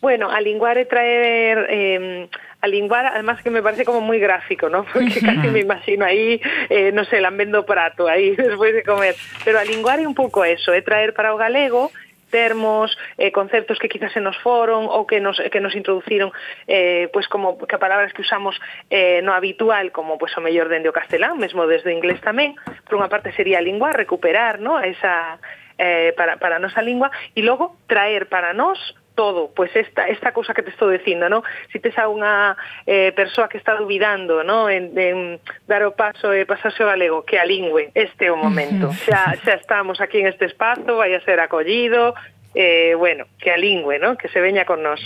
Bueno, 0.01 0.33
alinguar 0.33 0.81
é 0.81 0.89
traer 0.89 1.69
eh, 1.69 2.25
a 2.65 2.67
linguar, 2.67 3.07
además 3.07 3.43
que 3.43 3.51
me 3.51 3.63
parece 3.63 3.85
como 3.85 4.01
muy 4.01 4.19
gráfico, 4.19 4.69
¿no? 4.71 4.85
Porque 4.93 5.21
casi 5.21 5.49
me 5.49 5.61
imagino 5.61 6.05
ahí, 6.05 6.41
eh, 6.71 6.93
no 6.93 7.05
sé, 7.05 7.21
lambendo 7.21 7.67
prato 7.67 8.09
aí 8.09 8.35
despois 8.37 8.75
de 8.75 8.83
comer. 8.83 9.15
Pero 9.45 9.59
a 9.59 9.65
linguar 9.65 10.01
é 10.01 10.07
un 10.09 10.15
pouco 10.15 10.45
eso, 10.45 10.73
é 10.73 10.81
traer 10.81 11.13
para 11.13 11.35
o 11.35 11.37
galego 11.37 11.93
termos, 12.31 12.99
eh, 13.17 13.31
conceptos 13.31 13.79
que 13.79 13.89
quizás 13.89 14.11
se 14.11 14.19
nos 14.19 14.35
foron 14.43 14.91
ou 14.91 15.07
que 15.07 15.23
nos, 15.23 15.39
que 15.39 15.63
nos 15.63 15.71
introduciron 15.79 16.35
eh, 16.67 17.07
pues 17.15 17.31
como 17.31 17.55
que 17.55 17.79
palabras 17.79 18.11
que 18.11 18.27
usamos 18.27 18.59
eh, 18.91 19.23
no 19.23 19.39
habitual 19.39 19.95
como 19.95 20.19
pues 20.19 20.35
o 20.35 20.43
mellor 20.43 20.67
dende 20.67 20.91
o 20.91 20.97
castelán, 20.97 21.39
mesmo 21.39 21.63
desde 21.71 21.95
o 21.95 21.95
inglés 21.95 22.19
tamén, 22.27 22.59
por 22.91 22.99
unha 22.99 23.07
parte 23.07 23.31
sería 23.39 23.63
a 23.63 23.67
lingua, 23.67 23.95
recuperar 23.95 24.59
¿no? 24.59 24.83
esa, 24.83 25.39
eh, 25.79 26.11
para, 26.19 26.43
para 26.43 26.59
a 26.59 26.63
nosa 26.65 26.83
lingua 26.83 27.15
e 27.39 27.47
logo 27.47 27.79
traer 27.87 28.27
para 28.27 28.51
nós 28.51 28.83
todo, 29.15 29.51
pois 29.55 29.71
pues 29.73 29.87
esta 29.87 30.07
esta 30.07 30.33
cousa 30.33 30.55
que 30.55 30.63
te 30.63 30.71
estou 30.71 30.91
dicindo, 30.91 31.29
¿no? 31.29 31.43
Si 31.73 31.79
tes 31.79 31.97
a 31.99 32.11
unha 32.11 32.59
eh, 32.87 33.15
persoa 33.15 33.49
que 33.49 33.59
está 33.59 33.75
dubidando, 33.79 34.43
¿no? 34.43 34.69
En, 34.69 34.93
en 34.99 35.41
dar 35.67 35.87
o 35.87 35.95
paso 35.95 36.35
e 36.35 36.45
pasarse 36.45 36.83
ao 36.83 36.91
galego, 36.91 37.23
que 37.23 37.39
a 37.39 37.47
lingüe, 37.47 37.95
este 37.95 38.29
é 38.29 38.33
o 38.33 38.37
momento. 38.37 38.91
Xa, 39.07 39.39
xa 39.41 39.55
estamos 39.55 40.03
aquí 40.03 40.21
en 40.21 40.29
este 40.29 40.45
espazo, 40.51 40.99
vai 40.99 41.15
a 41.15 41.23
ser 41.23 41.39
acollido, 41.39 42.15
eh, 42.55 42.95
bueno, 42.99 43.27
que 43.39 43.51
a 43.51 43.57
lingüe, 43.57 43.99
¿no? 43.99 44.19
Que 44.19 44.29
se 44.29 44.43
veña 44.43 44.67
con 44.67 44.83
nós. 44.83 45.01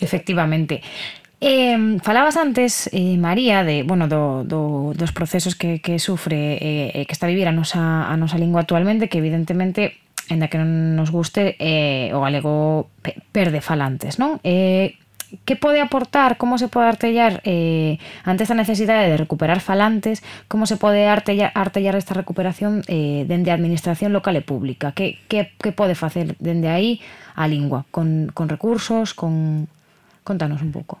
Efectivamente. 0.00 0.82
Eh, 1.40 1.98
falabas 2.02 2.36
antes, 2.36 2.90
eh, 2.92 3.16
María, 3.16 3.64
de 3.64 3.82
bueno 3.82 4.08
do, 4.08 4.44
do, 4.44 4.92
dos 4.92 5.12
procesos 5.12 5.56
que, 5.56 5.80
que 5.80 5.98
sufre 5.98 6.60
eh, 6.60 6.92
eh 6.92 7.06
que 7.06 7.12
está 7.16 7.24
a 7.24 7.32
vivir 7.32 7.48
a 7.48 7.52
nosa, 7.52 8.04
a 8.04 8.14
nosa 8.20 8.36
lingua 8.36 8.60
actualmente, 8.60 9.08
que 9.08 9.24
evidentemente 9.24 9.96
en 10.30 10.46
que 10.46 10.58
non 10.58 10.94
nos 10.94 11.10
guste 11.10 11.58
eh, 11.58 12.14
o 12.14 12.22
galego 12.22 12.88
perde 13.34 13.58
falantes, 13.60 14.22
non? 14.22 14.38
Eh, 14.46 14.94
que 15.44 15.54
pode 15.54 15.80
aportar, 15.80 16.36
como 16.38 16.58
se 16.58 16.66
pode 16.66 16.90
artellar 16.90 17.40
eh, 17.44 17.98
ante 18.24 18.42
esta 18.42 18.54
necesidade 18.54 19.10
de 19.10 19.16
recuperar 19.16 19.60
falantes, 19.60 20.22
como 20.48 20.66
se 20.66 20.76
pode 20.76 21.06
artellar, 21.06 21.52
artellar 21.54 21.94
esta 21.94 22.14
recuperación 22.14 22.82
eh, 22.86 23.26
dende 23.26 23.50
a 23.50 23.58
administración 23.58 24.10
local 24.10 24.34
e 24.34 24.42
pública? 24.42 24.90
Que, 24.92 25.18
que, 25.30 25.54
que 25.54 25.70
pode 25.70 25.94
facer 25.94 26.34
dende 26.38 26.70
aí 26.70 27.02
a 27.34 27.46
lingua? 27.46 27.86
Con, 27.90 28.30
con 28.34 28.48
recursos, 28.48 29.14
con... 29.14 29.68
Contanos 30.22 30.62
un 30.62 30.70
pouco. 30.70 31.00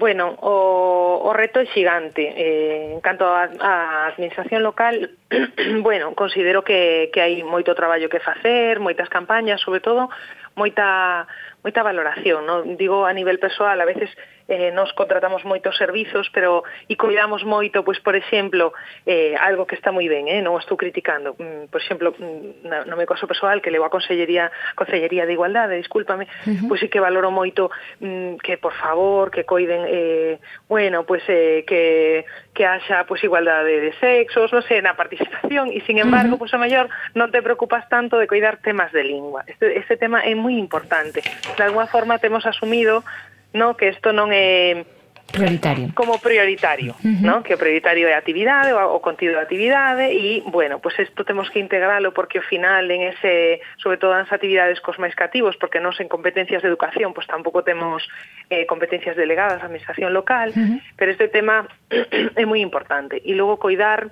Bueno, 0.00 0.34
o, 0.40 1.28
o 1.28 1.30
reto 1.36 1.60
é 1.60 1.68
xigante. 1.76 2.24
Eh, 2.24 2.96
en 2.96 3.04
canto 3.04 3.28
á 3.28 4.08
administración 4.08 4.64
local, 4.64 5.12
bueno, 5.84 6.16
considero 6.16 6.64
que, 6.64 7.12
que 7.12 7.20
hai 7.20 7.44
moito 7.44 7.76
traballo 7.76 8.08
que 8.08 8.24
facer, 8.24 8.80
moitas 8.80 9.12
campañas, 9.12 9.60
sobre 9.60 9.84
todo, 9.84 10.08
moita, 10.56 11.28
moita 11.60 11.84
valoración. 11.84 12.48
No? 12.48 12.64
Digo 12.80 13.04
a 13.04 13.12
nivel 13.12 13.36
persoal, 13.36 13.76
a 13.76 13.84
veces 13.84 14.08
eh, 14.50 14.74
nos 14.74 14.92
contratamos 14.92 15.46
moitos 15.46 15.78
servizos, 15.78 16.26
pero 16.34 16.66
e 16.90 16.98
cuidamos 16.98 17.46
moito, 17.46 17.86
pois 17.86 18.02
por 18.02 18.18
exemplo, 18.18 18.74
eh, 19.06 19.38
algo 19.38 19.62
que 19.62 19.78
está 19.78 19.94
moi 19.94 20.10
ben, 20.10 20.26
eh, 20.26 20.42
non 20.42 20.58
estou 20.58 20.74
criticando, 20.74 21.38
mm, 21.38 21.70
por 21.70 21.78
exemplo, 21.78 22.10
mm, 22.18 22.66
na, 22.66 22.82
no 22.82 22.98
meu 22.98 23.06
caso 23.06 23.30
persoal 23.30 23.62
que 23.62 23.70
levo 23.70 23.86
a 23.86 23.94
Consellería, 23.94 24.50
Consellería 24.74 25.22
de 25.22 25.38
Igualdade, 25.38 25.78
discúlpame, 25.78 26.26
uh 26.26 26.50
-huh. 26.50 26.66
pois 26.66 26.82
sí 26.82 26.90
que 26.90 26.98
valoro 26.98 27.30
moito 27.30 27.70
mm, 28.02 28.42
que 28.42 28.58
por 28.58 28.74
favor, 28.74 29.30
que 29.30 29.46
coiden 29.46 29.86
eh, 29.86 30.42
bueno, 30.66 31.06
pois 31.06 31.22
eh, 31.30 31.62
que 31.62 32.26
que 32.50 32.66
haxa 32.66 33.06
pois 33.06 33.22
igualdade 33.22 33.78
de 33.78 33.94
sexos, 34.02 34.50
non 34.50 34.66
sei, 34.66 34.82
na 34.82 34.98
participación 34.98 35.70
e 35.70 35.78
sin 35.86 36.02
embargo, 36.02 36.34
uh 36.34 36.42
-huh. 36.42 36.42
pois 36.42 36.52
a 36.52 36.58
maior 36.58 36.90
non 37.14 37.30
te 37.30 37.38
preocupas 37.38 37.86
tanto 37.86 38.18
de 38.18 38.26
coidar 38.26 38.58
temas 38.58 38.90
de 38.90 39.06
lingua. 39.06 39.46
Este, 39.46 39.78
este 39.78 39.94
tema 39.94 40.26
é 40.26 40.34
moi 40.34 40.58
importante. 40.58 41.22
De 41.54 41.62
alguma 41.62 41.86
forma 41.86 42.18
temos 42.18 42.42
asumido 42.50 43.06
no 43.52 43.76
que 43.76 43.90
isto 43.90 44.12
non 44.12 44.30
é 44.30 44.84
prioritario. 45.30 45.90
Como 45.94 46.18
prioritario, 46.18 46.94
uh 46.98 47.06
-huh. 47.06 47.20
¿no? 47.22 47.42
Que 47.42 47.54
o 47.54 47.58
prioritario 47.58 48.08
é 48.08 48.14
a 48.14 48.18
actividade, 48.18 48.72
o, 48.72 48.82
o 48.94 49.00
contido 49.00 49.34
da 49.34 49.42
actividade 49.42 50.10
e, 50.10 50.42
bueno, 50.46 50.82
pois 50.82 50.94
pues 50.96 51.08
isto 51.08 51.24
temos 51.24 51.50
que 51.50 51.60
integralo 51.60 52.12
porque 52.12 52.38
ao 52.38 52.44
final 52.44 52.90
en 52.90 53.02
ese, 53.14 53.60
sobre 53.78 53.96
todo 53.96 54.12
nas 54.14 54.30
actividades 54.32 54.80
cos 54.82 54.98
máis 54.98 55.14
cativos, 55.14 55.56
porque 55.56 55.78
non 55.78 55.94
en 55.94 56.08
competencias 56.10 56.62
de 56.62 56.68
educación, 56.68 57.14
pois 57.14 57.26
pues, 57.26 57.32
tampouco 57.32 57.62
temos 57.62 58.02
eh, 58.50 58.66
competencias 58.66 59.14
delegadas 59.14 59.62
á 59.62 59.66
administración 59.66 60.10
local, 60.12 60.50
uh 60.50 60.58
-huh. 60.58 60.78
pero 60.98 61.14
este 61.14 61.28
tema 61.28 61.66
é 62.42 62.44
moi 62.44 62.60
importante. 62.60 63.22
E 63.22 63.32
logo 63.38 63.62
coidar 63.62 64.10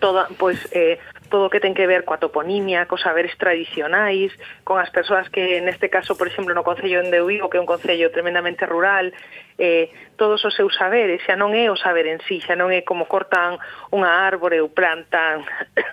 toda, 0.00 0.28
pois 0.38 0.58
eh, 0.72 0.98
todo 1.28 1.46
o 1.46 1.50
que 1.50 1.60
ten 1.60 1.74
que 1.74 1.86
ver 1.86 2.04
coa 2.04 2.20
toponimia, 2.20 2.86
cos 2.86 3.02
saberes 3.02 3.34
tradicionais, 3.36 4.32
con 4.62 4.78
as 4.78 4.88
persoas 4.90 5.28
que 5.28 5.60
neste 5.60 5.90
caso, 5.90 6.16
por 6.16 6.28
exemplo, 6.28 6.54
no 6.54 6.62
Concello 6.62 7.02
de 7.02 7.20
Vigo, 7.22 7.50
que 7.50 7.58
é 7.58 7.62
un 7.62 7.68
concello 7.68 8.10
tremendamente 8.14 8.64
rural, 8.66 9.12
eh, 9.58 9.90
todos 10.16 10.44
os 10.44 10.54
seus 10.54 10.74
saberes, 10.74 11.22
xa 11.26 11.34
non 11.34 11.52
é 11.52 11.68
o 11.68 11.76
saber 11.76 12.06
en 12.06 12.22
sí, 12.24 12.38
xa 12.40 12.54
non 12.54 12.70
é 12.70 12.86
como 12.86 13.10
cortan 13.10 13.58
unha 13.90 14.10
árbore 14.24 14.62
ou 14.62 14.70
plantan 14.70 15.42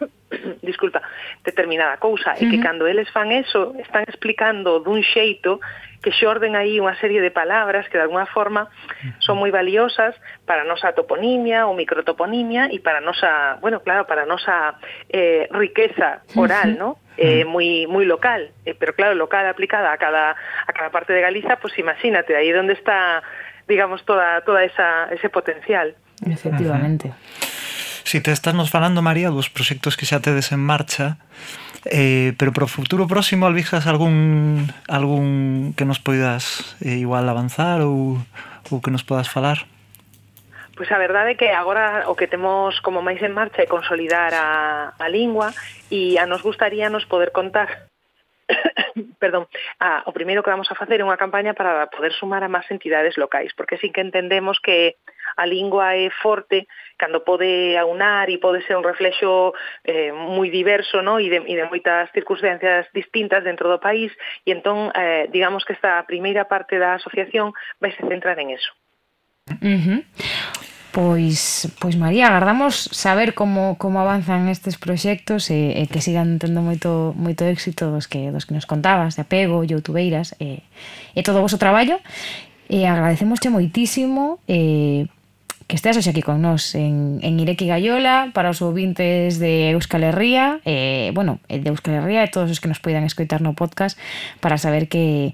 disculpa, 0.63 1.01
determinada 1.43 1.97
cousa, 1.97 2.31
uh 2.31 2.39
-huh. 2.39 2.47
e 2.47 2.51
que 2.51 2.63
cando 2.63 2.87
eles 2.87 3.09
fan 3.11 3.31
eso, 3.31 3.75
están 3.81 4.05
explicando 4.07 4.79
dun 4.79 5.03
xeito 5.03 5.59
que 6.01 6.11
xorden 6.11 6.57
aí 6.57 6.81
unha 6.81 6.97
serie 6.97 7.21
de 7.21 7.29
palabras 7.29 7.85
que 7.87 8.01
de 8.01 8.05
alguna 8.09 8.25
forma 8.25 8.67
son 9.21 9.37
moi 9.37 9.53
valiosas 9.53 10.17
para 10.49 10.65
a 10.65 10.67
nosa 10.67 10.97
toponimia 10.97 11.69
ou 11.69 11.77
microtoponimia 11.77 12.73
e 12.73 12.81
para 12.81 12.99
a 12.99 13.05
nosa, 13.05 13.61
bueno, 13.61 13.85
claro, 13.85 14.09
para 14.09 14.25
a 14.25 14.29
nosa 14.29 14.81
eh, 15.13 15.45
riqueza 15.53 16.25
oral, 16.33 16.73
¿no? 16.77 16.97
eh, 17.21 17.45
moi 17.45 17.85
moi 17.85 18.05
local, 18.09 18.49
eh, 18.65 18.73
pero 18.73 18.97
claro, 18.97 19.13
local 19.13 19.45
aplicada 19.45 19.93
a 19.93 19.97
cada 20.01 20.33
a 20.33 20.71
cada 20.73 20.89
parte 20.89 21.13
de 21.13 21.21
Galiza, 21.21 21.61
pues 21.61 21.77
imagínate, 21.77 22.35
aí 22.35 22.49
onde 22.53 22.73
está 22.73 23.21
digamos 23.69 24.03
toda 24.05 24.41
toda 24.41 24.63
esa 24.65 25.05
ese 25.13 25.29
potencial. 25.29 25.93
Efectivamente. 26.25 27.13
Si 28.03 28.19
te 28.19 28.31
estás 28.31 28.53
nos 28.53 28.69
falando 28.69 29.01
María 29.01 29.29
dos 29.29 29.49
proxectos 29.49 29.95
que 29.95 30.09
xa 30.09 30.19
tedes 30.19 30.51
en 30.51 30.59
marcha, 30.59 31.21
Eh, 31.85 32.33
pero 32.37 32.53
para 32.53 32.65
o 32.65 32.71
futuro 32.71 33.07
próximo, 33.09 33.49
Alvijas, 33.49 33.87
algún, 33.87 34.69
algún 34.85 35.73
que 35.73 35.85
nos 35.85 35.97
poidas 35.97 36.77
eh, 36.81 37.01
igual 37.01 37.25
avanzar 37.25 37.81
ou, 37.81 38.21
ou 38.69 38.81
que 38.85 38.93
nos 38.93 39.01
podas 39.01 39.25
falar? 39.25 39.65
Pois 40.77 40.89
a 40.93 41.01
verdade 41.01 41.33
é 41.33 41.39
que 41.39 41.49
agora 41.49 42.05
o 42.05 42.13
que 42.13 42.29
temos 42.29 42.77
como 42.85 43.01
máis 43.01 43.21
en 43.25 43.33
marcha 43.33 43.65
é 43.65 43.69
consolidar 43.69 44.33
a, 44.37 44.93
a 44.93 45.07
lingua 45.09 45.53
e 45.89 46.21
a 46.21 46.29
nos 46.29 46.45
gustaría 46.45 46.89
nos 46.93 47.09
poder 47.09 47.33
contar 47.33 47.89
perdón, 49.19 49.47
a, 49.79 50.03
o 50.05 50.11
primeiro 50.13 50.43
que 50.43 50.49
vamos 50.49 50.69
a 50.71 50.77
facer 50.77 50.99
é 50.99 51.07
unha 51.07 51.19
campaña 51.19 51.57
para 51.57 51.89
poder 51.89 52.13
sumar 52.13 52.43
a 52.43 52.51
máis 52.51 52.67
entidades 52.69 53.17
locais, 53.17 53.53
porque 53.57 53.77
sí 53.81 53.89
que 53.89 54.03
entendemos 54.03 54.59
que 54.61 54.97
a 55.41 55.45
lingua 55.49 55.97
é 55.97 56.13
forte 56.21 56.69
cando 57.01 57.25
pode 57.25 57.73
aunar 57.77 58.29
e 58.29 58.37
pode 58.37 58.61
ser 58.69 58.77
un 58.77 58.85
reflexo 58.85 59.57
eh, 59.81 60.13
moi 60.13 60.53
diverso 60.53 61.01
no? 61.01 61.17
e, 61.17 61.33
de, 61.33 61.41
e 61.49 61.57
de 61.57 61.65
moitas 61.65 62.13
circunstancias 62.13 62.85
distintas 62.93 63.41
dentro 63.41 63.65
do 63.65 63.81
país 63.81 64.13
e 64.45 64.53
entón 64.53 64.93
eh, 64.93 65.25
digamos 65.33 65.65
que 65.65 65.73
esta 65.73 66.05
primeira 66.05 66.45
parte 66.45 66.77
da 66.77 67.01
asociación 67.01 67.57
vai 67.81 67.89
se 67.97 68.05
centrar 68.05 68.37
en 68.37 68.53
eso. 68.53 68.69
Uh 69.57 69.81
-huh. 69.81 69.99
Pois, 70.91 71.71
pois 71.79 71.95
María, 71.95 72.27
agardamos 72.27 72.75
saber 72.91 73.33
como, 73.33 73.77
como 73.79 74.03
avanzan 74.03 74.51
estes 74.51 74.75
proxectos 74.75 75.47
e, 75.47 75.79
e 75.79 75.87
que 75.87 76.03
sigan 76.03 76.35
tendo 76.35 76.59
moito, 76.59 77.15
moito 77.15 77.47
éxito 77.47 77.95
dos 77.95 78.11
que, 78.11 78.27
dos 78.27 78.43
que 78.43 78.51
nos 78.51 78.67
contabas, 78.67 79.15
de 79.15 79.23
apego, 79.23 79.63
youtubeiras 79.63 80.35
e, 80.43 80.67
e 81.15 81.23
todo 81.23 81.39
o 81.39 81.47
vosso 81.47 81.55
traballo. 81.55 82.03
E 82.67 82.83
agradecemosche 82.83 83.47
moitísimo 83.47 84.43
eh, 84.51 85.07
que 85.71 85.79
hoxe 85.79 86.11
aquí 86.11 86.19
con 86.19 86.43
nós 86.43 86.75
en, 86.75 87.23
en 87.23 87.39
Ireki 87.39 87.63
Gaiola 87.71 88.35
para 88.35 88.51
os 88.51 88.59
ouvintes 88.59 89.39
de 89.39 89.71
Euskal 89.71 90.03
Herria 90.03 90.59
eh, 90.67 91.15
bueno, 91.15 91.39
de 91.47 91.63
Euskal 91.63 91.95
Herria 91.95 92.27
e 92.27 92.27
todos 92.27 92.51
os 92.51 92.59
que 92.59 92.67
nos 92.67 92.83
poidan 92.83 93.07
escoitar 93.07 93.39
no 93.39 93.55
podcast 93.55 93.95
para 94.43 94.59
saber 94.59 94.91
que, 94.91 95.31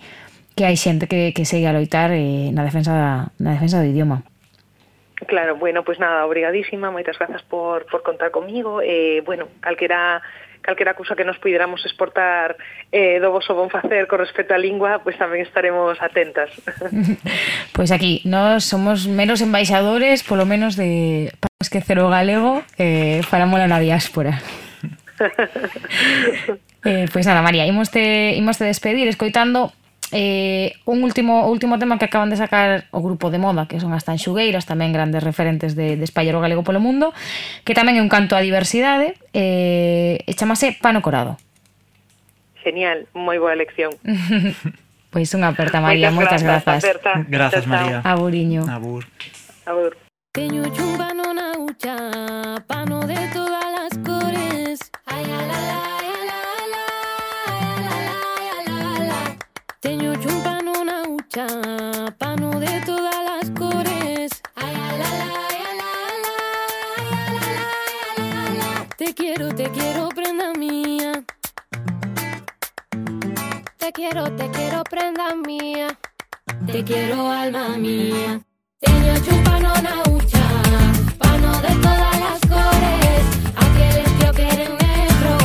que 0.54 0.70
hai 0.70 0.78
xente 0.78 1.10
que, 1.10 1.34
que 1.34 1.42
segue 1.42 1.66
a 1.66 1.74
loitar 1.74 2.14
eh, 2.14 2.54
na 2.54 2.62
defensa 2.62 3.34
na 3.42 3.58
defensa 3.58 3.82
do 3.82 3.90
idioma 3.90 4.22
Claro, 5.26 5.58
bueno, 5.58 5.82
pues 5.82 5.98
nada, 5.98 6.30
obrigadísima, 6.30 6.94
moitas 6.94 7.18
grazas 7.18 7.42
por, 7.42 7.90
por 7.90 8.06
contar 8.06 8.30
comigo. 8.30 8.86
Eh, 8.86 9.26
bueno, 9.26 9.50
calquera 9.66 10.22
calquera 10.68 11.00
cousa 11.00 11.16
que 11.16 11.24
nos 11.24 11.40
puideramos 11.40 11.80
exportar 11.88 12.60
eh, 12.92 13.24
do 13.24 13.32
vosso 13.32 13.56
bon 13.56 13.72
facer 13.72 14.04
con 14.12 14.20
respecto 14.20 14.52
á 14.52 14.60
lingua, 14.60 15.00
pois 15.00 15.16
pues 15.16 15.24
tamén 15.24 15.40
estaremos 15.40 15.96
atentas. 16.04 16.52
pois 17.72 17.88
pues 17.88 17.90
aquí, 17.96 18.20
nós 18.28 18.68
somos 18.68 19.08
menos 19.08 19.40
embaixadores, 19.40 20.28
polo 20.28 20.44
menos 20.44 20.76
de 20.76 21.32
para 21.40 21.64
esquecer 21.64 22.04
o 22.04 22.12
galego, 22.12 22.68
eh, 22.76 23.24
para 23.32 23.48
mola 23.48 23.72
na 23.72 23.80
diáspora. 23.80 24.44
eh, 26.84 27.08
pois 27.08 27.24
pues 27.24 27.26
nada, 27.32 27.40
María, 27.40 27.64
imos 27.64 27.88
te, 27.88 28.36
imos 28.36 28.60
te 28.60 28.68
despedir 28.68 29.08
escoitando 29.08 29.72
eh, 30.12 30.74
un 30.86 31.04
último 31.04 31.48
último 31.48 31.80
tema 31.80 31.98
que 31.98 32.06
acaban 32.06 32.30
de 32.30 32.38
sacar 32.38 32.86
o 32.92 33.02
grupo 33.02 33.30
de 33.30 33.40
moda, 33.40 33.68
que 33.68 33.80
son 33.80 33.92
as 33.92 34.08
tanxugueiras, 34.08 34.64
tamén 34.64 34.96
grandes 34.96 35.24
referentes 35.24 35.76
de, 35.76 36.00
de 36.00 36.06
espallero 36.06 36.40
galego 36.40 36.64
polo 36.64 36.80
mundo, 36.80 37.12
que 37.68 37.76
tamén 37.76 38.00
é 38.00 38.02
un 38.04 38.12
canto 38.12 38.36
á 38.36 38.42
diversidade, 38.42 39.20
eh, 39.36 40.24
e 40.24 40.32
chamase 40.36 40.76
Pano 40.80 41.04
Corado. 41.04 41.36
Genial, 42.64 43.08
moi 43.16 43.40
boa 43.40 43.52
elección. 43.52 43.92
pois 45.14 45.28
unha 45.36 45.52
aperta, 45.52 45.84
María, 45.84 46.12
moitas 46.12 46.44
grazas. 46.44 46.84
Grazas, 46.84 47.28
grazas 47.28 47.66
María. 47.68 48.00
Aburiño. 48.04 48.64
Abur. 48.68 49.04
Abur. 49.68 49.96
Teño 50.32 50.64
chumba 50.72 51.12
non 51.12 51.36
ucha, 51.68 51.98
pano 52.68 53.04
de 53.04 53.18
todas 53.34 53.68
las 53.74 53.94
na 61.38 61.46
ucha, 61.46 62.16
pano 62.18 62.50
de 62.60 62.82
todas 62.82 63.16
las 63.30 63.52
cores. 63.52 64.32
Ay, 64.56 64.74
la, 64.74 64.92
la, 64.98 65.08
la, 68.58 68.88
te 68.98 69.14
quiero, 69.14 69.54
te 69.54 69.70
quiero, 69.70 70.10
prenda 70.10 70.54
mía. 70.54 71.24
Te 73.78 73.92
quiero, 73.92 74.32
te 74.36 74.50
quiero, 74.50 74.84
prenda 74.84 75.36
mía. 75.36 76.00
Te 76.66 76.84
quiero, 76.84 77.30
alma 77.30 77.78
mía. 77.78 78.42
Teño 78.80 79.14
un 79.32 79.44
pano 79.44 79.74
na 79.82 80.02
ucha, 80.10 80.44
pano 81.20 81.62
de 81.62 81.76
todas 81.86 82.20
las 82.26 82.40
cores. 82.50 83.24
Aqueles 83.66 84.10
que 84.20 84.30
o 84.30 84.34
queren 84.34 84.74
negro, 84.78 85.38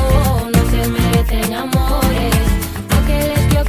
no 0.54 0.70
se 0.70 0.88
merecen 0.88 1.52
amores. 1.54 2.34
Aqueles 2.98 3.40
que 3.50 3.58
o 3.58 3.64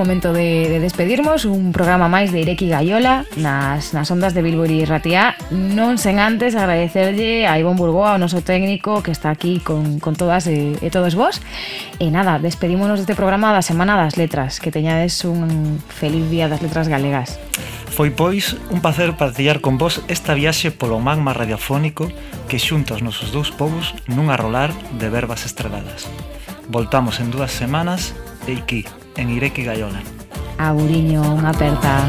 momento 0.00 0.32
de, 0.32 0.72
de 0.72 0.80
despedirmos 0.80 1.44
un 1.44 1.76
programa 1.76 2.08
máis 2.08 2.32
de 2.32 2.40
Ireki 2.40 2.72
Gaiola 2.72 3.28
nas, 3.36 3.92
nas 3.92 4.08
ondas 4.08 4.32
de 4.32 4.40
Bilbo 4.40 4.64
e 4.64 4.88
Ratia. 4.88 5.36
Non 5.52 6.00
sen 6.00 6.16
antes 6.16 6.56
agradecerlle 6.56 7.44
a 7.44 7.60
Ivón 7.60 7.76
Burgoa, 7.76 8.16
o 8.16 8.18
noso 8.18 8.40
técnico 8.40 9.04
que 9.04 9.12
está 9.12 9.28
aquí 9.28 9.60
con, 9.60 10.00
con 10.00 10.16
todas 10.16 10.48
e, 10.48 10.80
e 10.80 10.88
todos 10.88 11.12
vos. 11.12 11.44
E 12.00 12.08
nada, 12.08 12.40
despedímonos 12.40 12.96
deste 12.96 13.12
programa 13.12 13.52
da 13.52 13.60
Semana 13.60 14.00
das 14.00 14.16
Letras 14.16 14.56
que 14.56 14.72
teñades 14.72 15.20
un 15.28 15.76
feliz 15.92 16.24
día 16.32 16.48
das 16.48 16.64
letras 16.64 16.88
galegas. 16.88 17.36
Foi 17.92 18.08
pois 18.08 18.56
un 18.72 18.80
placer 18.80 19.20
partillar 19.20 19.60
con 19.60 19.76
vos 19.76 20.00
esta 20.08 20.32
viaxe 20.32 20.72
polo 20.72 20.96
magma 20.96 21.36
radiofónico 21.36 22.08
que 22.48 22.56
xunta 22.56 22.96
os 22.96 23.04
nosos 23.04 23.36
dous 23.36 23.52
povos 23.52 23.92
nun 24.08 24.32
arrolar 24.32 24.72
de 24.96 25.12
verbas 25.12 25.44
estreladas. 25.44 26.08
Voltamos 26.72 27.20
en 27.20 27.28
dúas 27.28 27.52
semanas 27.52 28.16
e 28.48 28.56
aquí, 28.56 28.88
en 29.20 29.28
Ireki 29.30 29.62
Gaiola. 29.68 30.00
Aburiño, 30.56 31.20
unha 31.20 31.52
aperta 31.52 32.08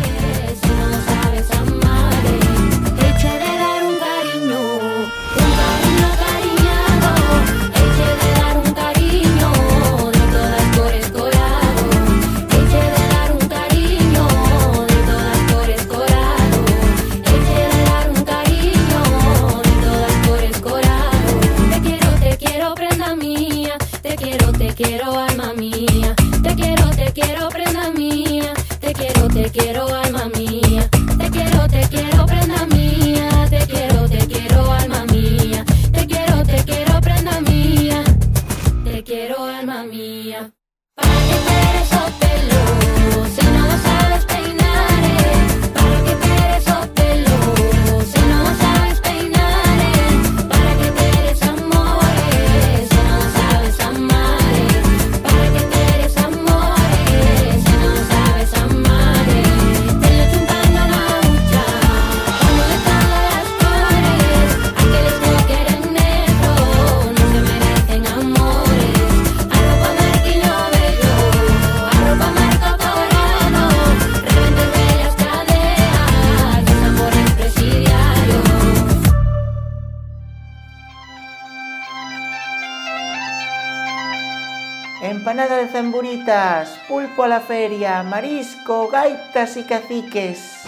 pola 87.16 87.39
feria, 87.39 88.03
marisco, 88.03 88.88
gaitas 88.88 89.57
e 89.57 89.64
caciques. 89.64 90.64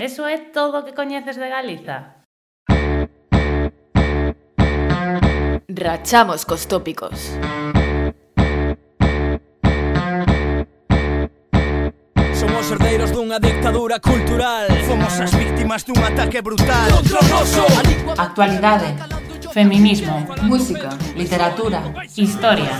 Eso 0.00 0.26
é 0.26 0.38
todo 0.52 0.80
o 0.80 0.84
que 0.84 0.94
coñeces 0.94 1.36
de 1.36 1.48
Galiza? 1.48 2.24
Rachamos 5.68 6.44
cos 6.44 6.66
tópicos. 6.66 7.36
Somos 12.34 12.70
herdeiros 12.72 13.12
dunha 13.12 13.38
dictadura 13.38 14.00
cultural 14.00 14.64
Fomos 14.88 15.12
as 15.20 15.32
víctimas 15.36 15.84
dun 15.84 16.00
ataque 16.00 16.40
brutal 16.40 16.88
Contra 16.88 17.20
o 17.20 17.26
noso 17.28 17.64
Actualidade 18.16 19.19
Feminismo, 19.52 20.26
música, 20.42 20.90
literatura, 21.16 21.82
historia, 22.16 22.70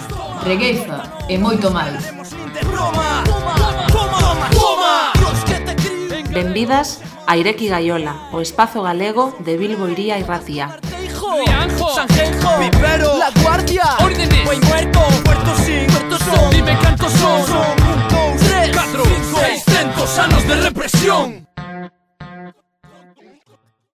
regueifa 0.45 1.27
e 1.29 1.37
moito 1.37 1.71
máis. 1.71 1.99
Benvidas 6.31 7.03
a 7.27 7.37
Ireki 7.37 7.67
Gaiola, 7.69 8.31
o 8.31 8.41
espazo 8.41 8.83
galego 8.83 9.35
de 9.41 9.57
Bilbo 9.59 9.89
Iría 9.89 10.19
e 10.19 10.23
Racía. 10.23 10.79
Rianjo, 11.11 11.91
Sanjenjo, 11.91 12.59
Vivero, 12.59 13.19
La 13.19 13.31
Guardia, 13.43 13.85
Órdenes, 13.99 14.45
Buen 14.45 14.61
Muerto, 14.67 15.01
Puerto 15.25 15.55
Sin, 15.57 15.87
Puerto 15.87 16.19
Son, 16.19 16.51
Dime 16.51 16.79
cantos 16.79 17.13
son, 17.13 17.47
son, 17.47 17.77
un, 17.83 18.09
dos, 18.09 18.47
tres, 18.47 18.71
cuatro, 18.73 19.03
cinco, 19.05 19.39
seiscientos 19.39 20.19
anos 20.19 20.47
de 20.47 20.55
represión. 20.55 21.50